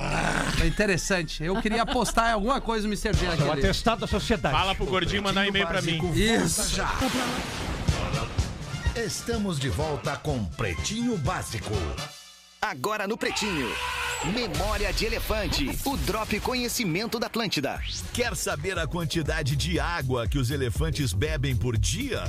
Foi 0.57 0.67
interessante. 0.67 1.43
Eu 1.43 1.61
queria 1.61 1.83
apostar 1.83 2.31
em 2.31 2.33
alguma 2.35 2.61
coisa 2.61 2.87
no 2.87 2.93
Mr. 2.93 3.13
Jack 3.17 3.43
O 3.43 3.53
atestado 3.53 4.01
da 4.01 4.07
sociedade. 4.07 4.55
Fala 4.57 4.75
pro 4.75 4.87
gordinho 4.87 5.23
mandar 5.23 5.43
um 5.43 5.49
e-mail 5.49 5.67
pra 5.67 5.83
mim. 5.83 5.99
Isso. 6.15 6.81
Estamos 8.97 9.59
de 9.59 9.69
volta 9.69 10.17
com 10.17 10.45
Pretinho 10.45 11.17
Básico. 11.19 11.73
Agora 12.61 13.07
no 13.07 13.17
Pretinho. 13.17 13.69
Memória 14.35 14.93
de 14.93 15.07
Elefante. 15.07 15.71
O 15.85 15.97
Drop 15.99 16.41
Conhecimento 16.41 17.17
da 17.21 17.29
Atlântida. 17.29 17.81
Quer 18.13 18.35
saber 18.35 18.77
a 18.77 18.87
quantidade 18.87 19.55
de 19.55 19.79
água 19.79 20.27
que 20.27 20.39
os 20.39 20.51
elefantes 20.51 21.13
bebem 21.13 21.55
por 21.55 21.79
dia? 21.79 22.25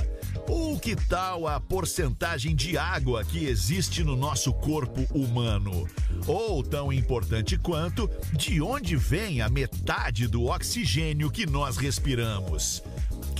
Ou 0.48 0.78
que 0.78 0.94
tal 0.94 1.48
a 1.48 1.58
porcentagem 1.58 2.54
de 2.54 2.78
água 2.78 3.24
que 3.24 3.44
existe 3.44 4.04
no 4.04 4.14
nosso 4.14 4.52
corpo 4.52 5.04
humano? 5.12 5.88
Ou, 6.28 6.62
tão 6.62 6.92
importante 6.92 7.58
quanto, 7.58 8.08
de 8.32 8.62
onde 8.62 8.94
vem 8.94 9.40
a 9.40 9.48
metade 9.48 10.28
do 10.28 10.44
oxigênio 10.44 11.28
que 11.28 11.44
nós 11.44 11.76
respiramos? 11.76 12.84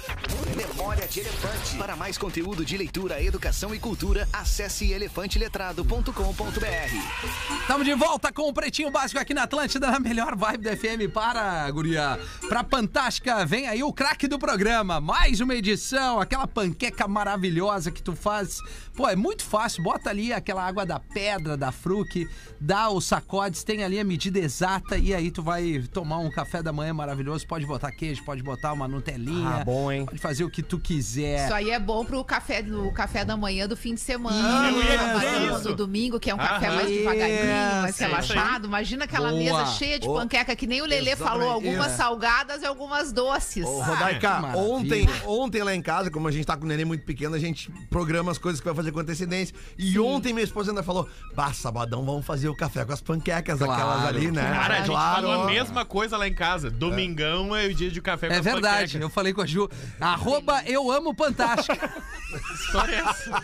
Memória 0.55 1.07
de 1.07 1.21
Elefante. 1.21 1.77
Para 1.77 1.95
mais 1.95 2.17
conteúdo 2.17 2.63
de 2.63 2.77
leitura, 2.77 3.21
educação 3.21 3.73
e 3.73 3.79
cultura, 3.79 4.27
acesse 4.31 4.91
elefanteletrado.com.br. 4.91 7.67
Tamo 7.67 7.83
de 7.83 7.93
volta 7.95 8.31
com 8.31 8.43
o 8.43 8.53
Pretinho 8.53 8.91
Básico 8.91 9.19
aqui 9.19 9.33
na 9.33 9.43
Atlântida, 9.43 9.89
na 9.89 9.99
melhor 9.99 10.35
vibe 10.35 10.63
da 10.63 10.77
FM. 10.77 11.11
Para, 11.13 11.69
guria. 11.71 12.19
Pra 12.47 12.63
Fantástica, 12.63 13.45
vem 13.45 13.67
aí 13.67 13.83
o 13.83 13.93
craque 13.93 14.27
do 14.27 14.37
programa. 14.37 15.01
Mais 15.01 15.39
uma 15.39 15.55
edição, 15.55 16.19
aquela 16.19 16.45
panqueca 16.45 17.07
maravilhosa 17.07 17.91
que 17.91 18.03
tu 18.03 18.15
faz. 18.15 18.59
Pô, 18.95 19.09
é 19.09 19.15
muito 19.15 19.43
fácil. 19.43 19.83
Bota 19.83 20.09
ali 20.09 20.31
aquela 20.31 20.65
água 20.65 20.85
da 20.85 20.99
pedra, 20.99 21.57
da 21.57 21.71
fruque, 21.71 22.29
dá 22.59 22.89
os 22.89 23.05
sacodes, 23.05 23.63
tem 23.63 23.83
ali 23.83 23.99
a 23.99 24.03
medida 24.03 24.39
exata 24.39 24.97
e 24.97 25.13
aí 25.13 25.31
tu 25.31 25.41
vai 25.41 25.83
tomar 25.91 26.19
um 26.19 26.29
café 26.29 26.61
da 26.61 26.71
manhã 26.71 26.93
maravilhoso. 26.93 27.47
Pode 27.47 27.65
botar 27.65 27.91
queijo, 27.91 28.23
pode 28.23 28.43
botar 28.43 28.73
uma 28.73 28.87
Nutelinha. 28.87 29.61
Ah, 29.61 29.63
bom, 29.63 29.84
hein? 29.91 30.05
Pode 30.05 30.19
fazer 30.19 30.43
o 30.43 30.49
que 30.49 30.61
tu 30.63 30.79
quiser. 30.79 31.45
Isso 31.45 31.53
aí 31.53 31.69
é 31.71 31.79
bom 31.79 32.03
pro 32.05 32.23
café, 32.23 32.61
do 32.61 32.91
café 32.91 33.23
da 33.25 33.35
manhã 33.37 33.67
do 33.67 33.75
fim 33.77 33.93
de 33.93 33.99
semana. 34.01 34.69
Isso. 34.71 35.69
no 35.69 35.75
domingo, 35.75 36.19
que 36.19 36.29
é 36.29 36.35
um 36.35 36.37
café 36.37 36.69
mais 36.71 36.87
devagarinho, 36.87 37.81
mais 37.81 37.99
é 38.01 38.05
relaxado. 38.05 38.65
Imagina 38.67 39.05
aquela 39.05 39.29
Boa. 39.29 39.41
mesa 39.41 39.65
cheia 39.67 39.99
de 39.99 40.07
Oh, 40.07 40.13
panqueca, 40.15 40.55
que 40.55 40.67
nem 40.67 40.81
o 40.81 40.85
Lelê 40.85 41.15
falou, 41.15 41.43
exatamente. 41.45 41.67
algumas 41.69 41.91
É. 41.93 41.95
salgadas 41.95 42.61
e 42.61 42.65
algumas 42.65 43.11
doces. 43.11 43.65
Ô, 43.65 43.81
que 43.83 43.89
Rodaica, 43.89 44.29
maravilha. 44.39 44.63
ontem, 44.63 45.09
ontem 45.25 45.63
lá 45.63 45.73
em 45.75 45.81
casa, 45.81 46.11
como 46.11 46.27
a 46.27 46.31
gente 46.31 46.45
tá 46.45 46.55
com 46.55 46.65
o 46.65 46.67
neném 46.67 46.85
muito 46.85 47.03
pequeno, 47.03 47.35
a 47.35 47.39
gente 47.39 47.71
programa 47.89 48.31
as 48.31 48.37
coisas 48.37 48.59
que 48.59 48.65
vai 48.65 48.75
fazer 48.75 48.91
com 48.91 48.99
antecedência. 48.99 49.55
E 49.77 49.97
ontem 49.99 50.33
minha 50.33 50.43
esposa 50.43 50.71
ainda 50.71 50.83
falou: 50.83 51.07
Bah, 51.35 51.53
sabadão, 51.53 52.03
vamos 52.05 52.25
fazer 52.25 52.49
o 52.49 52.55
café 52.55 52.85
com 52.85 52.93
as 52.93 53.01
panquecas, 53.01 53.57
Claro, 53.59 53.73
aquelas 53.73 54.05
ali, 54.07 54.31
né? 54.31 54.41
Cara, 54.41 54.73
a 54.73 54.77
gente 54.77 54.87
claro. 54.87 55.27
falou 55.27 55.41
a 55.43 55.45
mesma 55.47 55.85
coisa 55.85 56.17
lá 56.17 56.27
em 56.27 56.33
casa. 56.33 56.69
Domingão 56.69 57.55
é, 57.55 57.65
o 57.67 57.73
dia 57.73 57.89
de 57.89 58.01
café 58.01 58.27
com 58.27 58.33
É 58.33 58.37
as 58.39 58.43
verdade, 58.43 58.77
panquecas. 58.93 59.01
eu 59.01 59.09
falei 59.09 59.33
com 59.33 59.41
a 59.41 59.45
Ju. 59.45 59.69
Arroba 59.99 60.63
eu 60.65 60.91
amo 60.91 61.13
Fantástica. 61.15 61.93
História 62.53 62.95
é 62.95 62.99
essa? 62.99 63.43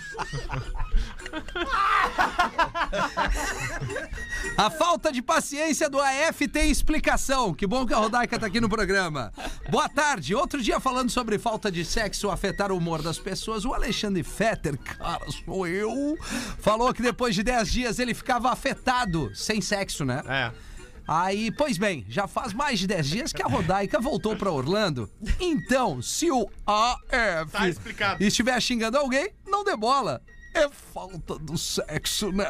A 4.58 4.70
falta 4.70 5.12
de 5.12 5.22
paciência 5.22 5.89
do 5.89 6.00
AF 6.00 6.48
tem 6.48 6.70
explicação. 6.70 7.54
Que 7.54 7.65
bom 7.65 7.86
que 7.86 7.94
a 7.94 7.98
Rodaica 7.98 8.38
tá 8.38 8.48
aqui 8.48 8.60
no 8.60 8.67
programa. 8.67 9.32
Boa 9.70 9.88
tarde. 9.88 10.36
Outro 10.36 10.62
dia 10.62 10.80
falando 10.80 11.10
sobre 11.10 11.39
falta 11.39 11.72
de 11.72 11.86
sexo 11.86 12.30
afetar 12.30 12.72
o 12.72 12.78
humor 12.78 13.02
das 13.02 13.17
pessoas, 13.17 13.63
o 13.65 13.74
Alexandre 13.74 14.24
Fetter, 14.24 14.78
cara, 14.78 15.26
sou 15.46 15.65
eu, 15.67 16.17
falou 16.60 16.94
que 16.94 17.02
depois 17.02 17.34
de 17.34 17.44
10 17.44 17.72
dias 17.72 18.00
ele 18.00 18.13
ficava 18.13 18.52
afetado, 18.52 19.32
sem 19.34 19.62
sexo, 19.62 20.04
né? 20.04 20.22
É. 20.28 20.52
Aí, 21.08 21.52
pois 21.52 21.78
bem, 21.78 22.06
já 22.08 22.28
faz 22.28 22.54
mais 22.54 22.80
de 22.80 22.88
10 22.88 23.10
dias 23.10 23.34
que 23.34 23.42
a 23.44 23.48
Rodaica 23.48 24.00
voltou 24.00 24.36
pra 24.36 24.52
Orlando. 24.52 25.10
Então, 25.40 26.02
se 26.02 26.32
o 26.32 26.50
AF 26.66 27.52
Tá 27.52 27.68
explicado. 27.68 28.24
estiver 28.24 28.60
xingando 28.62 28.98
alguém, 28.98 29.30
não 29.46 29.64
dê 29.64 29.76
bola. 29.76 30.22
É 30.54 30.68
falta 30.70 31.38
do 31.40 31.58
sexo, 31.58 32.32
né? 32.32 32.46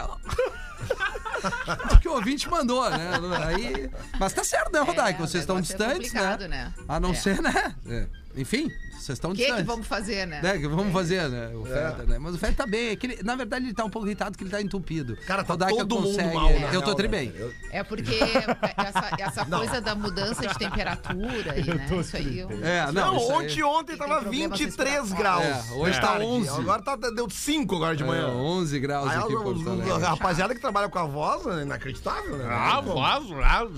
O 1.93 1.99
que 1.99 2.07
o 2.07 2.13
ouvinte 2.13 2.49
mandou, 2.49 2.87
né? 2.89 3.09
Aí, 3.45 3.89
mas 4.19 4.33
tá 4.33 4.43
certo, 4.43 4.71
né, 4.71 4.79
Rodaica? 4.79 5.21
É, 5.23 5.27
Vocês 5.27 5.43
estão 5.43 5.61
distantes, 5.61 6.13
né? 6.13 6.37
né? 6.47 6.73
A 6.87 6.99
não 6.99 7.11
É. 7.11 7.15
ser, 7.15 7.41
né? 7.41 7.75
É. 7.87 8.07
Enfim, 8.35 8.69
vocês 9.03 9.17
estão 9.17 9.31
O 9.31 9.33
que, 9.33 9.41
distantes. 9.41 9.61
que 9.63 9.67
vamos 9.67 9.87
fazer, 9.87 10.25
né? 10.27 10.41
Né, 10.41 10.57
que 10.57 10.67
vamos 10.67 10.93
fazer, 10.93 11.29
né? 11.29 11.51
O 11.55 11.63
Fetter, 11.65 12.07
né? 12.07 12.17
Mas 12.19 12.35
o 12.35 12.37
Fetter 12.37 12.55
tá 12.55 12.65
bem. 12.67 12.89
É 12.89 12.95
que 12.95 13.07
ele- 13.07 13.23
na 13.23 13.35
verdade, 13.35 13.65
ele 13.65 13.73
tá 13.73 13.83
um 13.85 13.89
pouco 13.89 14.07
irritado 14.07 14.31
porque 14.31 14.43
ele 14.43 14.51
tá 14.51 14.61
entupido. 14.61 15.15
Cara, 15.27 15.43
tá 15.43 15.53
Rodaica 15.53 15.75
todo 15.77 15.95
mundo 15.95 16.07
consegue- 16.09 16.33
mal, 16.35 16.49
na 16.59 16.67
Eu 16.73 16.81
tô 16.81 16.85
real, 16.87 16.95
tri 16.95 17.07
né, 17.07 17.17
bem. 17.17 17.33
Eu- 17.35 17.53
É 17.71 17.83
porque 17.83 18.15
essa, 18.15 19.09
essa 19.19 19.45
coisa 19.45 19.81
da 19.81 19.95
mudança 19.95 20.47
de 20.47 20.57
temperatura 20.57 21.57
e, 21.59 21.63
né? 21.73 21.87
Isso 21.99 22.17
aí. 22.17 22.39
eu- 22.39 22.49
É, 22.63 22.85
não, 22.91 22.93
Não, 22.93 23.17
isso 23.17 23.31
aí- 23.31 23.37
ontem, 23.37 23.63
ontem 23.63 23.97
Tem 23.97 23.97
tava 23.97 24.21
problemas 24.21 24.59
23 24.59 24.89
respiratórios. 24.99 25.13
graus. 25.13 25.69
É, 25.69 25.73
hoje 25.73 25.93
de 25.93 26.01
tá 26.01 26.07
tarde. 26.07 26.25
11. 26.25 26.49
Agora 26.49 26.81
tá, 26.81 26.95
deu 26.95 27.29
5 27.29 27.75
agora 27.75 27.95
de 27.95 28.03
É, 28.03 28.05
manhã. 28.07 28.27
11 28.27 28.79
graus 28.79 29.09
Aí, 29.09 29.17
aqui 29.17 29.35
os- 29.35 29.41
Porto 29.43 29.93
a 30.05 30.09
rapaziada 30.09 30.53
que 30.55 30.61
trabalha 30.61 30.89
com 30.89 30.99
a 30.99 31.05
voz 31.05 31.45
é 31.47 31.61
inacreditável, 31.63 32.37
né? 32.37 32.45
Ah, 32.49 32.79
voz, 32.81 33.27
voz, 33.27 33.71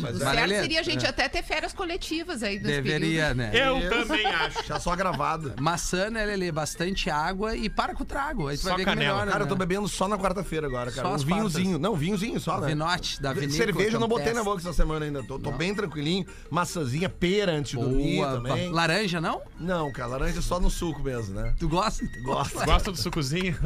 mas 0.00 0.16
O 0.16 0.18
certo 0.18 0.48
seria 0.48 0.80
a 0.80 0.82
gente 0.82 1.04
é, 1.04 1.08
até 1.08 1.28
ter 1.28 1.42
férias 1.42 1.72
coletivas 1.72 2.42
aí 2.42 2.54
nesse 2.58 2.66
Deveria, 2.80 3.34
né? 3.34 3.50
Eu 3.52 3.88
também 3.88 4.24
acho. 4.26 4.37
Já 4.66 4.78
só 4.80 4.94
gravado. 4.96 5.54
Maçã, 5.60 6.10
né, 6.10 6.24
Lelê? 6.24 6.50
Bastante 6.52 7.10
água 7.10 7.54
e 7.56 7.68
para 7.68 7.94
com 7.94 8.02
o 8.02 8.06
trago. 8.06 8.48
Aí 8.48 8.56
tu 8.56 8.62
Só 8.62 8.68
vai 8.70 8.78
ver 8.78 8.84
que 8.84 8.90
canela. 8.90 9.12
melhora, 9.12 9.30
Cara, 9.30 9.42
eu 9.42 9.46
né? 9.46 9.48
tô 9.50 9.56
bebendo 9.56 9.88
só 9.88 10.08
na 10.08 10.18
quarta-feira 10.18 10.66
agora, 10.66 10.90
cara. 10.90 11.06
Só 11.06 11.12
um 11.12 11.16
as 11.16 11.22
vinhozinho. 11.22 11.78
Não, 11.78 11.94
vinhozinho 11.94 12.38
só, 12.40 12.60
né? 12.60 12.68
Vinote 12.68 13.20
da 13.20 13.32
vinícola. 13.32 13.56
Cerveja 13.56 13.96
eu 13.96 14.00
não 14.00 14.08
botei 14.08 14.32
na 14.32 14.42
boca 14.44 14.60
essa 14.60 14.72
semana 14.72 15.04
ainda. 15.04 15.22
Tô, 15.22 15.38
tô 15.38 15.50
bem 15.52 15.74
tranquilinho. 15.74 16.26
Maçãzinha, 16.50 17.08
pera 17.08 17.52
antes 17.52 17.72
de 17.72 17.76
dormir 17.78 18.22
também. 18.22 18.70
Laranja, 18.70 19.20
não? 19.20 19.40
Não, 19.58 19.92
cara, 19.92 20.08
laranja 20.08 20.38
é 20.38 20.42
só 20.42 20.58
no 20.60 20.70
suco 20.70 21.02
mesmo, 21.02 21.34
né? 21.34 21.54
Tu 21.58 21.68
gosta? 21.68 22.04
Gosto. 22.22 22.64
Gosta 22.64 22.92
do 22.92 22.98
sucozinho? 22.98 23.56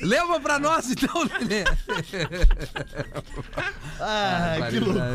Leva 0.00 0.40
pra 0.40 0.58
nós, 0.58 0.90
então, 0.90 1.22
Lelê. 1.24 1.64
Ai, 4.00 4.70
que 4.70 4.80
loucura. 4.80 5.08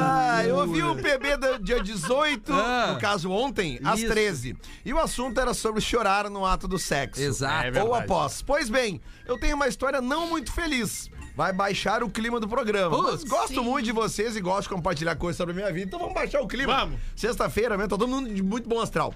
Ah, 0.00 0.44
eu 0.44 0.56
ouvi 0.56 0.82
o 0.82 0.94
PB 0.96 1.36
do 1.36 1.58
dia 1.62 1.82
18, 1.82 2.52
Ah. 2.52 2.92
no 2.94 3.00
caso 3.00 3.30
ontem, 3.30 3.78
às 3.84 3.98
Isso. 4.00 4.08
13. 4.20 4.56
E 4.84 4.92
o 4.92 4.98
assunto 4.98 5.40
era 5.40 5.54
sobre 5.54 5.80
chorar 5.80 6.28
no 6.28 6.44
ato 6.44 6.68
do 6.68 6.78
sexo. 6.78 7.22
Exato. 7.22 7.78
É. 7.78 7.82
Ou 7.82 7.94
após. 7.94 8.42
Pois 8.42 8.68
bem, 8.68 9.00
eu 9.26 9.38
tenho 9.38 9.56
uma 9.56 9.66
história 9.66 10.00
não 10.02 10.28
muito 10.28 10.52
feliz. 10.52 11.08
Vai 11.34 11.52
baixar 11.52 12.02
o 12.02 12.10
clima 12.10 12.38
do 12.38 12.46
programa. 12.46 12.94
Putz, 12.94 13.24
gosto 13.24 13.54
sim. 13.54 13.60
muito 13.60 13.86
de 13.86 13.92
vocês 13.92 14.36
e 14.36 14.40
gosto 14.40 14.64
de 14.64 14.74
compartilhar 14.74 15.16
coisas 15.16 15.38
sobre 15.38 15.52
a 15.52 15.56
minha 15.56 15.72
vida, 15.72 15.86
então 15.86 15.98
vamos 15.98 16.14
baixar 16.14 16.42
o 16.42 16.46
clima. 16.46 16.76
Vamos. 16.76 17.00
Sexta-feira 17.16 17.78
mesmo, 17.78 17.88
tá 17.88 17.96
todo 17.96 18.08
mundo 18.08 18.32
de 18.32 18.42
muito 18.42 18.68
bom 18.68 18.80
astral. 18.80 19.14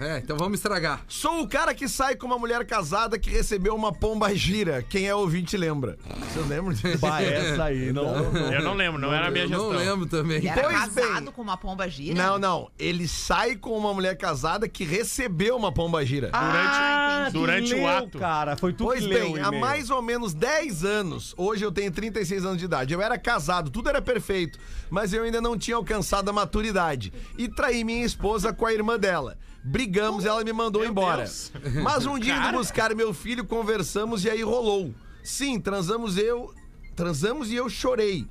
É, 0.00 0.18
então 0.18 0.36
vamos 0.36 0.58
estragar. 0.58 1.02
Sou 1.06 1.42
o 1.42 1.48
cara 1.48 1.74
que 1.74 1.86
sai 1.88 2.16
com 2.16 2.26
uma 2.26 2.38
mulher 2.38 2.64
casada 2.64 3.18
que 3.18 3.28
recebeu 3.28 3.74
uma 3.74 3.92
pomba 3.92 4.34
gira. 4.34 4.82
Quem 4.88 5.06
é 5.06 5.14
ouvinte 5.14 5.56
lembra. 5.56 5.98
Vocês 6.32 6.46
lembram 6.48 6.72
disso? 6.72 6.98
Bah, 6.98 7.20
essa 7.22 7.64
aí, 7.64 7.92
não. 7.92 8.14
Eu 8.52 8.62
não 8.62 8.74
lembro, 8.74 8.98
não 9.00 9.12
era 9.12 9.28
a 9.28 9.30
minha 9.30 9.44
Eu 9.44 9.48
gestão. 9.48 9.72
não 9.72 9.78
lembro 9.78 10.06
também. 10.06 10.38
Ele 10.38 10.48
era 10.48 10.62
Pois 10.62 10.74
casado 10.78 11.24
bem. 11.24 11.32
com 11.32 11.42
uma 11.42 11.56
pomba 11.56 11.88
gira? 11.88 12.14
Não, 12.14 12.38
não. 12.38 12.70
Ele 12.78 13.06
sai 13.06 13.56
com 13.56 13.76
uma 13.76 13.92
mulher 13.92 14.16
casada 14.16 14.68
que 14.68 14.84
recebeu 14.84 15.56
uma 15.56 15.70
pomba 15.72 16.04
gira. 16.06 16.30
Ah, 16.32 17.28
durante 17.32 17.74
o 17.74 17.76
leu, 17.76 17.88
ato. 17.88 18.18
cara. 18.18 18.56
Foi 18.56 18.72
tu 18.72 18.84
Pois 18.84 19.00
que 19.00 19.06
leu 19.08 19.32
bem, 19.32 19.32
o 19.34 19.44
há 19.44 19.48
e-mail. 19.48 19.60
mais 19.60 19.90
ou 19.90 20.00
menos 20.00 20.32
10 20.32 20.84
anos, 20.84 21.34
hoje 21.36 21.64
eu 21.64 21.70
tenho 21.72 21.90
36 21.90 22.44
anos 22.44 22.58
de 22.58 22.64
idade, 22.64 22.94
eu 22.94 23.02
era 23.02 23.18
casado, 23.18 23.70
tudo 23.70 23.88
era 23.88 24.00
perfeito, 24.00 24.58
mas 24.88 25.12
eu 25.12 25.22
ainda 25.24 25.40
não 25.40 25.58
tinha 25.58 25.76
alcançado 25.76 26.28
a 26.28 26.32
maturidade. 26.32 27.12
E 27.36 27.48
traí 27.48 27.84
minha 27.84 28.04
esposa 28.04 28.52
com 28.52 28.64
a 28.66 28.72
irmã 28.72 28.98
dela. 28.98 29.36
Brigamos, 29.62 30.24
ela 30.24 30.42
me 30.42 30.52
mandou 30.52 30.82
Meu 30.82 30.90
embora. 30.90 31.24
Deus. 31.24 31.52
Mas 31.82 32.06
um 32.06 32.18
dia 32.18 32.36
indo 32.36 32.52
buscar 32.58 32.94
meu 32.94 33.12
filho, 33.12 33.44
conversamos 33.44 34.24
e 34.24 34.30
aí 34.30 34.42
rolou. 34.42 34.94
Sim, 35.22 35.60
transamos 35.60 36.16
eu. 36.16 36.54
Transamos 36.96 37.50
e 37.50 37.56
eu 37.56 37.68
chorei. 37.68 38.26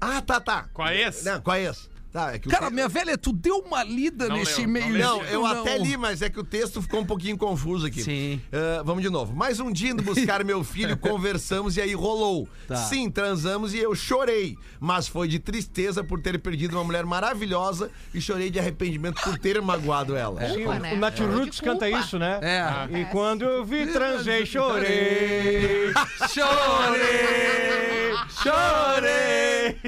Ah, 0.00 0.20
tá, 0.20 0.40
tá. 0.40 0.68
Com 0.72 0.82
a 0.82 0.94
ex? 0.94 1.24
Não, 1.24 1.40
com 1.40 1.50
a 1.50 1.60
ex. 1.60 1.88
Tá, 2.12 2.34
é 2.34 2.38
Cara, 2.40 2.66
te- 2.66 2.72
minha 2.74 2.88
velha, 2.88 3.16
tu 3.16 3.32
deu 3.32 3.58
uma 3.58 3.84
lida 3.84 4.26
Não 4.28 4.36
nesse 4.36 4.58
não 4.62 4.64
e-mail. 4.68 4.92
leu. 4.92 4.98
Não, 5.06 5.22
eu 5.26 5.46
até 5.46 5.78
li, 5.78 5.96
mas 5.96 6.22
é 6.22 6.28
que 6.28 6.40
o 6.40 6.44
texto 6.44 6.82
ficou 6.82 7.00
um 7.00 7.06
pouquinho 7.06 7.38
confuso 7.38 7.86
aqui. 7.86 8.02
Sim. 8.02 8.40
Ah, 8.52 8.82
vamos 8.84 9.02
de 9.02 9.08
novo. 9.08 9.32
Mais 9.34 9.60
um 9.60 9.70
dia 9.70 9.90
indo 9.90 10.02
buscar 10.02 10.42
meu 10.44 10.64
filho, 10.64 10.96
conversamos 10.96 11.76
e 11.76 11.80
aí 11.80 11.94
rolou. 11.94 12.48
Tá. 12.66 12.74
Sim, 12.76 13.08
transamos 13.10 13.74
e 13.74 13.78
eu 13.78 13.94
chorei. 13.94 14.56
Mas 14.80 15.06
foi 15.06 15.28
de 15.28 15.38
tristeza 15.38 16.02
por 16.02 16.20
ter 16.20 16.38
perdido 16.40 16.76
uma 16.76 16.82
mulher 16.84 17.04
maravilhosa 17.06 17.90
e 18.12 18.20
chorei 18.20 18.50
de 18.50 18.58
arrependimento 18.58 19.20
por 19.22 19.38
ter 19.38 19.60
magoado 19.62 20.16
ela. 20.16 20.40
Sim, 20.48 20.64
Culpa, 20.64 20.70
o- 20.70 20.78
né? 20.80 20.94
o 20.94 20.96
Nat 20.96 21.18
Roots 21.20 21.60
canta 21.60 21.88
isso, 21.88 22.18
né? 22.18 22.40
É. 22.42 22.98
E 23.00 23.04
quando 23.06 23.42
eu 23.44 23.64
vi, 23.64 23.86
transei, 23.86 24.44
chorei. 24.44 25.92
Chorei! 26.34 27.99
Chorei! 28.42 29.78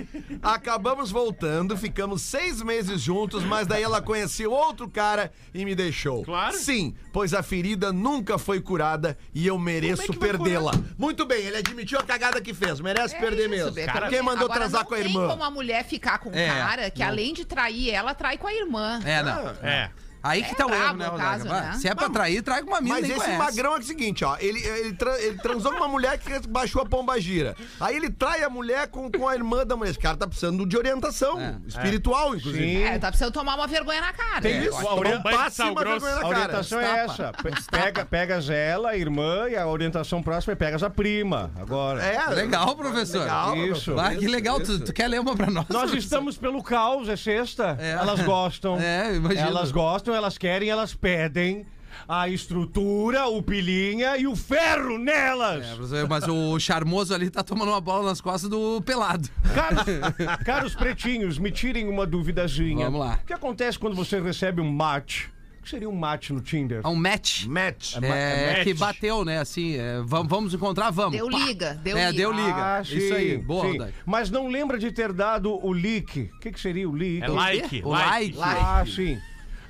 Acabamos 0.42 1.11
voltando, 1.11 1.76
ficamos 1.76 2.22
seis 2.22 2.62
meses 2.62 3.00
juntos, 3.00 3.44
mas 3.44 3.66
daí 3.66 3.82
ela 3.82 4.00
conheceu 4.02 4.50
outro 4.52 4.88
cara 4.88 5.32
e 5.54 5.64
me 5.64 5.74
deixou. 5.74 6.24
Claro. 6.24 6.56
Sim, 6.56 6.94
pois 7.12 7.32
a 7.35 7.42
ferida 7.42 7.92
nunca 7.92 8.38
foi 8.38 8.61
curada 8.61 9.16
e 9.35 9.46
eu 9.46 9.58
mereço 9.58 10.12
que 10.12 10.18
vai 10.18 10.28
perdê-la. 10.30 10.72
Muito 10.98 11.24
bem, 11.24 11.44
ele 11.44 11.56
admitiu 11.56 11.98
a 11.98 12.02
cagada 12.02 12.40
que 12.40 12.52
fez, 12.54 12.80
merece 12.80 13.16
perder 13.18 13.42
É 13.42 13.46
isso, 13.46 13.50
mesmo. 13.50 13.72
Beto. 13.72 14.08
Quem 14.08 14.22
mandou 14.22 14.44
agora 14.44 14.61
transar 14.61 14.82
não 14.82 14.88
com 14.88 14.94
a 14.94 14.98
tem 14.98 15.06
irmã? 15.06 15.28
como 15.28 15.44
a 15.44 15.50
mulher 15.50 15.85
ficar 15.85 16.18
com 16.18 16.30
um 16.30 16.35
É, 16.35 16.48
cara 16.48 16.90
que, 16.90 17.02
além 17.02 17.32
de 17.35 17.44
trair 17.44 17.90
ela, 17.90 18.14
trai 18.14 18.37
com 18.38 18.46
a 18.46 18.54
irmã. 18.54 19.00
É, 19.04 19.22
não. 19.22 19.48
É. 19.62 19.90
Aí 20.22 20.42
que 20.42 20.52
É 20.52 20.54
tá 20.54 20.66
o 20.66 20.72
erro, 20.74 20.94
né, 20.96 21.11
Vai, 21.11 21.38
né? 21.38 21.72
Se 21.78 21.88
é 21.88 21.94
pra 21.94 22.08
trair, 22.08 22.42
trai 22.42 22.62
com 22.62 22.68
uma 22.70 22.80
mina 22.80 22.94
Mas 22.96 23.04
esse 23.11 23.14
conhece. 23.18 23.37
magrão 23.38 23.74
é 23.74 23.78
o 23.78 23.82
seguinte, 23.82 24.24
ó. 24.24 24.37
Ele, 24.38 24.61
ele, 24.61 24.92
tra- 24.94 25.20
ele 25.20 25.38
transou 25.38 25.72
com 25.72 25.78
uma 25.78 25.88
mulher 25.88 26.18
que 26.18 26.46
baixou 26.48 26.82
a 26.82 26.87
pomba 26.87 27.20
gira. 27.20 27.56
Aí 27.80 27.96
ele 27.96 28.08
trai 28.11 28.42
a 28.44 28.48
mulher 28.50 28.87
com, 28.88 29.11
com 29.11 29.28
a 29.28 29.35
irmã 29.35 29.66
da 29.66 29.76
mulher. 29.76 29.90
Esse 29.90 29.98
cara 29.98 30.16
tá 30.16 30.27
precisando 30.27 30.64
de 30.66 30.77
orientação 30.77 31.40
É. 31.40 31.56
espiritual, 31.66 32.37
inclusive. 32.37 32.62
Sim. 32.64 32.83
É, 32.85 32.98
tá 32.98 33.08
precisando 33.08 33.33
tomar 33.33 33.54
uma 33.56 33.66
vergonha 33.66 34.00
na 34.00 34.12
cara. 34.12 34.40
Tem 34.40 34.52
É, 34.54 34.64
isso. 34.66 34.79
Tomar 34.79 34.94
um 34.94 35.00
banho 35.02 35.16
de 35.18 35.23
passe 35.25 35.48
e 35.48 35.56
sal 35.56 35.73
uma 35.73 35.81
grosso. 35.81 36.00
vergonha 36.00 36.14
na 36.14 36.18
A 36.18 36.23
cara. 36.23 36.37
orientação 36.44 36.81
é 36.81 36.98
essa. 37.04 37.33
Pe- 37.33 37.52
Pega, 37.73 38.04
pegas 38.04 38.50
ela, 38.50 38.90
a 38.90 38.96
irmã, 38.96 39.48
e 39.48 39.56
a 39.56 39.66
orientação 39.66 40.23
próxima 40.23 40.52
é 40.52 40.56
pegas 40.56 40.83
a 40.83 40.90
prima. 40.90 41.50
Agora. 41.58 42.02
É, 42.02 42.23
Legal, 42.31 42.77
professor. 42.77 43.20
Legal, 43.23 43.56
Isso. 43.56 43.94
Vai, 43.94 44.16
que 44.16 44.27
legal. 44.29 44.60
Tu, 44.60 44.79
tu 44.81 44.92
quer 44.92 45.08
ler 45.08 45.20
uma 45.20 45.35
pra 45.35 45.46
nós? 45.50 45.66
Nós 45.68 45.83
professor? 45.83 45.98
estamos 45.98 46.37
pelo 46.37 46.62
caos, 46.62 47.08
é 47.08 47.16
sexta. 47.16 47.77
É. 47.81 47.92
Elas 47.92 48.20
gostam. 48.23 48.79
É, 48.79 49.14
imagina. 49.16 49.46
Elas 49.48 49.70
gostam, 49.73 50.12
elas 50.15 50.38
querem, 50.38 50.69
elas 50.69 50.94
pedem 50.94 51.67
a 52.08 52.29
estrutura, 52.29 53.27
o 53.27 53.42
pilinha 53.42 54.17
e 54.17 54.27
o 54.27 54.35
ferro 54.35 54.98
nelas. 54.98 55.92
É, 55.92 56.04
mas 56.08 56.27
o 56.27 56.58
charmoso 56.58 57.15
ali 57.15 57.31
tá 57.31 57.42
tomando 57.42 57.69
uma 57.69 57.81
bola 57.81 58.08
nas 58.08 58.21
costas 58.21 58.48
do 58.48 58.81
pelado. 58.83 59.29
Caros, 59.54 59.85
caros 60.44 60.75
pretinhos, 60.75 61.38
me 61.38 61.50
tirem 61.50 61.88
uma 61.88 62.06
duvidazinha. 62.06 62.87
Vamos 62.87 63.00
lá. 63.00 63.21
O 63.23 63.27
que 63.27 63.33
acontece 63.33 63.79
quando 63.79 63.94
você 63.94 64.21
recebe 64.21 64.60
um 64.60 64.71
match? 64.71 65.27
O 65.58 65.63
que 65.63 65.71
seria 65.71 65.88
um 65.88 65.94
match 65.94 66.31
no 66.31 66.40
Tinder? 66.40 66.81
É 66.83 66.88
um 66.88 66.96
match. 66.96 67.44
Match. 67.46 67.96
É, 68.02 68.52
match. 68.54 68.65
que 68.65 68.75
bateu, 68.75 69.25
né? 69.25 69.38
Assim, 69.38 69.77
é, 69.77 70.02
vamos, 70.04 70.29
vamos 70.29 70.54
encontrar, 70.54 70.90
vamos. 70.90 71.13
Deu 71.13 71.31
Pá. 71.31 71.38
liga, 71.38 71.75
deu 71.75 71.96
é, 71.96 72.10
liga. 72.10 72.17
deu 72.17 72.33
liga. 72.33 72.56
Ah, 72.56 72.83
Isso 72.83 73.15
aí, 73.15 73.37
sim, 73.37 73.38
boa, 73.38 73.71
sim. 73.71 73.92
Mas 74.04 74.29
não 74.29 74.48
lembra 74.48 74.77
de 74.77 74.90
ter 74.90 75.13
dado 75.13 75.65
o 75.65 75.71
leak. 75.71 76.33
O 76.35 76.40
que, 76.40 76.50
que 76.50 76.58
seria 76.60 76.88
o 76.88 76.92
leak? 76.92 77.23
É 77.23 77.29
like, 77.29 77.83
O 77.85 77.90
like. 77.90 78.37
like. 78.37 78.60
Ah, 78.60 78.85
sim. 78.85 79.21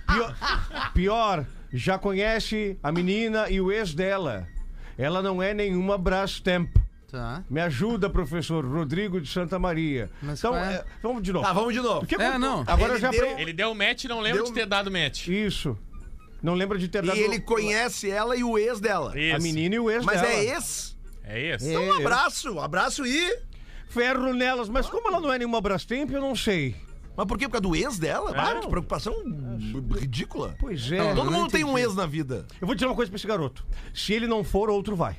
Pior, 0.06 0.36
pior, 0.94 1.46
já 1.72 1.98
conhece 1.98 2.78
a 2.82 2.90
menina 2.92 3.48
e 3.48 3.60
o 3.60 3.70
ex 3.72 3.94
dela. 3.94 4.46
Ela 4.98 5.22
não 5.22 5.42
é 5.42 5.54
nenhuma 5.54 5.96
Brastemp. 5.96 6.74
Tá. 7.10 7.44
Me 7.48 7.60
ajuda, 7.60 8.08
professor 8.08 8.64
Rodrigo 8.64 9.20
de 9.20 9.28
Santa 9.30 9.58
Maria. 9.58 10.10
Mas 10.22 10.38
então, 10.38 10.56
é? 10.56 10.76
é, 10.76 10.84
vamos 11.02 11.22
de 11.22 11.30
novo. 11.32 11.44
Tá, 11.46 11.52
vamos 11.52 11.74
de 11.74 11.80
novo. 11.80 12.06
Que 12.06 12.14
É, 12.14 12.38
não. 12.38 12.64
Agora 12.66 12.94
Ele 12.94 13.00
já 13.00 13.10
deu- 13.10 13.38
Ele 13.38 13.52
deu 13.52 13.74
match 13.74 14.04
e 14.04 14.08
não 14.08 14.20
lembra 14.20 14.38
Deu- 14.42 14.46
de 14.46 14.52
ter 14.54 14.66
dado 14.66 14.90
match. 14.90 15.28
Isso. 15.28 15.76
Não 16.42 16.54
lembra 16.54 16.78
de 16.78 16.88
ter 16.88 17.02
dado 17.04 17.16
E 17.16 17.20
ele 17.20 17.38
conhece 17.38 18.10
ela 18.10 18.34
e 18.34 18.42
o 18.42 18.58
ex 18.58 18.80
dela. 18.80 19.12
Isso. 19.18 19.36
a 19.36 19.38
menina 19.38 19.74
e 19.74 19.78
o 19.78 19.90
ex 19.90 20.04
Mas 20.04 20.20
dela. 20.22 20.32
é 20.32 20.44
ex? 20.46 20.96
É 21.24 21.54
isso. 21.54 21.68
Então, 21.68 21.84
um 21.84 21.92
abraço, 21.92 22.58
abraço 22.58 23.06
e. 23.06 23.38
Ferro 23.88 24.32
nelas, 24.32 24.70
mas 24.70 24.88
como 24.88 25.06
ela 25.08 25.20
não 25.20 25.30
é 25.30 25.36
nenhuma 25.38 25.60
Brastemp, 25.60 26.10
eu 26.10 26.20
não 26.20 26.34
sei. 26.34 26.74
Mas 27.16 27.26
por 27.26 27.38
quê? 27.38 27.46
Por 27.46 27.52
causa 27.52 27.62
do 27.62 27.76
ex 27.76 27.98
dela? 27.98 28.32
Ah, 28.34 28.60
que 28.60 28.68
preocupação 28.68 29.14
ridícula. 29.98 30.54
Pois 30.58 30.90
é. 30.90 30.98
Não, 30.98 31.14
Todo 31.14 31.30
não 31.30 31.40
mundo 31.40 31.50
tem 31.50 31.64
um 31.64 31.70
entendi. 31.72 31.86
ex 31.86 31.94
na 31.94 32.06
vida. 32.06 32.46
Eu 32.60 32.66
vou 32.66 32.74
dizer 32.74 32.86
uma 32.86 32.94
coisa 32.94 33.10
pra 33.10 33.16
esse 33.16 33.26
garoto. 33.26 33.64
Se 33.94 34.12
ele 34.12 34.26
não 34.26 34.42
for, 34.42 34.70
outro 34.70 34.96
vai. 34.96 35.16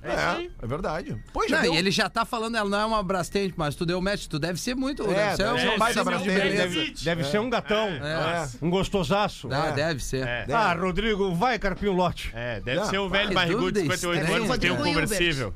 É 0.00 0.14
isso 0.14 0.24
aí. 0.26 0.50
É, 0.62 0.64
é 0.64 0.66
verdade. 0.68 1.24
Pois 1.32 1.50
já 1.50 1.56
Não, 1.56 1.62
deu... 1.64 1.74
e 1.74 1.76
ele 1.76 1.90
já 1.90 2.08
tá 2.08 2.24
falando, 2.24 2.56
ela 2.56 2.70
não 2.70 2.78
é 2.80 2.84
uma 2.86 3.02
Brastemp, 3.02 3.52
mas 3.56 3.74
tu 3.74 3.84
deu 3.84 4.00
match, 4.00 4.26
tu 4.28 4.38
deve 4.38 4.58
ser 4.60 4.76
muito. 4.76 5.02
É, 5.10 5.34
deve 5.34 5.36
ser 5.36 5.42
deve 5.42 5.54
um 5.54 5.58
ser 5.58 5.68
um 5.70 5.78
baita 5.78 5.98
símbolo 6.04 6.18
de 6.18 6.24
Brastemp, 6.24 6.52
beleza. 6.52 6.74
Deve, 6.78 7.04
deve 7.04 7.24
ser 7.24 7.40
um 7.40 7.50
gatão. 7.50 7.88
É. 7.88 8.48
Um 8.62 8.70
gostosaço. 8.70 9.48
Ah, 9.52 9.70
deve 9.72 10.02
ser. 10.02 10.24
É. 10.24 10.46
Ah, 10.52 10.72
Rodrigo, 10.72 11.34
vai 11.34 11.58
carpir 11.58 11.90
um 11.90 11.94
lote. 11.96 12.30
É, 12.32 12.60
deve 12.60 12.84
ser 12.86 12.98
o 12.98 13.08
velho 13.08 13.34
barrigudo 13.34 13.72
de 13.72 13.82
dúvida 13.82 13.96
58 13.96 14.20
estranha. 14.22 14.36
anos 14.44 14.54
que 14.54 14.60
tem 14.60 14.70
um 14.70 14.74
Rodrigo 14.76 14.88
Hilbert. 15.00 15.08
conversível. 15.08 15.54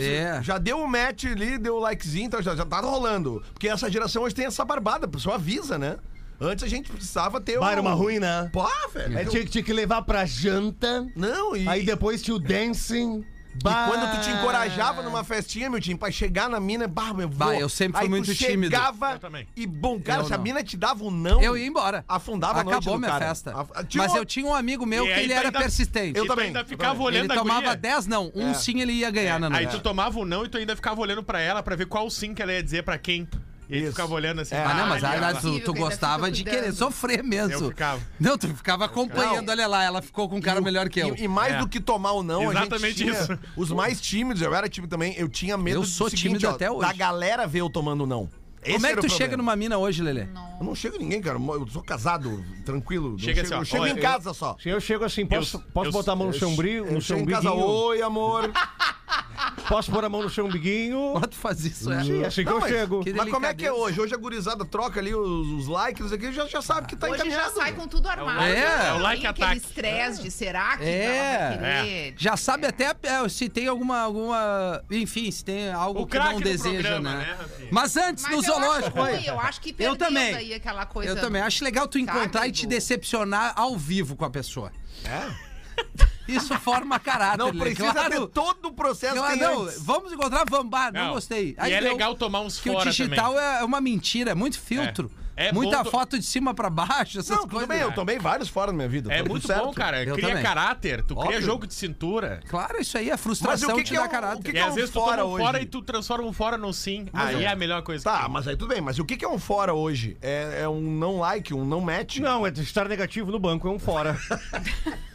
É. 0.00 0.42
Já 0.42 0.58
deu 0.58 0.78
o 0.78 0.88
match 0.88 1.24
ali, 1.24 1.58
deu 1.58 1.76
o 1.76 1.80
likezinho, 1.80 2.26
então 2.26 2.40
já, 2.42 2.54
já 2.56 2.64
tá 2.64 2.80
rolando. 2.80 3.42
Porque 3.52 3.68
essa 3.68 3.90
geração 3.90 4.22
hoje 4.22 4.34
tem 4.34 4.46
essa 4.46 4.64
barbada, 4.64 5.06
a 5.06 5.08
pessoa 5.08 5.34
avisa, 5.36 5.76
né? 5.78 5.96
Antes 6.40 6.64
a 6.64 6.68
gente 6.68 6.90
precisava 6.90 7.40
ter 7.40 7.58
Bah, 7.60 7.70
era 7.70 7.80
um- 7.80 7.84
uma 7.84 7.92
ruim, 7.94 8.18
né? 8.18 8.50
Pô, 8.52 8.66
velho. 8.92 9.16
É, 9.18 9.24
tinha, 9.24 9.44
tinha 9.44 9.62
que 9.62 9.72
levar 9.72 10.02
pra 10.02 10.24
janta, 10.24 11.06
Não, 11.14 11.54
e, 11.56 11.68
aí 11.68 11.84
depois 11.84 12.20
tinha 12.22 12.34
o 12.34 12.38
dancing. 12.40 13.24
E 13.54 13.62
quando 13.62 14.10
tu 14.12 14.20
te 14.22 14.30
encorajava 14.30 15.02
numa 15.02 15.22
festinha, 15.22 15.68
meu 15.70 15.80
time, 15.80 15.98
pra 15.98 16.10
chegar 16.10 16.48
na 16.48 16.58
mina, 16.58 16.88
bah, 16.88 17.12
meu, 17.14 17.28
Bah, 17.28 17.46
vou. 17.46 17.54
eu 17.54 17.68
sempre 17.68 17.98
fui 17.98 18.02
Aí 18.06 18.08
muito 18.08 18.26
tu 18.26 18.34
tímido. 18.34 18.74
chegava 18.74 19.12
Eu 19.12 19.18
também. 19.18 19.46
e 19.56 19.66
bom, 19.66 20.00
cara, 20.00 20.22
Eu 20.22 20.26
se 20.26 20.32
a 20.34 20.36
não. 20.36 20.44
mina 20.44 20.62
te 20.64 20.76
dava 20.76 21.04
um 21.04 21.10
não, 21.10 21.40
Eu 21.42 21.56
ia 21.56 21.66
embora. 21.66 22.04
afundava 22.08 22.60
a 22.60 22.64
noite 22.64 22.76
Acabou 22.78 22.94
do 22.94 23.00
minha 23.00 23.10
cara. 23.12 23.26
festa. 23.26 23.52
A- 23.74 23.84
tinha 23.84 24.02
Mas 24.02 24.12
um- 24.12 24.16
eu 24.16 24.24
tinha 24.24 24.46
um 24.46 24.54
amigo 24.54 24.84
meu 24.86 25.04
E 25.04 25.08
que 25.08 25.12
aí 25.14 25.24
ele 25.24 25.34
tu 25.34 25.38
era 25.38 25.48
ainda- 25.48 25.58
persistente. 25.60 26.18
Eu 26.18 26.24
E 26.24 26.26
tu 26.26 26.30
também, 26.30 26.46
ainda 26.46 26.60
eu 26.60 26.66
ficava 26.66 26.92
também. 26.92 27.06
olhando 27.06 27.24
Ele 27.26 27.32
a 27.32 27.36
tomava 27.36 27.60
guria. 27.60 27.76
10 27.76 28.06
não. 28.06 28.32
Um 28.34 28.50
É. 28.50 28.54
sim 28.54 28.80
ele 28.80 28.92
ia 28.92 29.10
ganhar 29.10 29.38
na 29.38 29.46
Aí 29.48 29.64
noite. 29.64 29.76
tu 29.78 29.82
tomava 29.82 30.18
o 30.18 30.24
não 30.24 30.44
e 30.44 30.48
tu 30.48 30.58
ainda 30.58 30.74
ficava 30.74 31.00
olhando 31.00 31.22
pra 31.22 31.40
ela 31.40 31.62
pra 31.62 31.76
ver 31.76 31.86
qual 31.86 32.08
sim 32.10 32.34
que 32.34 32.42
ela 32.42 32.52
ia 32.52 32.62
dizer 32.62 32.82
pra 32.82 32.96
quem. 32.98 33.28
E 33.72 33.78
Isso. 33.84 33.90
ficava 33.92 34.12
olhando 34.14 34.40
assim. 34.42 34.54
É. 34.54 34.62
Ah, 34.64 34.74
não, 34.74 34.86
mas 34.88 35.02
ah, 35.02 35.10
aí, 35.10 35.16
ela- 35.16 35.34
tu, 35.34 35.60
tu 35.60 35.72
gostava 35.72 36.30
de 36.30 36.42
cuidando. 36.42 36.60
querer 36.62 36.72
sofrer 36.74 37.22
mesmo. 37.24 37.52
Eu 37.54 37.68
ficava. 37.70 38.00
Não, 38.20 38.36
tu 38.36 38.48
ficava 38.48 38.84
acompanhando, 38.84 39.48
olha 39.48 39.66
lá, 39.66 39.82
ela 39.82 40.02
ficou 40.02 40.28
com 40.28 40.36
um 40.36 40.40
cara 40.42 40.60
melhor 40.60 40.88
que 40.90 41.00
eu. 41.00 41.14
E, 41.16 41.22
e 41.24 41.28
mais 41.28 41.54
É. 41.54 41.58
do 41.58 41.66
que 41.68 41.80
tomar 41.80 42.12
ou 42.12 42.22
não, 42.22 42.48
a 42.50 42.52
Exatamente 42.52 42.98
gente 42.98 43.10
tinha 43.10 43.12
isso. 43.12 43.38
os 43.56 43.70
mais 43.72 44.00
tímidos, 44.00 44.42
eu 44.42 44.54
era 44.54 44.68
tímido 44.68 44.90
também, 44.90 45.14
eu 45.16 45.28
tinha 45.28 45.56
medo 45.56 45.80
Eu 45.80 45.84
sou 45.84 46.10
seguinte, 46.10 46.22
tímido 46.28 46.48
ó, 46.48 46.50
até 46.50 46.70
hoje. 46.70 46.80
da 46.86 46.92
galera 46.92 47.46
ver 47.46 47.60
eu 47.60 47.70
tomando 47.70 48.06
não. 48.06 48.28
Esse 48.64 48.74
Como 48.74 48.86
é 48.86 48.94
que 48.94 49.00
tu 49.00 49.08
chega 49.10 49.36
numa 49.36 49.56
mina 49.56 49.76
hoje, 49.76 50.02
Lelê? 50.02 50.22
Eu 50.60 50.64
não 50.64 50.72
chego 50.74 50.94
em 50.94 51.00
ninguém, 51.00 51.20
cara. 51.20 51.36
Eu 51.36 51.66
sou 51.66 51.82
casado, 51.82 52.44
tranquilo. 52.64 53.10
Não 53.12 53.18
Chega 53.18 53.42
assim, 53.42 53.54
ó, 53.54 53.58
eu 53.58 53.64
chego 53.64 53.82
olha, 53.82 53.90
em 53.92 53.96
eu- 53.96 54.02
casa 54.02 54.32
só. 54.32 54.56
Se 54.62 54.68
eu 54.68 54.80
chego 54.80 55.04
assim, 55.04 55.26
posso, 55.26 55.56
Eu- 55.56 55.60
posso 55.72 55.88
eu- 55.88 55.92
botar 55.92 56.12
a 56.12 56.16
mão 56.16 56.28
no 56.28 56.32
seu 56.34 56.48
umbigo? 56.48 56.86
Eu 56.86 56.92
No 56.92 57.02
seu 57.02 57.16
chego 57.16 57.28
em 57.28 57.32
casa, 57.34 57.50
oi, 57.50 58.02
amor. 58.02 58.52
Posso 59.68 59.90
pôr 59.90 60.04
a 60.04 60.08
mão 60.08 60.22
no 60.22 60.30
seu 60.30 60.44
umbiguinho? 60.46 61.12
Pode 61.18 61.36
fazer 61.36 61.68
isso, 61.68 61.92
é. 61.92 62.02
Sim, 62.04 62.24
assim 62.24 62.42
que 62.42 62.48
Não, 62.50 62.56
eu 62.56 62.60
mas- 62.60 62.70
chego. 62.70 63.04
que 63.04 63.12
Mas 63.12 63.30
como 63.30 63.46
é 63.46 63.54
que 63.54 63.66
é 63.66 63.72
hoje? 63.72 64.00
Hoje 64.00 64.14
a 64.14 64.16
gurizada 64.16 64.64
troca 64.64 65.00
ali 65.00 65.14
os, 65.14 65.48
os 65.48 65.66
likes 65.68 66.12
aqui, 66.12 66.32
já, 66.32 66.46
já 66.46 66.60
sabe 66.62 66.86
que 66.86 66.96
tá 66.96 67.06
Hoje 67.08 67.18
já 67.18 67.24
encaminhado. 67.26 67.54
sai 67.54 67.72
com 67.72 67.86
tudo 67.88 68.08
armado. 68.08 68.42
é, 68.44 68.88
é 68.88 68.92
o 68.92 68.98
like 68.98 69.20
Tem 69.22 69.30
aquele 69.30 69.46
attack. 69.46 69.66
estresse 69.66 70.22
de 70.22 70.30
será 70.30 70.76
que 70.76 70.84
É, 70.84 71.04
ela 71.04 71.56
vai 71.60 71.82
querer... 71.84 72.14
Já 72.16 72.36
sabe 72.36 72.66
até 72.66 72.94
é, 73.02 73.28
se 73.28 73.48
tem 73.48 73.66
alguma, 73.68 74.00
alguma. 74.00 74.82
Enfim, 74.90 75.30
se 75.30 75.44
tem 75.44 75.72
algo 75.72 76.02
O 76.02 76.06
que 76.06 76.18
não 76.18 76.34
do 76.34 76.40
deseja, 76.40 76.80
programa, 76.90 77.14
né? 77.14 77.24
né, 77.26 77.36
Rafinha? 77.38 77.68
Mas 77.70 77.96
antes, 77.96 78.24
Mas 78.24 78.32
no 78.32 78.36
eu 78.36 78.40
acho 78.40 78.60
zoológico. 78.60 78.98
ruim, 79.00 79.10
aí. 79.12 79.26
eu 79.26 79.40
acho 79.40 79.60
que 79.60 79.70
Eu 79.70 79.74
perdeu 79.74 79.96
também. 79.96 80.32
daí 80.32 80.54
aquela 80.54 80.86
coisa... 80.86 81.10
Eu 81.10 81.20
também. 81.20 81.40
Acho 81.42 81.64
legal 81.64 81.88
tu 81.88 81.98
encontrar 81.98 82.46
e 82.46 82.52
te 82.52 82.66
do- 82.66 82.70
decepcionar 82.70 83.52
ao 83.56 83.76
vivo 83.76 84.16
com 84.16 84.24
a 84.24 84.30
pessoa. 84.30 84.70
É? 85.04 85.52
Isso 86.28 86.54
forma 86.58 86.98
caráter. 86.98 87.38
Não 87.38 87.46
Lelê. 87.46 87.58
precisa 87.60 87.92
claro, 87.92 88.26
ter 88.26 88.32
todo 88.32 88.66
o 88.68 88.72
processo 88.72 89.14
Claro, 89.16 89.36
não, 89.36 89.62
antes. 89.64 89.82
vamos 89.82 90.12
encontrar, 90.12 90.44
vamos. 90.48 90.70
Bah, 90.70 90.90
não, 90.92 91.06
Não, 91.06 91.12
gostei. 91.14 91.56
e 91.58 91.72
é 91.72 91.80
deu. 91.80 91.92
legal 91.92 92.14
tomar 92.14 92.40
uns 92.40 92.58
que 92.60 92.70
fora 92.70 92.88
o 92.88 92.90
digital 92.92 93.38
é 93.38 93.64
uma 93.64 93.80
mentira, 93.80 94.30
é 94.30 94.34
muito 94.34 94.58
filtro. 94.60 95.10
É. 95.18 95.22
É 95.34 95.50
Muita 95.50 95.82
foto 95.82 96.18
de 96.18 96.26
cima 96.26 96.52
pra 96.52 96.68
baixo, 96.68 97.18
essas 97.18 97.30
Não, 97.30 97.48
coisas. 97.48 97.60
tudo 97.60 97.66
bem, 97.66 97.80
eu 97.80 97.90
tomei 97.92 98.18
vários 98.18 98.50
fora 98.50 98.70
na 98.70 98.76
minha 98.76 98.88
vida. 98.88 99.10
É 99.12 99.22
muito 99.22 99.46
certo. 99.46 99.64
bom, 99.64 99.72
cara. 99.72 100.04
Eu 100.04 100.14
cria 100.14 100.28
também. 100.28 100.42
caráter, 100.42 101.02
tu 101.02 101.14
cria 101.16 101.24
Óbvio. 101.30 101.40
jogo 101.42 101.66
de 101.66 101.72
cintura. 101.72 102.40
Claro, 102.46 102.78
isso 102.78 102.98
aí, 102.98 103.08
Mas 103.10 103.18
frustração 103.18 103.70
o 103.70 103.78
que, 103.78 103.82
te 103.82 103.88
que 103.88 103.94
dá 103.96 104.02
é 104.02 104.04
um, 104.04 104.08
caráter. 104.10 104.40
o 104.40 104.42
que, 104.42 104.50
E 104.50 104.52
que 104.52 104.58
é 104.58 104.62
às 104.62 104.72
um 104.72 104.74
vezes 104.74 104.90
tu 104.90 105.00
fora 105.00 105.22
toma 105.22 105.24
um 105.30 105.32
hoje? 105.32 105.44
fora 105.44 105.62
e 105.62 105.66
tu 105.66 105.80
transforma 105.82 106.24
um 106.28 106.32
fora 106.34 106.58
num 106.58 106.70
sim. 106.72 107.06
Aí 107.14 107.44
é 107.44 107.48
a 107.48 107.56
melhor 107.56 107.80
coisa. 107.82 108.04
Tá, 108.04 108.28
mas 108.28 108.46
aí 108.46 108.56
tudo 108.58 108.68
bem. 108.68 108.82
Mas 108.82 108.98
o 108.98 109.06
que, 109.06 109.16
que 109.16 109.24
é 109.24 109.28
um 109.28 109.38
fora 109.38 109.72
hoje? 109.72 110.18
É, 110.20 110.60
é 110.64 110.68
um 110.68 110.82
não 110.82 111.18
like, 111.20 111.54
um 111.54 111.64
não 111.64 111.80
match? 111.80 112.18
Não, 112.18 112.46
é 112.46 112.50
estar 112.50 112.86
negativo 112.86 113.32
no 113.32 113.38
banco, 113.38 113.66
é 113.66 113.70
um 113.70 113.78
fora. 113.78 114.14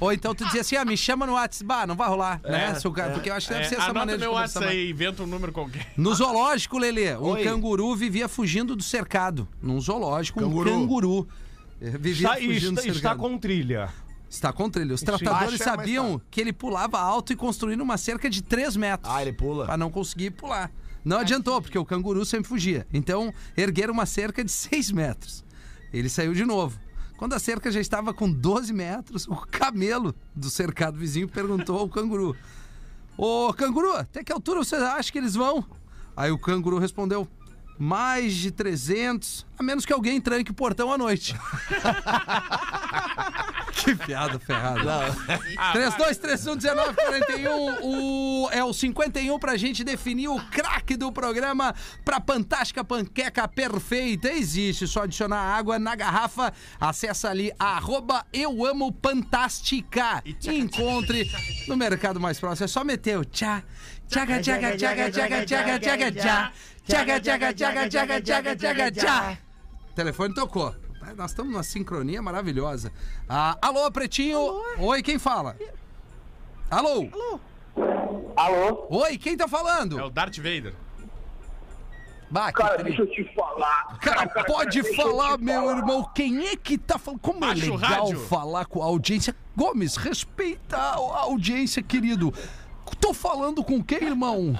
Ou 0.00 0.12
então 0.12 0.34
tu 0.34 0.44
dizia 0.44 0.60
assim, 0.60 0.76
ah, 0.76 0.84
me 0.84 0.96
chama 0.96 1.26
no 1.26 1.32
WhatsApp. 1.34 1.64
Bah, 1.66 1.86
não 1.86 1.94
vai 1.96 2.08
rolar, 2.08 2.40
né? 2.44 2.74
Se 2.74 2.86
o 2.88 2.92
cara- 2.92 3.12
Porque 3.12 3.30
eu 3.30 3.34
acho 3.34 3.46
que 3.48 3.52
deve 3.54 3.66
É, 3.66 3.68
ser 3.68 3.74
essa 3.76 3.84
anota 3.84 3.98
maneira 4.00 4.18
de 4.18 4.24
meu. 4.26 4.34
WhatsApp 4.34 4.66
aí, 4.66 4.90
inventa 4.90 5.22
um 5.22 5.26
número 5.26 5.52
qualquer. 5.52 5.92
No 5.96 6.14
zoológico, 6.14 6.78
Lelê, 6.78 7.16
um 7.16 7.30
Oi. 7.32 7.44
canguru 7.44 7.94
vivia 7.96 8.28
fugindo 8.28 8.74
do 8.76 8.82
cercado. 8.82 9.46
Num 9.62 9.80
zoológico, 9.80 10.40
Canguru. 10.40 10.70
um 10.72 10.80
canguru. 10.80 11.28
eh, 11.80 11.90
Vivia 11.98 12.28
Está, 12.28 12.34
fugindo 12.40 12.56
está, 12.58 12.68
do 12.70 12.74
cercado. 12.82 12.96
está 12.96 13.14
com 13.16 13.38
trilha. 13.38 13.88
Está 14.30 14.52
com 14.52 14.70
trilha. 14.70 14.94
Os 14.94 15.02
tratadores 15.02 15.60
Acha, 15.60 15.64
sabiam 15.64 16.18
tá. 16.18 16.24
que 16.30 16.40
ele 16.40 16.52
pulava 16.52 16.98
alto 16.98 17.32
e 17.32 17.36
construindo 17.36 17.80
uma 17.82 17.98
cerca 17.98 18.30
de 18.30 18.42
3 18.42 18.76
metros. 18.76 19.12
Ah, 19.14 19.20
ele 19.20 19.32
pula. 19.32 19.66
Pra 19.66 19.76
não 19.76 19.90
conseguir 19.90 20.30
pular. 20.30 20.70
Não 21.04 21.18
adiantou, 21.18 21.60
porque 21.60 21.76
o 21.76 21.84
canguru 21.84 22.24
sempre 22.24 22.48
fugia. 22.48 22.86
Então, 22.94 23.34
ergueram 23.56 23.92
uma 23.92 24.06
cerca 24.06 24.42
de 24.44 24.50
6 24.52 24.90
metros. 24.92 25.44
Ele 25.92 26.08
saiu 26.08 26.32
de 26.32 26.44
novo. 26.46 26.78
Quando 27.16 27.34
a 27.34 27.38
cerca 27.38 27.70
já 27.70 27.80
estava 27.80 28.12
com 28.12 28.30
12 28.30 28.72
metros, 28.72 29.26
o 29.28 29.36
camelo 29.36 30.14
do 30.34 30.50
cercado 30.50 30.98
vizinho 30.98 31.28
perguntou 31.28 31.78
ao 31.78 31.88
canguru: 31.88 32.36
Ô 33.16 33.52
canguru, 33.52 33.92
até 33.92 34.24
que 34.24 34.32
altura 34.32 34.64
você 34.64 34.76
acha 34.76 35.12
que 35.12 35.18
eles 35.18 35.34
vão? 35.34 35.64
Aí 36.16 36.30
o 36.30 36.38
canguru 36.38 36.78
respondeu: 36.78 37.28
Mais 37.78 38.34
de 38.34 38.50
300, 38.50 39.46
a 39.58 39.62
menos 39.62 39.84
que 39.84 39.92
alguém 39.92 40.20
tranque 40.20 40.50
o 40.50 40.54
portão 40.54 40.92
à 40.92 40.98
noite. 40.98 41.34
Que 43.72 43.96
piada 43.96 44.38
ferrada. 44.38 45.12
32311941 45.74 47.78
o, 47.82 48.48
é 48.52 48.62
o 48.62 48.72
51 48.72 49.38
pra 49.38 49.56
gente 49.56 49.82
definir 49.82 50.28
o 50.28 50.38
craque 50.50 50.96
do 50.96 51.10
programa 51.10 51.74
pra 52.04 52.20
Fantástica 52.20 52.84
Panqueca 52.84 53.48
Perfeita. 53.48 54.30
Existe, 54.30 54.86
só 54.86 55.02
adicionar 55.02 55.38
água 55.38 55.78
na 55.78 55.96
garrafa. 55.96 56.52
Acessa 56.78 57.30
ali, 57.30 57.50
arroba 57.58 58.24
Eu 58.32 58.64
Amo 58.64 58.94
Fantástica. 59.02 60.22
E 60.24 60.36
encontre 60.50 61.28
no 61.66 61.76
mercado 61.76 62.20
mais 62.20 62.38
próximo. 62.38 62.66
É 62.66 62.68
só 62.68 62.84
meter 62.84 63.18
o 63.18 63.24
tchá, 63.24 63.62
tchaga, 64.08 64.40
tchaga, 64.40 64.76
tchaga, 64.76 65.10
tchaga, 65.10 65.44
tchaga, 65.44 65.78
tchaga, 65.80 66.12
tchá. 66.12 66.12
Tchaga, 66.12 66.12
tchaga, 66.12 66.50
tchaga, 66.86 67.20
tchaga, 67.20 67.52
tchaga, 67.54 68.56
tchaga, 68.56 68.90
tchá. 68.90 69.38
O 69.90 69.94
telefone 69.94 70.34
tocou. 70.34 70.74
Nós 71.16 71.30
estamos 71.32 71.52
numa 71.52 71.62
sincronia 71.62 72.22
maravilhosa. 72.22 72.92
Ah, 73.28 73.56
alô, 73.60 73.90
Pretinho. 73.90 74.38
Oi, 74.78 75.02
quem 75.02 75.18
fala? 75.18 75.56
Alô? 76.70 77.08
Alô? 78.36 78.86
Oi, 78.88 79.18
quem 79.18 79.36
tá 79.36 79.46
falando? 79.48 79.98
É 79.98 80.04
o 80.04 80.10
Darth 80.10 80.36
Vader. 80.36 80.74
Bah, 82.30 82.50
Cara, 82.50 82.76
tri- 82.76 82.84
deixa 82.84 83.02
eu 83.02 83.06
te 83.10 83.34
falar. 83.34 83.98
Cara, 84.00 84.26
pode 84.44 84.80
deixa 84.80 84.88
eu 84.88 84.94
falar, 85.10 85.36
meu 85.36 85.60
falar. 85.62 85.76
irmão. 85.76 86.10
Quem 86.14 86.46
é 86.46 86.56
que 86.56 86.78
tá 86.78 86.98
falando? 86.98 87.20
Como 87.20 87.44
é 87.44 87.48
Baixa 87.48 87.70
o 87.70 87.74
legal 87.76 88.04
rádio. 88.06 88.20
falar 88.20 88.64
com 88.64 88.80
a 88.82 88.86
audiência. 88.86 89.36
Gomes, 89.54 89.96
respeita 89.96 90.78
a 90.78 90.94
a 90.94 91.20
audiência, 91.24 91.82
querido. 91.82 92.32
Tô 92.98 93.12
falando 93.12 93.62
com 93.62 93.82
quem, 93.82 94.02
irmão? 94.04 94.58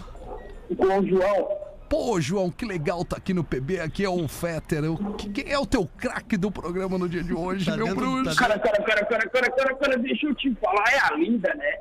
Com 0.76 0.98
o 0.98 1.06
João. 1.08 1.61
Pô, 1.93 2.18
João, 2.18 2.51
que 2.51 2.64
legal 2.64 3.05
tá 3.05 3.18
aqui 3.18 3.34
no 3.34 3.45
PB. 3.45 3.78
Aqui 3.80 4.03
é 4.03 4.09
o 4.09 4.26
Fetter. 4.26 4.82
Eu- 4.82 4.97
que- 5.18 5.28
Quem 5.28 5.53
é 5.53 5.59
o 5.59 5.66
teu 5.66 5.86
craque 5.99 6.38
do 6.38 6.51
programa 6.51 6.97
no 6.97 7.07
dia 7.07 7.22
de 7.22 7.34
hoje, 7.36 7.66
Tá 7.66 7.76
meu 7.76 7.88
dentro- 7.88 8.01
bruxo? 8.22 8.34
Cara, 8.38 8.59
cara, 8.59 8.82
cara, 8.82 9.05
cara, 9.05 9.28
cara, 9.28 9.51
cara, 9.51 9.74
cara, 9.76 9.99
deixa 9.99 10.26
eu 10.26 10.34
te 10.34 10.55
falar. 10.55 10.84
É 10.90 10.99
a 11.01 11.14
linda, 11.18 11.53
né? 11.55 11.76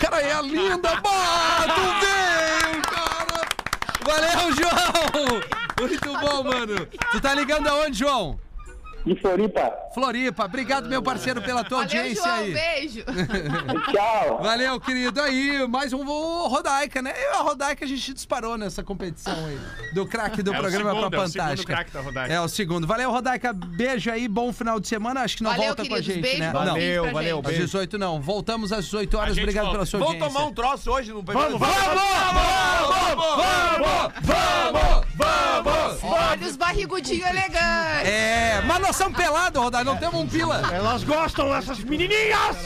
Cara, 0.00 0.20
é 0.20 0.32
a 0.32 0.42
linda! 0.42 0.88
Bah, 1.00 1.66
tu 1.72 1.80
veio, 2.00 2.82
cara! 2.82 3.46
Valeu, 4.04 4.52
João! 4.56 5.40
Muito 5.80 6.12
bom, 6.18 6.42
mano. 6.42 6.86
Tu 7.12 7.20
tá 7.20 7.32
ligando 7.32 7.68
aonde, 7.68 7.96
João? 7.96 8.40
De 9.06 9.14
Floripa. 9.20 9.72
Floripa. 9.94 10.44
Obrigado, 10.44 10.88
meu 10.88 11.02
parceiro, 11.02 11.40
pela 11.40 11.64
tua 11.64 11.84
Valeu, 11.84 11.98
audiência 12.00 12.22
João. 12.22 12.34
aí. 12.36 12.52
Beijo. 12.52 13.04
Tchau. 13.92 14.42
Valeu, 14.42 14.80
querido. 14.80 15.20
Aí, 15.20 15.66
mais 15.68 15.92
um 15.92 16.04
o 16.06 16.46
Rodaica, 16.48 17.00
né? 17.00 17.12
Eu 17.16 17.30
e 17.30 17.34
a 17.34 17.38
Rodaica 17.42 17.84
a 17.84 17.88
gente 17.88 18.12
disparou 18.12 18.58
nessa 18.58 18.82
competição 18.82 19.32
aí. 19.46 19.58
Do 19.94 20.06
craque 20.06 20.42
do 20.42 20.52
É 20.52 20.58
programa 20.58 20.90
segundo, 20.90 21.10
pra 21.10 21.20
é 21.20 21.22
o 21.22 21.28
segundo 21.28 21.42
Fantástica. 21.46 21.72
craque 21.74 21.90
da 21.92 22.00
Rodaica. 22.00 22.34
É 22.34 22.40
o 22.40 22.48
segundo. 22.48 22.86
Valeu, 22.86 23.10
Rodaica. 23.10 23.52
Beijo 23.52 24.10
aí, 24.10 24.28
bom 24.28 24.52
final 24.52 24.78
de 24.78 24.88
semana. 24.88 25.22
Acho 25.22 25.36
que 25.38 25.42
não 25.42 25.50
Valeu, 25.52 25.66
volta 25.66 25.86
com 25.86 25.94
a 25.94 25.98
queridos. 25.98 26.14
gente, 26.14 26.22
Beijo, 26.22 26.38
né? 26.40 26.52
Não. 26.52 26.64
Valeu, 26.64 27.12
valeu. 27.12 27.42
Às 27.44 27.56
18 27.56 27.98
não. 27.98 28.20
Voltamos 28.20 28.72
às 28.72 28.84
18 28.84 29.16
horas. 29.16 29.38
Obrigado 29.38 29.64
volta. 29.64 29.78
pela 29.78 29.86
sua 29.86 30.00
Vamos 30.00 30.14
audiência. 30.14 30.36
tomar 30.38 30.50
um 30.50 30.54
troço 30.54 30.90
hoje 30.90 31.12
no 31.12 31.22
PB. 31.22 31.32
Vamos, 31.32 31.58
vamos, 31.60 31.76
Olha 36.02 36.46
os 36.46 36.56
barrigudinhos 36.56 37.26
elegantes. 37.28 38.08
É, 38.08 38.62
mas 38.66 38.80
nós 38.88 38.96
somos 38.96 39.18
pelados, 39.18 39.62
Rodaica. 39.62 39.84
Não 39.84 39.98
temos 39.98 40.14
um 40.14 40.26
pila. 40.26 40.62
Elas 40.72 41.04
gostam, 41.04 41.54
essas 41.54 41.78
menininhas! 41.80 42.56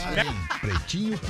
Pretinho.com. 0.60 1.26